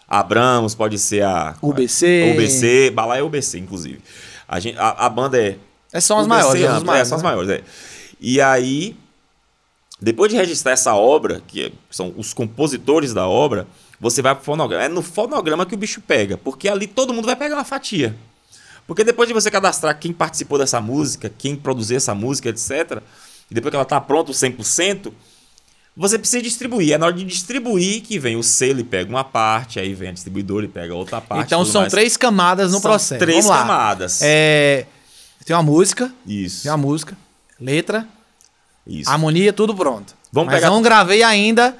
Abramos, 0.06 0.74
pode 0.74 0.98
ser 0.98 1.22
a 1.24 1.54
UBC. 1.62 2.32
UBC, 2.34 2.90
Balai 2.90 3.20
é 3.20 3.22
UBC, 3.22 3.58
inclusive. 3.58 4.00
A, 4.46 4.60
gente, 4.60 4.76
a, 4.78 5.08
banda 5.08 5.38
é 5.40 5.56
Essas 5.90 6.04
são 6.04 6.18
as 6.18 6.26
maiores. 6.26 6.62
é, 6.62 6.66
as 6.68 6.82
maiores, 6.82 7.08
são 7.08 7.16
as 7.16 7.22
né? 7.22 7.28
maiores, 7.30 7.50
é. 7.50 7.62
E 8.20 8.40
aí, 8.40 8.94
depois 10.00 10.30
de 10.30 10.36
registrar 10.36 10.72
essa 10.72 10.94
obra, 10.94 11.42
que 11.46 11.64
é- 11.66 11.72
são 11.90 12.12
os 12.16 12.32
compositores 12.34 13.14
da 13.14 13.26
obra, 13.26 13.66
você 14.00 14.20
vai 14.20 14.34
pro 14.34 14.44
fonograma. 14.44 14.84
É 14.84 14.88
no 14.88 15.02
fonograma 15.02 15.64
que 15.64 15.74
o 15.74 15.78
bicho 15.78 16.00
pega, 16.00 16.36
porque 16.36 16.68
ali 16.68 16.86
todo 16.86 17.14
mundo 17.14 17.26
vai 17.26 17.36
pegar 17.36 17.56
uma 17.56 17.64
fatia. 17.64 18.14
Porque 18.86 19.02
depois 19.02 19.26
de 19.28 19.32
você 19.32 19.50
cadastrar 19.50 19.98
quem 19.98 20.12
participou 20.12 20.58
dessa 20.58 20.80
música, 20.80 21.32
quem 21.38 21.56
produziu 21.56 21.96
essa 21.96 22.14
música, 22.14 22.50
etc., 22.50 23.00
e 23.50 23.54
depois 23.54 23.70
que 23.70 23.76
ela 23.76 23.84
tá 23.84 24.00
pronta, 24.00 24.30
o 24.30 24.34
100%, 24.34 25.12
você 25.96 26.18
precisa 26.18 26.42
distribuir. 26.42 26.92
É 26.92 26.98
na 26.98 27.06
hora 27.06 27.14
de 27.14 27.24
distribuir 27.24 28.02
que 28.02 28.18
vem 28.18 28.36
o 28.36 28.42
selo 28.42 28.80
e 28.80 28.84
pega 28.84 29.08
uma 29.08 29.24
parte, 29.24 29.78
aí 29.78 29.94
vem 29.94 30.08
a 30.08 30.12
distribuidora 30.12 30.66
e 30.66 30.68
pega 30.68 30.94
outra 30.94 31.20
parte. 31.20 31.46
Então 31.46 31.64
são 31.64 31.82
mais. 31.82 31.92
três 31.92 32.16
camadas 32.16 32.72
no 32.72 32.80
São 32.80 32.90
processo. 32.90 33.18
Três 33.20 33.44
Vamos 33.44 33.60
camadas. 33.60 34.20
É, 34.22 34.86
tem 35.46 35.54
uma 35.54 35.62
música, 35.62 36.12
Isso. 36.26 36.62
tem 36.64 36.72
uma 36.72 36.78
música, 36.78 37.16
letra, 37.60 38.06
Isso. 38.86 39.10
harmonia, 39.10 39.52
tudo 39.52 39.74
pronto. 39.74 40.14
Vamos 40.32 40.46
Mas 40.52 40.56
pegar- 40.60 40.70
não 40.70 40.82
gravei 40.82 41.22
ainda. 41.22 41.76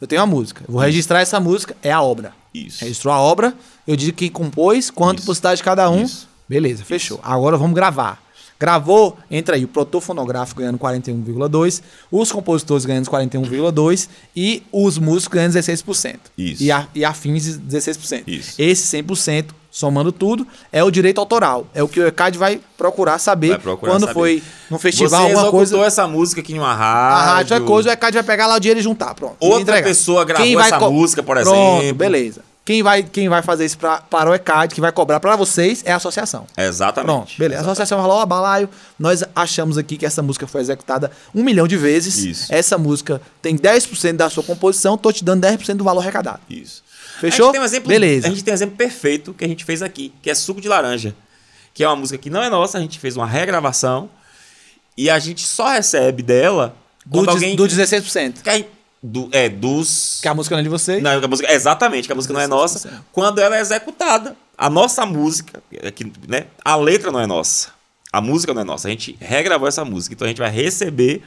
Eu 0.00 0.06
tenho 0.06 0.20
uma 0.20 0.26
música. 0.26 0.64
Vou 0.68 0.80
registrar 0.80 1.20
essa 1.20 1.38
música, 1.38 1.76
é 1.82 1.92
a 1.92 2.02
obra. 2.02 2.32
Isso. 2.52 2.82
Registrou 2.84 3.14
a 3.14 3.18
obra, 3.20 3.54
eu 3.86 3.94
digo 3.96 4.16
quem 4.16 4.28
compôs, 4.30 4.90
quanto 4.90 5.18
Isso. 5.18 5.26
por 5.26 5.34
cidade 5.36 5.58
de 5.58 5.62
cada 5.62 5.88
um. 5.88 6.02
Isso. 6.02 6.28
Beleza, 6.48 6.84
fechou. 6.84 7.20
Agora 7.22 7.56
vamos 7.56 7.74
gravar. 7.74 8.20
Gravou, 8.58 9.16
entra 9.30 9.56
aí 9.56 9.64
o 9.64 9.68
produtor 9.68 10.00
fonográfico 10.00 10.60
ganhando 10.60 10.78
41,2, 10.78 11.82
os 12.10 12.30
compositores 12.30 12.84
ganhando 12.84 13.08
41,2 13.10 14.08
e 14.36 14.62
os 14.70 14.98
músicos 14.98 15.34
ganhando 15.36 15.52
16%. 15.54 16.16
Isso. 16.38 16.62
E, 16.62 16.70
a, 16.70 16.86
e 16.94 17.04
afins 17.04 17.58
16%. 17.58 18.22
Isso. 18.26 18.54
Esse 18.60 18.96
100%, 19.02 19.46
somando 19.72 20.12
tudo, 20.12 20.46
é 20.70 20.84
o 20.84 20.90
direito 20.90 21.18
autoral. 21.18 21.66
É 21.74 21.82
o 21.82 21.88
que 21.88 21.98
o 21.98 22.06
ECAD 22.06 22.36
vai 22.38 22.60
procurar 22.76 23.18
saber 23.18 23.48
Vai 23.48 23.58
procurar 23.58 23.92
quando 23.92 24.02
saber. 24.02 24.12
foi 24.14 24.42
num 24.70 24.78
festival, 24.78 25.22
Você 25.28 25.32
alguma 25.32 25.50
coisa. 25.50 25.78
essa 25.78 26.06
música 26.06 26.42
aqui 26.42 26.52
em 26.52 26.58
uma 26.58 26.68
A 26.70 26.74
rádio. 26.74 27.32
rádio 27.32 27.56
é 27.56 27.60
coisa, 27.60 27.88
o 27.88 27.92
ECAD 27.92 28.14
vai 28.14 28.22
pegar 28.22 28.46
lá 28.46 28.56
o 28.56 28.60
dinheiro 28.60 28.78
e 28.78 28.82
juntar, 28.82 29.14
pronto. 29.14 29.36
Outra 29.40 29.82
pessoa 29.82 30.24
gravou 30.26 30.46
Quem 30.46 30.60
essa 30.60 30.78
co- 30.78 30.90
música, 30.92 31.22
por 31.22 31.36
Pronto, 31.40 31.80
exemplo. 31.80 31.96
beleza. 31.96 32.42
Quem 32.64 32.80
vai, 32.80 33.02
quem 33.02 33.28
vai 33.28 33.42
fazer 33.42 33.64
isso 33.64 33.76
pra, 33.76 33.96
para 34.02 34.30
o 34.30 34.34
ECAD, 34.34 34.72
que 34.72 34.80
vai 34.80 34.92
cobrar 34.92 35.18
pra 35.18 35.34
vocês, 35.34 35.82
é 35.84 35.90
a 35.92 35.96
associação. 35.96 36.46
Exatamente. 36.56 37.06
Pronto, 37.12 37.32
beleza. 37.36 37.62
A 37.62 37.64
associação 37.64 37.98
falou, 38.00 38.18
ó, 38.18 38.24
balaio, 38.24 38.68
nós 38.96 39.24
achamos 39.34 39.76
aqui 39.76 39.96
que 39.96 40.06
essa 40.06 40.22
música 40.22 40.46
foi 40.46 40.60
executada 40.60 41.10
um 41.34 41.42
milhão 41.42 41.66
de 41.66 41.76
vezes. 41.76 42.18
Isso. 42.18 42.54
Essa 42.54 42.78
música 42.78 43.20
tem 43.40 43.56
10% 43.56 44.12
da 44.16 44.30
sua 44.30 44.44
composição, 44.44 44.96
tô 44.96 45.10
te 45.10 45.24
dando 45.24 45.42
10% 45.44 45.74
do 45.78 45.82
valor 45.82 46.02
arrecadado. 46.02 46.38
Isso. 46.48 46.84
Fechou? 47.22 47.44
A 47.44 47.48
gente 47.48 47.52
tem 47.52 47.60
um 47.60 47.64
exemplo, 47.64 47.88
Beleza. 47.88 48.26
A 48.26 48.30
gente 48.30 48.42
tem 48.42 48.52
um 48.52 48.54
exemplo 48.56 48.76
perfeito 48.76 49.32
que 49.32 49.44
a 49.44 49.48
gente 49.48 49.64
fez 49.64 49.80
aqui, 49.80 50.12
que 50.20 50.28
é 50.28 50.34
Suco 50.34 50.60
de 50.60 50.68
Laranja. 50.68 51.14
Que 51.72 51.84
é 51.84 51.88
uma 51.88 51.94
música 51.96 52.18
que 52.18 52.28
não 52.28 52.42
é 52.42 52.50
nossa, 52.50 52.78
a 52.78 52.80
gente 52.80 52.98
fez 52.98 53.16
uma 53.16 53.26
regravação 53.26 54.10
e 54.96 55.08
a 55.08 55.18
gente 55.20 55.46
só 55.46 55.68
recebe 55.70 56.22
dela 56.22 56.74
Do, 57.06 57.30
alguém... 57.30 57.54
do 57.54 57.64
16%. 57.64 58.42
que 58.42 58.50
a- 58.50 58.64
do, 59.00 59.28
é, 59.32 59.48
dos... 59.48 60.18
Que 60.20 60.28
a 60.28 60.34
música 60.34 60.54
não 60.56 60.60
é 60.60 60.62
de 60.64 60.68
vocês. 60.68 61.02
Não, 61.02 61.18
que 61.18 61.24
a 61.24 61.28
música, 61.28 61.52
exatamente, 61.52 62.06
que 62.06 62.12
a 62.12 62.14
música 62.16 62.34
não 62.34 62.40
é 62.40 62.46
nossa. 62.46 62.88
16%. 62.88 63.00
Quando 63.12 63.40
ela 63.40 63.56
é 63.56 63.60
executada. 63.60 64.36
A 64.58 64.68
nossa 64.68 65.06
música, 65.06 65.62
é 65.72 65.90
que, 65.90 66.04
né, 66.28 66.46
a 66.64 66.76
letra 66.76 67.10
não 67.10 67.18
é 67.20 67.26
nossa. 67.26 67.70
A 68.12 68.20
música 68.20 68.52
não 68.52 68.60
é 68.62 68.64
nossa. 68.64 68.88
A 68.88 68.90
gente 68.90 69.16
regravou 69.20 69.66
essa 69.66 69.84
música. 69.84 70.14
Então 70.14 70.26
a 70.26 70.28
gente 70.28 70.38
vai 70.38 70.50
receber 70.50 71.22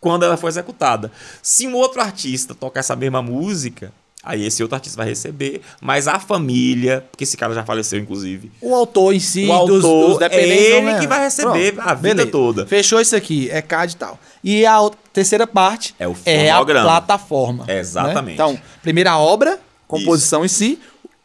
quando 0.00 0.24
ela 0.24 0.36
for 0.36 0.48
executada. 0.48 1.10
Se 1.42 1.66
um 1.66 1.74
outro 1.74 2.00
artista 2.00 2.54
tocar 2.54 2.80
essa 2.80 2.94
mesma 2.96 3.20
música, 3.20 3.92
aí 4.22 4.44
esse 4.46 4.62
outro 4.62 4.74
artista 4.76 4.96
vai 4.96 5.08
receber. 5.08 5.60
Mas 5.80 6.06
a 6.08 6.18
família, 6.18 7.04
porque 7.10 7.24
esse 7.24 7.36
cara 7.36 7.54
já 7.54 7.64
faleceu, 7.64 7.98
inclusive. 7.98 8.50
O 8.60 8.74
autor 8.74 9.14
em 9.14 9.20
si, 9.20 9.46
O 9.48 9.64
dos, 9.66 9.84
autor 9.84 10.08
dos 10.10 10.18
dependentes. 10.18 10.52
é 10.62 10.76
ele 10.78 10.82
não 10.86 10.96
é- 10.96 11.00
que 11.00 11.06
vai 11.06 11.20
receber 11.20 11.74
a 11.78 11.94
vida 11.94 12.26
toda. 12.26 12.66
Fechou 12.66 13.00
isso 13.00 13.14
aqui, 13.16 13.48
é 13.50 13.62
CAD 13.62 13.92
e 13.92 13.96
tal. 13.96 14.18
E 14.42 14.66
a 14.66 14.80
outra- 14.80 14.98
terceira 15.12 15.46
parte 15.46 15.94
É 15.98 16.06
o 16.08 16.14
é 16.24 16.50
a 16.50 16.64
plataforma. 16.64 17.64
né? 17.66 17.78
Exatamente. 17.78 18.34
Então, 18.34 18.58
primeira 18.82 19.16
obra, 19.18 19.58
composição 19.86 20.44
em 20.44 20.48
si. 20.48 20.78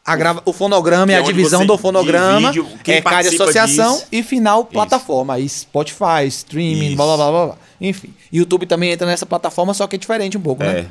A 0.07 0.15
grava, 0.15 0.39
o 0.45 0.53
fonograma 0.53 1.11
é 1.11 1.15
é 1.15 1.17
a 1.17 1.21
divisão 1.21 1.65
do 1.65 1.75
fonograma, 1.79 2.51
divide 2.51 2.91
é 2.91 3.01
CAD 3.01 3.01
participa 3.01 3.43
associação 3.45 3.93
disso. 3.95 4.07
e 4.11 4.21
final 4.21 4.63
plataforma. 4.63 5.33
Aí 5.33 5.49
Spotify, 5.49 6.27
streaming, 6.27 6.87
Isso. 6.89 6.95
blá, 6.95 7.05
blá 7.07 7.15
blá 7.17 7.31
blá 7.31 7.45
blá. 7.47 7.57
Enfim. 7.81 8.13
YouTube 8.31 8.67
também 8.67 8.91
entra 8.91 9.07
nessa 9.07 9.25
plataforma, 9.25 9.73
só 9.73 9.87
que 9.87 9.95
é 9.95 9.99
diferente 9.99 10.37
um 10.37 10.41
pouco, 10.41 10.61
É. 10.61 10.73
né? 10.83 10.85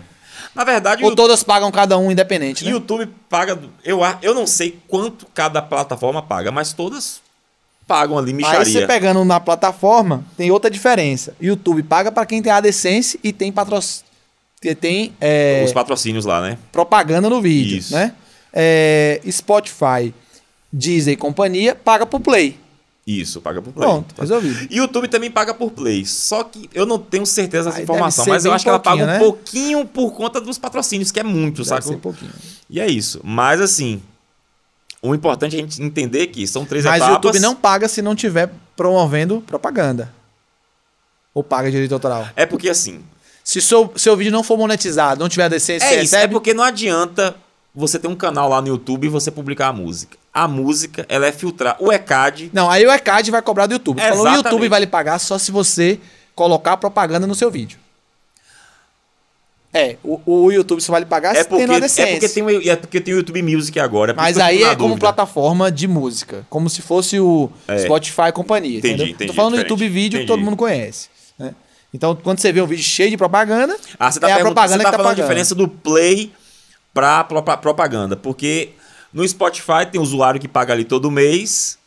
Na 0.54 0.62
verdade, 0.64 1.04
Ou 1.04 1.16
todas 1.16 1.42
pagam 1.42 1.70
cada 1.72 1.98
um 1.98 2.10
independente, 2.10 2.64
né? 2.64 2.70
YouTube 2.70 3.08
paga. 3.28 3.58
Eu, 3.84 4.00
eu 4.22 4.34
não 4.34 4.46
sei 4.46 4.78
quanto 4.86 5.26
cada 5.34 5.60
plataforma 5.60 6.22
paga, 6.22 6.52
mas 6.52 6.72
todas 6.72 7.20
pagam 7.86 8.16
ali 8.16 8.30
Aí 8.30 8.36
micharia. 8.36 8.64
você 8.64 8.86
pegando 8.86 9.24
na 9.24 9.40
plataforma, 9.40 10.24
tem 10.36 10.50
outra 10.50 10.70
diferença. 10.70 11.34
YouTube 11.40 11.82
paga 11.82 12.12
para 12.12 12.24
quem 12.24 12.40
tem 12.40 12.52
AdSense 12.52 13.18
e 13.22 13.32
tem 13.32 13.50
patrocínio. 13.50 14.04
Tem 14.80 15.12
é, 15.20 15.62
Os 15.66 15.72
patrocínios 15.72 16.24
lá, 16.24 16.40
né? 16.40 16.56
propaganda 16.72 17.28
no 17.28 17.42
vídeo, 17.42 17.78
Isso. 17.78 17.92
né? 17.92 18.14
É, 18.50 19.20
Spotify, 19.30 20.14
Disney 20.72 21.12
e 21.12 21.16
companhia 21.16 21.74
paga 21.74 22.06
por 22.06 22.20
play. 22.20 22.58
Isso, 23.06 23.40
paga 23.42 23.60
por 23.60 23.72
play. 23.72 23.86
Pronto, 23.86 24.14
resolvido. 24.18 24.74
YouTube 24.74 25.08
também 25.08 25.30
paga 25.30 25.52
por 25.52 25.70
play. 25.70 26.06
Só 26.06 26.42
que 26.42 26.70
eu 26.72 26.86
não 26.86 26.98
tenho 26.98 27.26
certeza 27.26 27.64
dessa 27.64 27.78
Aí 27.78 27.82
informação, 27.84 28.24
mas 28.26 28.44
eu 28.46 28.52
acho 28.52 28.64
que 28.64 28.68
ela 28.68 28.78
paga 28.78 28.96
pouquinho, 28.96 29.06
um 29.06 29.12
né? 29.12 29.18
pouquinho 29.18 29.86
por 29.86 30.12
conta 30.12 30.40
dos 30.40 30.56
patrocínios, 30.56 31.10
que 31.10 31.20
é 31.20 31.22
muito, 31.22 31.58
Deve 31.58 31.68
sabe? 31.68 31.84
ser 31.84 31.96
pouquinho. 31.98 32.32
E 32.70 32.80
é 32.80 32.86
isso. 32.86 33.20
Mas 33.22 33.60
assim, 33.60 34.00
o 35.02 35.14
importante 35.14 35.54
é 35.54 35.58
a 35.58 35.62
gente 35.62 35.82
entender 35.82 36.28
que 36.28 36.46
são 36.46 36.64
três 36.64 36.84
Mas 36.84 36.94
o 36.94 36.96
etapas. 37.04 37.14
YouTube 37.14 37.40
não 37.40 37.54
paga 37.54 37.88
se 37.88 38.00
não 38.00 38.14
tiver 38.14 38.50
promovendo 38.74 39.42
propaganda. 39.42 40.10
Ou 41.34 41.44
paga 41.44 41.70
direito 41.70 41.92
autoral. 41.92 42.26
É 42.34 42.46
porque 42.46 42.70
assim. 42.70 43.02
Se 43.42 43.60
seu, 43.60 43.92
seu 43.96 44.16
vídeo 44.16 44.32
não 44.32 44.42
for 44.42 44.56
monetizado, 44.56 45.20
não 45.20 45.28
tiver 45.28 45.44
AdSense, 45.44 45.84
É 45.84 45.90
você 45.90 46.00
isso, 46.00 46.16
é 46.16 46.26
porque 46.26 46.54
não 46.54 46.64
adianta 46.64 47.36
você 47.74 47.98
ter 47.98 48.08
um 48.08 48.16
canal 48.16 48.48
lá 48.48 48.62
no 48.62 48.68
YouTube 48.68 49.04
e 49.04 49.10
você 49.10 49.30
publicar 49.30 49.68
a 49.68 49.72
música. 49.74 50.16
A 50.34 50.48
música, 50.48 51.06
ela 51.08 51.26
é 51.26 51.30
filtrar. 51.32 51.76
O 51.78 51.92
ECAD 51.92 52.50
Não, 52.52 52.68
aí 52.68 52.84
o 52.84 52.90
ECAD 52.92 53.30
vai 53.30 53.40
cobrar 53.40 53.66
do 53.66 53.74
YouTube. 53.74 54.00
Falou, 54.00 54.16
o 54.16 54.20
Exatamente. 54.22 54.44
YouTube 54.46 54.68
vai 54.68 54.80
lhe 54.80 54.86
pagar 54.88 55.18
só 55.20 55.38
se 55.38 55.52
você 55.52 56.00
colocar 56.34 56.76
propaganda 56.76 57.24
no 57.24 57.36
seu 57.36 57.50
vídeo. 57.52 57.78
É, 59.72 59.96
o, 60.04 60.20
o 60.24 60.52
YouTube 60.52 60.80
só 60.80 60.92
vai 60.92 61.00
lhe 61.00 61.06
pagar 61.06 61.34
É 61.34 61.42
se 61.42 61.48
tem 61.48 61.58
porque, 61.58 61.72
é, 61.72 61.76
AdSense. 61.76 62.12
porque 62.12 62.28
tem, 62.28 62.42
o- 62.44 62.70
é 62.70 62.76
porque 62.76 63.00
tem 63.00 63.14
o 63.14 63.16
YouTube 63.18 63.42
Music 63.42 63.78
agora. 63.80 64.12
é 64.12 64.14
Mas 64.14 64.36
que 64.36 64.42
aí 64.42 64.62
é 64.62 64.68
como 64.76 64.88
dúvida. 64.90 65.00
plataforma 65.00 65.70
de 65.70 65.88
música. 65.88 66.46
Como 66.48 66.70
se 66.70 66.80
fosse 66.80 67.18
o 67.18 67.50
É. 67.66 67.78
Spotify 67.78 68.28
e 68.28 68.32
companhia. 68.32 68.78
Entendi, 68.78 68.94
entendeu? 68.94 69.14
entendi, 69.14 69.26
Tô 69.28 69.34
falando 69.34 69.54
do. 69.54 69.58
YouTube 69.60 69.88
vídeo 69.88 70.18
que 70.18 70.24
Entendi. 70.24 70.26
todo 70.28 70.40
mundo 70.44 70.56
conhece. 70.56 71.08
né? 71.38 71.52
Então, 71.92 72.14
quando 72.14 72.38
você 72.38 72.52
vê 72.52 72.60
um 72.60 72.66
vídeo 72.66 72.84
cheio 72.84 73.10
de 73.10 73.16
propaganda, 73.16 73.76
Ah, 73.98 74.10
você 74.12 74.20
tá, 74.20 74.28
é 74.28 74.32
a 74.32 74.38
propaganda 74.38 74.78
você 74.78 74.82
tá 74.84 74.90
que 74.90 74.90
tá 74.90 74.96
falando 74.96 75.06
a 75.06 75.10
pagando. 75.14 75.24
diferença 75.26 75.54
do 75.56 75.66
play 75.66 76.32
pra, 76.92 77.24
pro- 77.24 77.42
pra 77.42 77.56
propaganda. 77.56 78.14
Porque 78.16 78.70
no 79.14 79.26
Spotify 79.26 79.86
tem 79.90 80.00
usuário 80.00 80.40
que 80.40 80.48
paga 80.48 80.72
ali 80.72 80.84
todo 80.84 81.10
mês. 81.10 81.78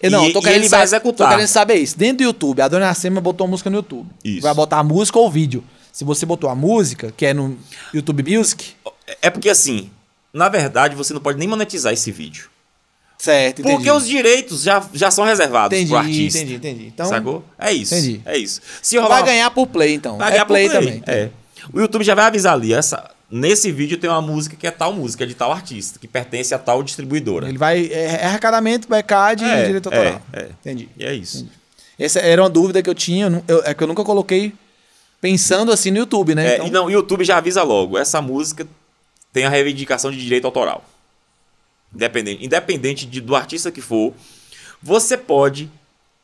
Eu 0.00 0.10
não, 0.10 0.26
e, 0.26 0.32
tô 0.32 0.38
e 0.38 0.42
querendo 0.42 0.62
ele 0.62 0.68
vai 0.68 0.82
executar. 0.82 1.28
Tô 1.28 1.34
querendo 1.34 1.48
saber 1.48 1.74
isso. 1.74 1.98
Dentro 1.98 2.18
do 2.18 2.22
YouTube, 2.24 2.62
a 2.62 2.68
Dona 2.68 2.94
Sema 2.94 3.20
botou 3.20 3.44
a 3.46 3.50
música 3.50 3.68
no 3.68 3.76
YouTube. 3.76 4.08
Isso. 4.24 4.40
Vai 4.40 4.54
botar 4.54 4.78
a 4.78 4.82
música 4.82 5.18
ou 5.18 5.26
o 5.26 5.30
vídeo. 5.30 5.62
Se 5.92 6.04
você 6.04 6.24
botou 6.24 6.48
a 6.48 6.54
música, 6.54 7.12
que 7.14 7.26
é 7.26 7.34
no 7.34 7.58
YouTube 7.92 8.24
Music, 8.36 8.74
É 9.20 9.28
porque 9.28 9.50
assim, 9.50 9.90
na 10.32 10.48
verdade, 10.48 10.96
você 10.96 11.12
não 11.12 11.20
pode 11.20 11.38
nem 11.38 11.46
monetizar 11.46 11.92
esse 11.92 12.10
vídeo. 12.10 12.48
Certo, 13.18 13.60
entendi. 13.60 13.76
Porque 13.76 13.90
os 13.90 14.08
direitos 14.08 14.62
já, 14.62 14.84
já 14.92 15.10
são 15.10 15.24
reservados 15.24 15.76
entendi, 15.76 15.90
pro 15.90 15.98
artista. 15.98 16.38
entendi, 16.38 16.54
entendi. 16.54 16.86
Então, 16.86 17.06
Sacou? 17.06 17.44
É 17.56 17.72
isso. 17.72 17.94
Entendi. 17.94 18.20
É 18.24 18.36
isso. 18.36 18.60
Se 18.80 18.96
rolar 18.96 19.20
vai 19.20 19.26
ganhar 19.26 19.50
por 19.50 19.66
play, 19.68 19.94
então. 19.94 20.18
vai 20.18 20.28
é 20.28 20.30
ganhar 20.32 20.46
por 20.46 20.54
play, 20.54 20.68
play. 20.68 20.80
também. 20.80 21.02
É. 21.06 21.28
O 21.72 21.78
YouTube 21.78 22.02
já 22.02 22.14
vai 22.16 22.24
avisar 22.24 22.54
ali, 22.54 22.72
essa, 22.72 23.10
nesse 23.32 23.72
vídeo 23.72 23.96
tem 23.96 24.08
uma 24.10 24.20
música 24.20 24.54
que 24.54 24.66
é 24.66 24.70
tal 24.70 24.92
música, 24.92 25.26
de 25.26 25.34
tal 25.34 25.50
artista, 25.50 25.98
que 25.98 26.06
pertence 26.06 26.54
a 26.54 26.58
tal 26.58 26.82
distribuidora. 26.82 27.48
Ele 27.48 27.56
vai. 27.58 27.86
É, 27.86 28.20
é 28.20 28.24
arrecadamento, 28.26 28.86
BCAD 28.88 29.42
É, 29.44 29.62
e 29.62 29.66
direito 29.66 29.86
autoral. 29.88 30.20
é, 30.32 30.40
é. 30.40 30.48
Entendi. 30.60 30.88
E 30.98 31.04
é 31.04 31.14
isso. 31.14 31.48
Essa 31.98 32.20
era 32.20 32.42
uma 32.42 32.50
dúvida 32.50 32.82
que 32.82 32.90
eu 32.90 32.94
tinha. 32.94 33.42
eu 33.48 33.62
é 33.64 33.72
que 33.74 33.82
eu 33.82 33.86
nunca 33.88 34.04
coloquei 34.04 34.52
pensando 35.20 35.72
assim 35.72 35.90
no 35.90 35.98
YouTube, 35.98 36.34
né? 36.34 36.46
É, 36.46 36.54
Então, 36.56 36.66
E 36.66 36.70
não, 36.70 36.86
o 36.86 36.90
YouTube 36.90 37.24
já 37.24 37.38
avisa 37.38 37.62
logo, 37.62 37.96
essa 37.96 38.20
música 38.20 38.66
tem 39.32 39.44
a 39.44 39.48
reivindicação 39.48 40.10
de 40.10 40.18
direito 40.20 40.44
autoral. 40.46 40.84
Independente, 41.94 42.44
independente 42.44 43.06
de- 43.06 43.20
do 43.20 43.36
artista 43.36 43.70
que 43.70 43.80
for, 43.80 44.12
você 44.82 45.16
pode, 45.16 45.70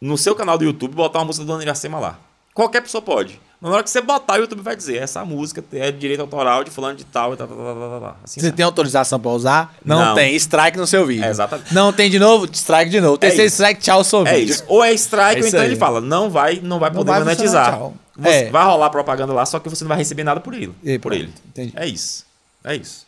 no 0.00 0.16
seu 0.18 0.34
canal 0.34 0.56
do 0.58 0.64
YouTube, 0.64 0.94
botar 0.94 1.18
uma 1.20 1.26
música 1.26 1.44
do 1.44 1.48
Dona 1.48 1.62
Iracema 1.62 1.98
lá. 1.98 2.18
Qualquer 2.54 2.80
pessoa 2.80 3.00
pode. 3.02 3.40
Na 3.60 3.70
hora 3.70 3.82
que 3.82 3.90
você 3.90 4.00
botar, 4.00 4.34
o 4.34 4.36
YouTube 4.42 4.62
vai 4.62 4.76
dizer, 4.76 4.98
essa 4.98 5.24
música 5.24 5.64
é 5.72 5.90
direito 5.90 6.20
autoral 6.20 6.62
de 6.62 6.70
fulano 6.70 6.94
de 6.96 7.04
tal 7.04 7.34
e 7.34 7.36
tal, 7.36 7.48
tal, 7.48 7.56
tal, 7.56 8.00
tal. 8.00 8.16
Assim 8.22 8.40
Você 8.40 8.46
vai. 8.50 8.56
tem 8.56 8.64
autorização 8.64 9.18
pra 9.18 9.30
usar? 9.32 9.74
Não, 9.84 9.98
Não. 10.04 10.14
tem. 10.14 10.36
Strike 10.36 10.78
no 10.78 10.86
seu 10.86 11.04
vídeo. 11.04 11.24
É, 11.24 11.28
exatamente. 11.28 11.74
Não 11.74 11.92
tem 11.92 12.08
de 12.08 12.20
novo? 12.20 12.44
Strike 12.52 12.88
de 12.88 13.00
novo. 13.00 13.18
Terceiro 13.18 13.46
isso. 13.48 13.56
strike, 13.56 13.80
tchau, 13.80 14.04
seu 14.04 14.24
É 14.24 14.34
vídeo. 14.36 14.52
isso. 14.52 14.64
Ou 14.68 14.84
é 14.84 14.92
strike, 14.92 15.40
É 15.40 15.42
ou 15.42 15.48
então 15.48 15.60
aí. 15.60 15.66
ele 15.66 15.76
fala, 15.76 16.00
não 16.00 16.30
vai, 16.30 16.60
não 16.62 16.78
vai 16.78 16.90
Não 16.90 16.96
poder 16.98 17.10
vai 17.10 17.18
monetizar. 17.20 17.80
É. 18.22 18.48
vai 18.50 18.64
rolar 18.64 18.90
propaganda 18.90 19.32
lá, 19.32 19.44
só 19.44 19.58
que 19.58 19.68
você 19.68 19.82
não 19.82 19.88
vai 19.88 19.98
receber 19.98 20.22
nada 20.22 20.38
por 20.40 20.54
ele. 20.54 20.72
E 20.84 20.92
aí, 20.92 20.98
por 21.00 21.10
pronto. 21.10 21.20
ele. 21.24 21.32
Entendi. 21.48 21.72
É 21.74 21.84
isso. 21.86 22.24
É 22.62 22.76
isso. 22.76 23.06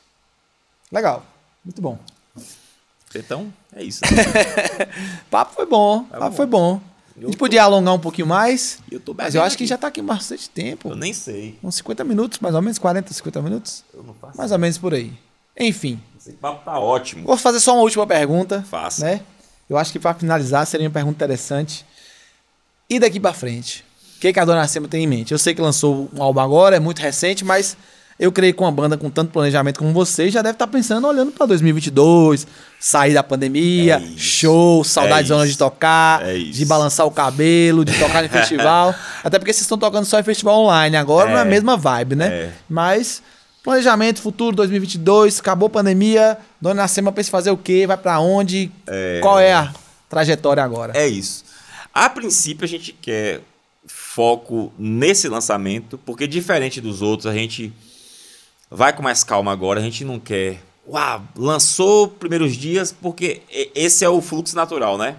Legal. 0.90 1.24
Muito 1.64 1.80
bom. 1.80 1.96
Então, 3.14 3.52
é 3.74 3.82
isso. 3.84 4.00
papo 5.30 5.54
foi 5.54 5.66
bom. 5.66 6.04
papo 6.04 6.30
bom. 6.30 6.32
foi 6.32 6.46
bom. 6.46 6.80
A 7.20 7.26
gente 7.30 7.36
podia 7.36 7.62
alongar 7.62 7.94
um 7.94 7.98
pouquinho 7.98 8.26
mais, 8.26 8.78
eu 8.90 8.98
tô 8.98 9.14
mas 9.14 9.34
eu 9.34 9.42
acho 9.42 9.56
que 9.56 9.64
aqui. 9.64 9.68
já 9.68 9.76
tá 9.76 9.88
aqui 9.88 10.00
bastante 10.00 10.48
tempo. 10.48 10.88
Eu 10.88 10.96
nem 10.96 11.12
sei. 11.12 11.58
Uns 11.62 11.74
50 11.76 12.02
minutos, 12.04 12.38
mais 12.38 12.54
ou 12.54 12.62
menos, 12.62 12.78
40, 12.78 13.12
50 13.12 13.42
minutos. 13.42 13.84
Eu 13.92 14.02
não 14.02 14.14
faço. 14.14 14.38
Mais 14.38 14.50
ou 14.52 14.58
menos 14.58 14.78
por 14.78 14.94
aí. 14.94 15.12
Enfim, 15.58 16.00
Esse 16.18 16.32
papo 16.32 16.64
tá 16.64 16.78
ótimo. 16.78 17.26
vou 17.26 17.36
fazer 17.36 17.60
só 17.60 17.74
uma 17.74 17.82
última 17.82 18.06
pergunta. 18.06 18.62
Faça. 18.70 19.04
Né? 19.04 19.20
Eu 19.68 19.76
acho 19.76 19.92
que 19.92 19.98
para 19.98 20.14
finalizar 20.14 20.66
seria 20.66 20.86
uma 20.86 20.92
pergunta 20.92 21.16
interessante. 21.16 21.84
E 22.88 22.98
daqui 22.98 23.20
para 23.20 23.32
frente? 23.34 23.84
O 24.16 24.20
que, 24.20 24.32
que 24.32 24.40
a 24.40 24.44
Dona 24.44 24.62
Arcema 24.62 24.88
tem 24.88 25.04
em 25.04 25.06
mente? 25.06 25.32
Eu 25.32 25.38
sei 25.38 25.54
que 25.54 25.60
lançou 25.60 26.08
um 26.14 26.22
álbum 26.22 26.40
agora, 26.40 26.76
é 26.76 26.80
muito 26.80 26.98
recente, 27.00 27.44
mas 27.44 27.76
eu 28.20 28.30
creio 28.30 28.52
que 28.54 28.62
uma 28.62 28.70
banda 28.70 28.96
com 28.96 29.08
tanto 29.10 29.32
planejamento 29.32 29.78
como 29.78 29.92
vocês 29.92 30.32
já 30.32 30.42
deve 30.42 30.52
estar 30.54 30.66
pensando, 30.66 31.06
olhando 31.06 31.32
para 31.32 31.46
2022, 31.46 32.46
sair 32.78 33.14
da 33.14 33.22
pandemia, 33.22 33.94
É 33.96 34.18
show, 34.18 34.84
saudade 34.84 35.20
É 35.20 35.22
de 35.22 35.28
zona 35.28 35.44
isso. 35.44 35.52
de 35.54 35.58
tocar, 35.58 36.24
É 36.28 36.36
de 36.38 36.64
balançar 36.66 37.06
o 37.06 37.10
cabelo, 37.10 37.84
de 37.84 37.98
tocar 37.98 38.22
em 38.24 38.28
festival. 38.30 38.94
Até 39.24 39.38
porque 39.38 39.52
vocês 39.52 39.62
estão 39.62 39.78
tocando 39.78 40.04
só 40.04 40.20
em 40.20 40.22
festival 40.22 40.60
online 40.60 40.96
agora, 40.96 41.28
É. 41.30 41.32
não 41.32 41.38
é 41.38 41.42
a 41.42 41.46
mesma 41.46 41.76
vibe, 41.76 42.14
né? 42.14 42.26
É. 42.28 42.50
Mas 42.68 43.22
planejamento 43.64 44.20
futuro 44.20 44.54
2022, 44.56 45.40
acabou 45.40 45.66
a 45.66 45.70
pandemia, 45.70 46.36
Dona 46.60 46.82
Arcema 46.82 47.10
pensa 47.12 47.30
fazer 47.30 47.50
o 47.50 47.56
quê? 47.56 47.86
Vai 47.86 47.96
para 47.96 48.20
onde? 48.20 48.70
Qual 49.22 49.38
é 49.38 49.52
a 49.54 49.72
trajetória 50.08 50.62
agora? 50.62 50.92
É 50.94 51.06
isso. 51.08 51.44
A 51.94 52.08
princípio, 52.08 52.64
a 52.64 52.68
gente 52.68 52.92
quer 52.92 53.40
foco 53.86 54.72
nesse 54.78 55.28
lançamento, 55.28 55.98
porque 56.04 56.26
diferente 56.26 56.80
dos 56.80 57.02
outros, 57.02 57.26
a 57.26 57.34
gente 57.34 57.72
vai 58.70 58.92
com 58.94 59.02
mais 59.02 59.24
calma 59.24 59.52
agora. 59.52 59.80
A 59.80 59.82
gente 59.82 60.04
não 60.04 60.18
quer. 60.18 60.62
Uau, 60.88 61.22
lançou 61.36 62.08
primeiros 62.08 62.56
dias, 62.56 62.90
porque 62.92 63.42
esse 63.74 64.04
é 64.04 64.08
o 64.08 64.20
fluxo 64.20 64.56
natural, 64.56 64.96
né? 64.98 65.16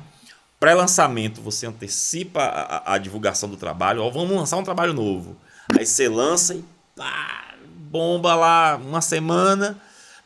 Pré-lançamento, 0.60 1.42
você 1.42 1.66
antecipa 1.66 2.42
a, 2.42 2.94
a- 2.94 2.98
divulgação 2.98 3.50
do 3.50 3.58
trabalho. 3.58 4.04
Ó, 4.04 4.10
vamos 4.12 4.36
lançar 4.36 4.58
um 4.58 4.64
trabalho 4.64 4.94
novo. 4.94 5.36
Aí 5.78 5.86
você 5.86 6.08
lança 6.08 6.54
e 6.54 6.64
pá, 6.96 7.56
bomba 7.90 8.36
lá 8.36 8.76
uma 8.78 9.02
semana. 9.02 9.80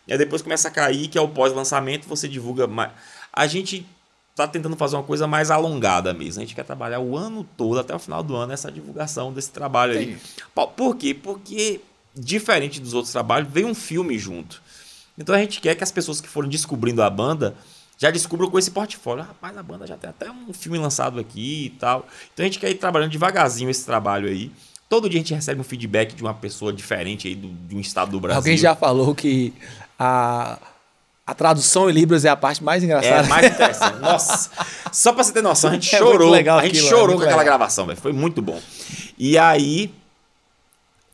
E 0.08 0.12
aí 0.12 0.18
depois 0.18 0.42
começa 0.42 0.68
a 0.68 0.72
cair, 0.72 1.08
que 1.08 1.18
é 1.18 1.22
o 1.22 1.28
pós-lançamento, 1.30 2.08
você 2.08 2.28
divulga 2.28 2.68
mais. 2.68 2.92
A 3.32 3.48
gente 3.48 3.86
tá 4.36 4.46
tentando 4.48 4.76
fazer 4.76 4.98
uma 4.98 5.04
coisa 5.04 5.26
mais 5.26 5.50
alongada 5.50 6.14
mesmo. 6.14 6.42
A 6.42 6.46
gente 6.46 6.54
quer 6.56 6.66
trabalhar 6.66 7.00
o 7.00 7.16
ano 7.16 7.46
todo, 7.56 7.80
até 7.80 7.96
o 7.96 8.00
final 8.00 8.22
do 8.22 8.36
ano, 8.36 8.52
essa 8.52 8.70
divulgação 8.72 9.32
desse 9.32 9.52
trabalho 9.52 9.94
aí. 9.98 10.18
Por 10.76 10.96
quê? 10.98 11.14
Porque, 11.14 11.80
diferente 12.16 12.80
dos 12.80 12.94
outros 12.94 13.12
trabalhos, 13.12 13.50
vem 13.52 13.66
um 13.66 13.76
filme 13.76 14.18
junto. 14.18 14.62
Então 15.18 15.34
a 15.36 15.38
gente 15.40 15.60
quer 15.62 15.76
que 15.76 15.84
as 15.84 15.92
pessoas 15.92 16.20
que 16.22 16.28
forem 16.28 16.50
descobrindo 16.50 17.02
a 17.04 17.10
banda 17.10 17.56
já 17.98 18.12
descubram 18.12 18.50
com 18.50 18.60
esse 18.60 18.72
portfólio. 18.72 19.24
Rapaz, 19.24 19.58
a 19.58 19.64
banda 19.64 19.88
já 19.88 19.96
tem 19.96 20.10
até 20.10 20.30
um 20.30 20.52
filme 20.54 20.78
lançado 20.78 21.20
aqui 21.20 21.66
e 21.68 21.70
tal. 21.80 22.06
Então 22.34 22.44
a 22.44 22.48
gente 22.48 22.60
quer 22.60 22.70
ir 22.70 22.76
trabalhando 22.76 23.12
devagarzinho 23.12 23.70
esse 23.70 23.86
trabalho 23.86 24.28
aí. 24.28 24.52
Todo 24.90 25.10
dia 25.10 25.20
a 25.20 25.24
gente 25.24 25.34
recebe 25.34 25.60
um 25.62 25.64
feedback 25.64 26.14
de 26.14 26.22
uma 26.22 26.34
pessoa 26.34 26.72
diferente 26.74 27.28
aí 27.28 27.36
do, 27.36 27.48
de 27.48 27.76
um 27.76 27.80
estado 27.80 28.12
do 28.12 28.20
Brasil. 28.20 28.38
Alguém 28.38 28.58
já 28.58 28.76
falou 28.76 29.16
que 29.16 29.54
a, 29.98 30.60
a 31.26 31.34
tradução 31.34 31.90
em 31.90 31.94
Libras 31.94 32.24
é 32.26 32.30
a 32.30 32.36
parte 32.36 32.62
mais 32.64 32.84
É 32.84 32.86
engraçada. 32.86 33.28
mais 33.30 33.46
interessante. 33.48 33.98
Nossa, 34.04 34.52
só 34.92 35.14
pra 35.14 35.24
você 35.24 35.32
ter 35.32 35.42
noção, 35.42 35.70
a 35.72 35.74
gente 35.74 35.94
É 35.96 35.98
chorou. 35.98 36.30
legal 36.30 36.60
a 36.60 36.64
gente 36.64 36.72
aquilo, 36.74 36.88
é 36.88 36.90
chorou 36.90 37.08
muito 37.08 37.18
com 37.20 37.24
aquela 37.24 37.42
legal. 37.42 37.58
gravação, 37.58 37.86
velho. 37.88 38.00
Foi 38.00 38.12
muito 38.14 38.42
bom. 38.42 38.62
E 39.18 39.38
aí, 39.38 39.92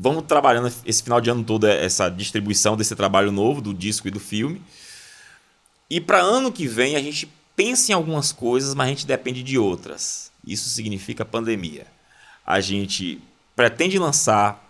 vamos 0.01 0.23
trabalhando 0.23 0.73
esse 0.83 1.03
final 1.03 1.21
de 1.21 1.29
ano 1.29 1.43
todo 1.43 1.67
essa 1.67 2.09
distribuição 2.09 2.75
desse 2.75 2.95
trabalho 2.95 3.31
novo, 3.31 3.61
do 3.61 3.71
disco 3.71 4.07
e 4.07 4.11
do 4.11 4.19
filme. 4.19 4.59
E 5.87 6.01
para 6.01 6.19
ano 6.19 6.51
que 6.51 6.67
vem, 6.67 6.95
a 6.95 6.99
gente 6.99 7.31
pensa 7.55 7.91
em 7.91 7.95
algumas 7.95 8.31
coisas, 8.31 8.73
mas 8.73 8.87
a 8.87 8.89
gente 8.89 9.05
depende 9.05 9.43
de 9.43 9.59
outras. 9.59 10.31
Isso 10.45 10.69
significa 10.69 11.23
pandemia. 11.23 11.85
A 12.43 12.59
gente 12.59 13.21
pretende 13.55 13.99
lançar 13.99 14.67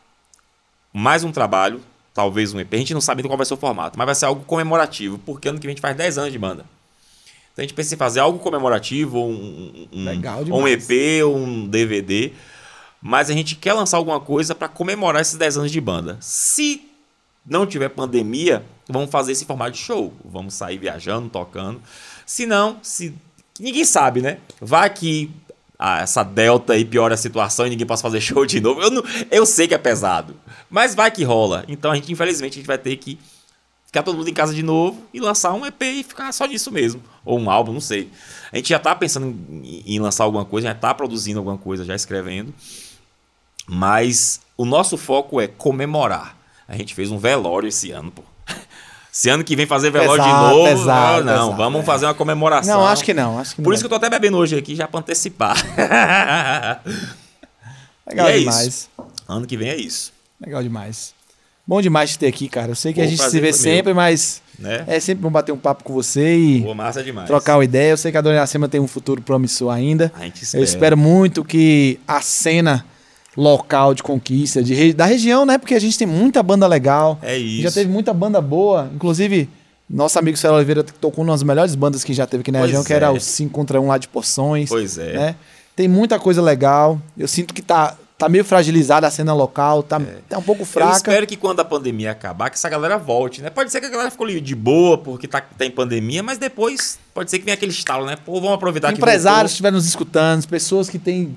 mais 0.92 1.24
um 1.24 1.32
trabalho, 1.32 1.80
talvez 2.14 2.54
um 2.54 2.60
EP. 2.60 2.74
A 2.74 2.78
gente 2.78 2.94
não 2.94 3.00
sabe 3.00 3.22
ainda 3.22 3.30
qual 3.30 3.38
vai 3.38 3.46
ser 3.46 3.54
o 3.54 3.58
formato, 3.58 3.98
mas 3.98 4.06
vai 4.06 4.16
ser 4.16 4.26
algo 4.26 4.44
comemorativo, 4.44 5.18
porque 5.20 5.48
ano 5.48 5.60
que 5.60 5.66
vem 5.66 5.72
a 5.72 5.76
gente 5.76 5.82
faz 5.82 5.96
10 5.96 6.18
anos 6.18 6.34
de 6.34 6.40
banda. 6.40 6.66
Então 7.54 7.64
a 7.64 7.66
gente 7.66 7.74
pensa 7.74 7.96
em 7.96 7.98
fazer 7.98 8.20
algo 8.20 8.40
comemorativo, 8.40 9.18
ou 9.18 9.30
um, 9.30 9.88
um, 9.94 10.10
um. 10.54 10.68
EP, 10.68 11.24
ou 11.26 11.38
um 11.38 11.68
DVD. 11.68 12.34
Mas 13.02 13.30
a 13.30 13.34
gente 13.34 13.56
quer 13.56 13.74
lançar 13.74 13.98
alguma 13.98 14.20
coisa 14.20 14.54
para 14.54 14.68
comemorar 14.68 15.22
esses 15.22 15.36
10 15.36 15.58
anos 15.58 15.72
de 15.72 15.82
banda. 15.82 16.18
Se 16.22 16.88
não 17.46 17.66
tiver 17.66 17.90
pandemia, 17.90 18.64
vamos 18.88 19.10
fazer 19.10 19.32
esse 19.32 19.46
formato 19.46 19.72
de 19.72 19.80
show. 19.80 20.14
Vamos 20.24 20.54
sair 20.54 20.78
viajando, 20.78 21.30
tocando. 21.30 21.82
Se 22.26 22.46
não, 22.46 22.78
se 22.84 23.14
ninguém 23.60 23.86
sabe, 23.86 24.22
né? 24.22 24.38
Vai 24.60 24.90
que 24.90 25.32
ah, 25.80 26.02
essa 26.02 26.24
delta 26.24 26.74
aí 26.74 26.86
piora 26.86 27.16
a 27.16 27.18
situação 27.18 27.66
e 27.66 27.72
ninguém 27.72 27.88
possa 27.88 28.04
fazer 28.04 28.22
show 28.22 28.46
de 28.46 28.62
novo. 28.62 28.82
Eu, 28.82 28.92
não, 28.92 29.04
eu 29.32 29.46
sei 29.48 29.68
que 29.68 29.74
é 29.74 29.80
pesado, 29.80 30.36
mas 30.70 30.94
vai 30.94 31.10
que 31.10 31.24
rola. 31.24 31.66
Então 31.68 31.92
a 31.92 31.96
gente, 31.96 32.12
infelizmente, 32.12 32.54
a 32.54 32.58
gente 32.58 32.68
vai 32.68 32.78
ter 32.78 32.96
que 32.98 33.18
ficar 33.88 34.04
todo 34.04 34.16
mundo 34.16 34.30
em 34.30 34.34
casa 34.34 34.54
de 34.54 34.62
novo 34.62 35.04
e 35.12 35.20
lançar 35.20 35.54
um 35.54 35.66
EP 35.66 35.82
e 35.82 36.04
ficar 36.04 36.32
só 36.32 36.46
nisso 36.46 36.72
mesmo. 36.72 37.02
Ou 37.26 37.40
um 37.40 37.50
álbum, 37.50 37.74
não 37.74 37.82
sei. 37.82 38.12
A 38.52 38.58
gente 38.58 38.70
já 38.70 38.78
tá 38.78 38.96
pensando 38.96 39.36
em, 39.50 39.84
em 39.88 40.00
lançar 40.00 40.24
alguma 40.24 40.46
coisa, 40.46 40.68
já 40.68 40.76
tá 40.76 40.94
produzindo 40.94 41.40
alguma 41.40 41.58
coisa, 41.58 41.84
já 41.84 41.96
escrevendo. 41.96 42.54
Mas 43.74 44.42
o 44.58 44.66
nosso 44.66 44.98
foco 44.98 45.40
é 45.40 45.48
comemorar. 45.48 46.36
A 46.68 46.76
gente 46.76 46.94
fez 46.94 47.10
um 47.10 47.18
velório 47.18 47.70
esse 47.70 47.90
ano, 47.92 48.12
pô. 48.12 48.22
Esse 49.14 49.30
ano 49.30 49.44
que 49.46 49.56
vem 49.56 49.66
fazer 49.66 49.90
velório 49.92 50.22
Pesado, 50.24 50.50
de 50.50 50.54
novo. 50.56 50.66
pesado, 50.70 51.24
não, 51.26 51.34
pesado, 51.34 51.56
vamos 51.58 51.82
é. 51.82 51.84
fazer 51.84 52.06
uma 52.06 52.14
comemoração. 52.14 52.80
Não, 52.80 52.86
acho 52.88 53.04
que 53.04 53.14
não. 53.14 53.40
Acho 53.40 53.56
que 53.56 53.62
Por 53.62 53.70
não. 53.70 53.74
isso 53.74 53.82
que 53.82 53.86
eu 53.86 53.90
tô 53.90 53.96
até 53.96 54.10
bebendo 54.10 54.36
hoje 54.38 54.58
aqui, 54.58 54.76
já 54.76 54.88
pra 54.90 55.00
antecipar. 55.00 55.56
Legal 58.08 58.28
é 58.28 58.40
demais. 58.40 58.68
isso. 58.68 58.90
ano 59.28 59.46
que 59.46 59.56
vem 59.58 59.70
é 59.70 59.76
isso. 59.78 60.12
Legal 60.40 60.62
demais. 60.64 61.14
Bom 61.66 61.82
demais 61.82 62.12
te 62.12 62.20
ter 62.20 62.28
aqui, 62.28 62.50
cara. 62.50 62.72
Eu 62.72 62.76
sei 62.76 62.92
que 62.94 63.00
Pô, 63.00 63.06
a 63.06 63.10
gente 63.10 63.22
se 63.22 63.40
vê 63.40 63.54
foi 63.54 63.64
meu. 63.70 63.76
sempre, 63.78 63.94
mas 63.94 64.42
Né? 64.60 64.84
é 64.88 65.00
sempre 65.00 65.22
bom 65.24 65.30
bater 65.30 65.52
um 65.52 65.58
papo 65.58 65.84
com 65.84 65.94
você 65.94 66.36
e 66.36 66.62
Pô, 66.64 66.74
massa 66.74 67.04
demais. 67.04 67.28
trocar 67.28 67.58
uma 67.58 67.64
ideia. 67.64 67.92
Eu 67.92 67.98
sei 67.98 68.12
que 68.12 68.18
a 68.18 68.22
Dona 68.22 68.36
Iracema 68.36 68.68
tem 68.68 68.82
um 68.82 68.88
futuro 68.88 69.22
promissor 69.22 69.74
ainda. 69.74 70.12
A 70.18 70.24
gente 70.24 70.44
Eu 70.56 70.64
espero 70.64 70.98
muito 70.98 71.44
que 71.46 72.00
a 72.08 72.20
cena 72.22 72.86
local 73.36 73.94
de 73.94 74.04
conquista 74.04 74.62
de 74.62 74.74
re- 74.74 74.94
da 74.94 75.06
região, 75.06 75.46
né? 75.46 75.58
Porque 75.58 75.74
a 75.76 75.80
gente 75.80 75.98
tem 75.98 76.08
muita 76.08 76.44
banda 76.44 76.68
legal. 76.68 77.18
É 77.22 77.38
isso. 77.38 77.64
Já 77.64 77.72
teve 77.72 77.90
muita 77.90 78.14
banda 78.14 78.42
boa. 78.42 78.90
Inclusive, 78.94 79.50
nosso 79.90 80.20
amigo 80.20 80.38
Célio 80.38 80.56
Oliveira 80.58 80.84
tocou 80.84 81.24
uma 81.24 81.34
das 81.34 81.44
melhores 81.44 81.76
bandas 81.76 82.04
que 82.04 82.14
já 82.14 82.26
teve 82.28 82.42
aqui 82.42 82.52
na 82.52 82.60
Pois 82.60 82.70
região, 82.72 82.84
que 82.84 82.94
é. 82.94 82.98
era 82.98 83.12
o 83.12 83.20
5 83.20 83.52
contra 83.54 83.80
1 83.80 83.88
lá 83.88 83.98
de 83.98 84.08
Poções. 84.08 84.70
Pois 84.70 84.98
é. 84.98 85.14
né? 85.14 85.36
Tem 85.76 85.88
muita 85.88 86.20
coisa 86.20 86.42
legal. 86.42 87.00
Eu 87.18 87.28
sinto 87.28 87.54
que 87.54 87.62
tá, 87.62 87.96
tá 88.18 88.28
meio 88.28 88.44
fragilizada 88.44 89.08
a 89.08 89.12
cena 89.12 89.34
local, 89.34 89.82
tá, 89.82 90.02
tá 90.28 90.38
um 90.38 90.42
pouco 90.44 90.64
Eu 90.64 90.66
fraca. 90.66 90.98
espero 90.98 91.26
que 91.26 91.38
quando 91.38 91.62
a 91.62 91.66
pandemia 91.66 92.12
acabar, 92.12 92.50
que 92.50 92.58
essa 92.58 92.70
galera 92.70 92.98
volte, 92.98 93.42
né? 93.42 93.50
Pode 93.50 93.72
ser 93.72 93.80
que 93.80 93.86
a 93.86 93.90
galera 93.90 94.12
ficou 94.12 94.28
ali 94.28 94.42
de 94.42 94.54
boa 94.54 94.98
porque 94.98 95.28
tá, 95.28 95.40
tá 95.40 95.66
em 95.66 95.72
pandemia, 95.72 96.22
mas 96.22 96.38
depois 96.38 97.00
pode 97.14 97.32
ser 97.32 97.40
que 97.40 97.46
venha 97.46 97.56
aquele 97.56 97.72
estalo, 97.72 98.06
né? 98.06 98.18
Pô, 98.26 98.34
vamos 98.42 98.56
aproveitar 98.56 98.92
Empresários 98.92 99.52
que 99.52 99.56
estiverem 99.56 99.76
nos 99.76 99.86
escutando, 99.88 100.46
pessoas 100.48 100.90
que 100.90 101.00
têm 101.00 101.34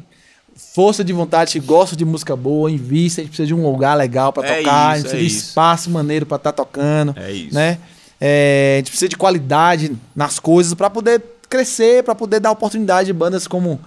força 0.57 1.03
de 1.05 1.13
vontade, 1.13 1.53
que 1.53 1.61
gostam 1.61 1.97
de 1.97 2.05
música 2.05 2.35
boa, 2.37 2.71
invista, 2.71 3.21
a 3.21 3.25
gente 3.25 3.31
precisa 3.31 3.47
de 3.47 3.55
um 3.55 3.63
lugar 3.71 3.97
legal 3.97 4.33
pra 4.33 4.47
É 4.47 4.59
tocar, 4.59 4.91
a 4.91 4.97
isso, 4.99 5.03
gente 5.03 5.07
é 5.07 5.11
precisa 5.11 5.19
de 5.19 5.27
isso. 5.39 5.49
espaço 5.49 5.91
maneiro 5.91 6.27
pra 6.27 6.37
estar 6.37 6.53
tocando, 6.53 7.13
voltou. 7.13 7.23
É 7.25 7.33
isso. 7.33 7.55
né? 7.55 7.79
É, 8.21 8.75
a 8.75 8.79
gente 8.79 8.91
precisa 8.91 9.09
de 9.09 9.17
qualidade 9.17 9.93
nas 10.15 10.39
coisas 10.39 10.73
para 10.75 10.89
poder 10.89 11.23
crescer, 11.49 12.03
para 12.03 12.15
poder 12.15 12.41
dar 12.41 12.51
oportunidade 12.51 13.07
de 13.07 13.13
bandas 13.13 13.47
como 13.47 13.79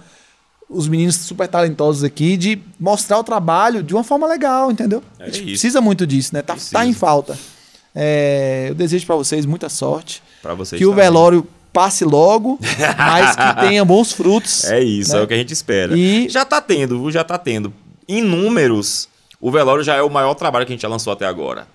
os 0.70 0.86
meninos 0.86 1.16
super 1.16 1.48
talentosos 1.48 2.04
aqui 2.04 2.36
de 2.36 2.60
mostrar 2.78 3.18
o 3.18 3.24
trabalho 3.24 3.82
de 3.82 3.94
uma 3.94 4.04
forma 4.04 4.26
legal, 4.26 4.70
entendeu? 4.70 5.02
É 5.18 5.24
a 5.24 5.26
gente 5.26 5.38
isso. 5.38 5.46
precisa 5.52 5.80
muito 5.80 6.06
disso, 6.06 6.34
né? 6.34 6.42
Tá, 6.42 6.56
tá 6.72 6.84
em 6.86 6.92
falta. 6.92 7.38
É, 7.94 8.66
eu 8.68 8.74
desejo 8.74 9.04
para 9.06 9.16
vocês 9.16 9.44
muita 9.46 9.68
sorte, 9.68 10.22
Pra 10.42 10.54
vocês 10.54 10.78
que 10.78 10.84
o 10.86 10.90
também. 10.90 11.04
velório 11.04 11.46
passe 11.78 12.04
logo, 12.04 12.58
mas 12.96 13.36
que 13.36 13.60
tenha 13.68 13.84
bons 13.84 14.12
frutos. 14.12 14.64
É 14.64 14.80
isso, 14.82 15.12
né? 15.12 15.20
é 15.20 15.22
o 15.22 15.26
que 15.28 15.34
a 15.34 15.36
gente 15.36 15.52
espera. 15.52 15.96
E- 15.96 16.28
Já 16.28 16.44
tá 16.44 16.60
tendo? 16.60 17.08
Já 17.10 17.22
tá 17.22 17.38
tendo. 17.38 17.72
Em 18.08 18.20
números, 18.22 19.08
o 19.40 19.50
velório 19.50 19.84
já 19.84 19.94
é 19.94 20.02
o 20.02 20.10
maior 20.10 20.34
trabalho 20.34 20.66
que 20.66 20.72
a 20.72 20.74
gente 20.74 20.82
já 20.82 20.88
lançou 20.88 21.12
até 21.12 21.24
agora. 21.26 21.68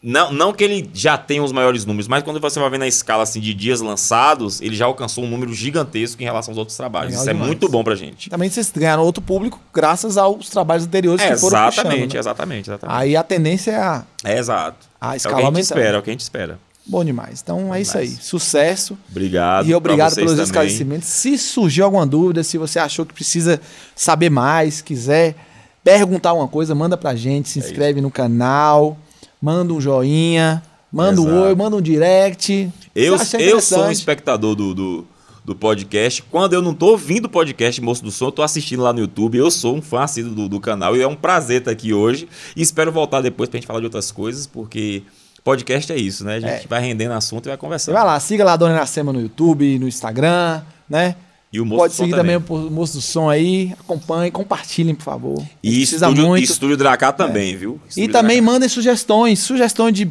Não, 0.00 0.30
não 0.32 0.52
que 0.52 0.62
ele 0.62 0.88
já 0.94 1.18
tenha 1.18 1.42
os 1.42 1.50
maiores 1.50 1.84
números, 1.84 2.06
mas 2.06 2.22
quando 2.22 2.38
você 2.38 2.60
vai 2.60 2.70
ver 2.70 2.78
na 2.78 2.86
escala 2.86 3.24
assim, 3.24 3.40
de 3.40 3.52
dias 3.52 3.80
lançados, 3.80 4.60
ele 4.60 4.76
já 4.76 4.84
alcançou 4.84 5.24
um 5.24 5.28
número 5.28 5.52
gigantesco 5.52 6.22
em 6.22 6.24
relação 6.24 6.52
aos 6.52 6.58
outros 6.58 6.76
trabalhos. 6.76 7.10
Legal 7.10 7.22
Isso 7.22 7.30
é 7.30 7.32
demais. 7.32 7.48
muito 7.48 7.68
bom 7.68 7.82
pra 7.82 7.96
gente. 7.96 8.30
Também 8.30 8.48
vocês 8.48 8.70
ganharam 8.70 9.02
outro 9.02 9.20
público 9.22 9.58
graças 9.74 10.16
aos 10.16 10.48
trabalhos 10.50 10.84
anteriores 10.84 11.20
É, 11.24 11.30
que 11.32 11.36
foram 11.40 11.58
exatamente, 11.66 11.94
puxando, 11.94 12.12
né? 12.14 12.18
exatamente, 12.20 12.70
exatamente. 12.70 12.96
Aí 13.00 13.16
a 13.16 13.24
tendência 13.24 13.72
é 13.72 13.76
a 13.80 14.04
É 14.24 14.38
exato. 14.38 14.86
a 15.00 15.08
É 15.08 15.12
o 15.14 15.16
escala 15.16 15.34
que 15.34 15.40
a 15.40 15.44
gente 15.46 15.46
aumentando. 15.56 15.78
espera, 15.78 15.96
é 15.96 15.98
o 15.98 16.02
que 16.04 16.10
a 16.10 16.12
gente 16.12 16.20
espera. 16.20 16.58
Bom 16.88 17.04
demais. 17.04 17.40
Então 17.42 17.74
é 17.74 17.82
isso 17.82 17.98
aí. 17.98 18.08
Demais. 18.08 18.24
Sucesso. 18.24 18.98
Obrigado. 19.10 19.68
E 19.68 19.74
obrigado 19.74 20.14
pelos 20.14 20.32
também. 20.32 20.44
esclarecimentos. 20.44 21.08
Se 21.08 21.36
surgiu 21.36 21.84
alguma 21.84 22.06
dúvida, 22.06 22.42
se 22.42 22.56
você 22.56 22.78
achou 22.78 23.04
que 23.04 23.12
precisa 23.12 23.60
saber 23.94 24.30
mais, 24.30 24.80
quiser 24.80 25.36
perguntar 25.84 26.30
alguma 26.30 26.48
coisa, 26.48 26.74
manda 26.74 26.96
pra 26.96 27.14
gente, 27.14 27.48
se 27.48 27.58
inscreve 27.58 28.00
no 28.00 28.10
canal, 28.10 28.96
manda 29.40 29.72
um 29.72 29.80
joinha, 29.80 30.62
manda 30.90 31.20
um 31.20 31.24
Exato. 31.24 31.42
oi, 31.44 31.54
manda 31.54 31.76
um 31.76 31.80
direct. 31.82 32.70
Eu, 32.94 33.16
eu 33.38 33.60
sou 33.60 33.84
um 33.84 33.90
espectador 33.90 34.54
do, 34.54 34.74
do, 34.74 35.06
do 35.44 35.54
podcast. 35.54 36.22
Quando 36.30 36.54
eu 36.54 36.62
não 36.62 36.74
tô 36.74 36.88
ouvindo 36.88 37.26
o 37.26 37.28
podcast 37.28 37.80
Moço 37.80 38.02
do 38.02 38.10
Som, 38.10 38.26
eu 38.26 38.32
tô 38.32 38.42
assistindo 38.42 38.82
lá 38.82 38.92
no 38.92 39.00
YouTube. 39.00 39.36
Eu 39.38 39.50
sou 39.50 39.76
um 39.76 39.82
fã 39.82 40.00
assíduo 40.02 40.34
do, 40.34 40.48
do 40.48 40.60
canal 40.60 40.96
e 40.96 41.02
é 41.02 41.06
um 41.06 41.14
prazer 41.14 41.60
estar 41.60 41.70
aqui 41.70 41.92
hoje. 41.92 42.28
E 42.56 42.62
espero 42.62 42.90
voltar 42.90 43.20
depois 43.20 43.48
pra 43.48 43.58
gente 43.58 43.66
falar 43.66 43.80
de 43.80 43.86
outras 43.86 44.10
coisas, 44.10 44.46
porque 44.46 45.02
podcast 45.48 45.92
é 45.92 45.96
isso, 45.96 46.24
né? 46.24 46.36
A 46.36 46.40
gente 46.40 46.64
É. 46.64 46.68
vai 46.68 46.80
rendendo 46.80 47.12
assunto 47.12 47.46
e 47.46 47.48
vai 47.48 47.56
conversando. 47.56 47.94
vai 47.94 48.04
lá, 48.04 48.18
siga 48.20 48.44
lá 48.44 48.52
a 48.52 48.56
Dona 48.56 48.74
Iracema 48.74 49.12
no 49.12 49.20
YouTube, 49.20 49.78
no 49.78 49.88
Instagram, 49.88 50.62
né? 50.88 51.14
E 51.52 51.60
o 51.60 51.64
Moço 51.64 51.78
Pode 51.80 51.92
do 51.92 51.96
Som 51.96 52.04
seguir 52.04 52.16
também. 52.16 52.36
o 52.36 52.70
Moço 52.70 52.92
do 52.94 53.00
Som 53.00 53.30
aí, 53.30 53.72
acompanhe, 53.80 54.30
compartilhem, 54.30 54.94
por 54.94 55.04
favor. 55.04 55.42
E 55.62 55.80
estúdio, 55.82 56.26
muito. 56.26 56.42
É. 56.48 56.52
estúdio 56.52 56.76
Dracá 56.76 57.10
também, 57.12 57.56
viu? 57.56 57.80
E 57.86 57.88
Estúdio 57.88 58.12
também 58.12 58.36
Dracá. 58.36 58.52
mandem 58.52 58.68
sugestões, 58.68 59.38
sugestões 59.38 59.94
de, 59.94 60.10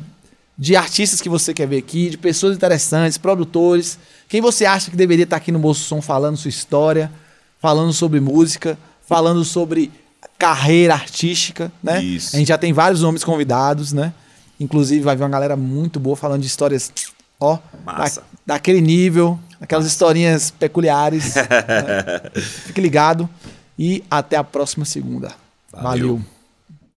de 0.57 0.75
artistas 0.75 1.21
que 1.21 1.29
você 1.29 1.53
quer 1.53 1.67
ver 1.67 1.77
aqui, 1.77 2.09
de 2.09 2.17
pessoas 2.17 2.55
interessantes, 2.55 3.19
produtores. 3.19 3.99
Quem 4.27 4.41
você 4.41 4.65
acha 4.65 4.89
que 4.89 4.97
deveria 4.97 5.25
estar 5.25 5.38
aqui 5.38 5.51
no 5.51 5.59
Bolso 5.59 5.83
Som 5.83 6.01
falando 6.01 6.38
sua 6.38 6.49
história, 6.49 7.11
falando 7.59 7.93
sobre 7.93 8.19
música, 8.19 8.75
falando 9.07 9.45
sobre 9.45 9.91
carreira 10.39 10.93
artística, 10.95 11.71
né? 11.83 12.03
Isso. 12.03 12.35
A 12.35 12.39
gente 12.39 12.47
já 12.47 12.57
tem 12.57 12.73
vários 12.73 13.01
nomes 13.01 13.23
convidados, 13.23 13.93
né? 13.93 14.11
Inclusive 14.60 15.01
vai 15.03 15.16
vir 15.16 15.24
uma 15.24 15.30
galera 15.30 15.55
muito 15.55 15.99
boa 15.99 16.16
falando 16.16 16.41
de 16.41 16.47
histórias, 16.47 16.91
ó, 17.39 17.60
Massa. 17.86 18.22
da- 18.22 18.53
daquele 18.55 18.82
nível, 18.82 19.38
aquelas 19.62 19.86
historinhas 19.86 20.49
peculiares. 20.51 21.36
né? 21.36 21.43
Fique 22.66 22.82
ligado 22.82 23.30
e 23.78 24.03
até 24.10 24.36
a 24.36 24.43
próxima 24.43 24.86
segunda. 24.86 25.32
Valeu. 25.72 25.84
Valeu. 26.18 26.22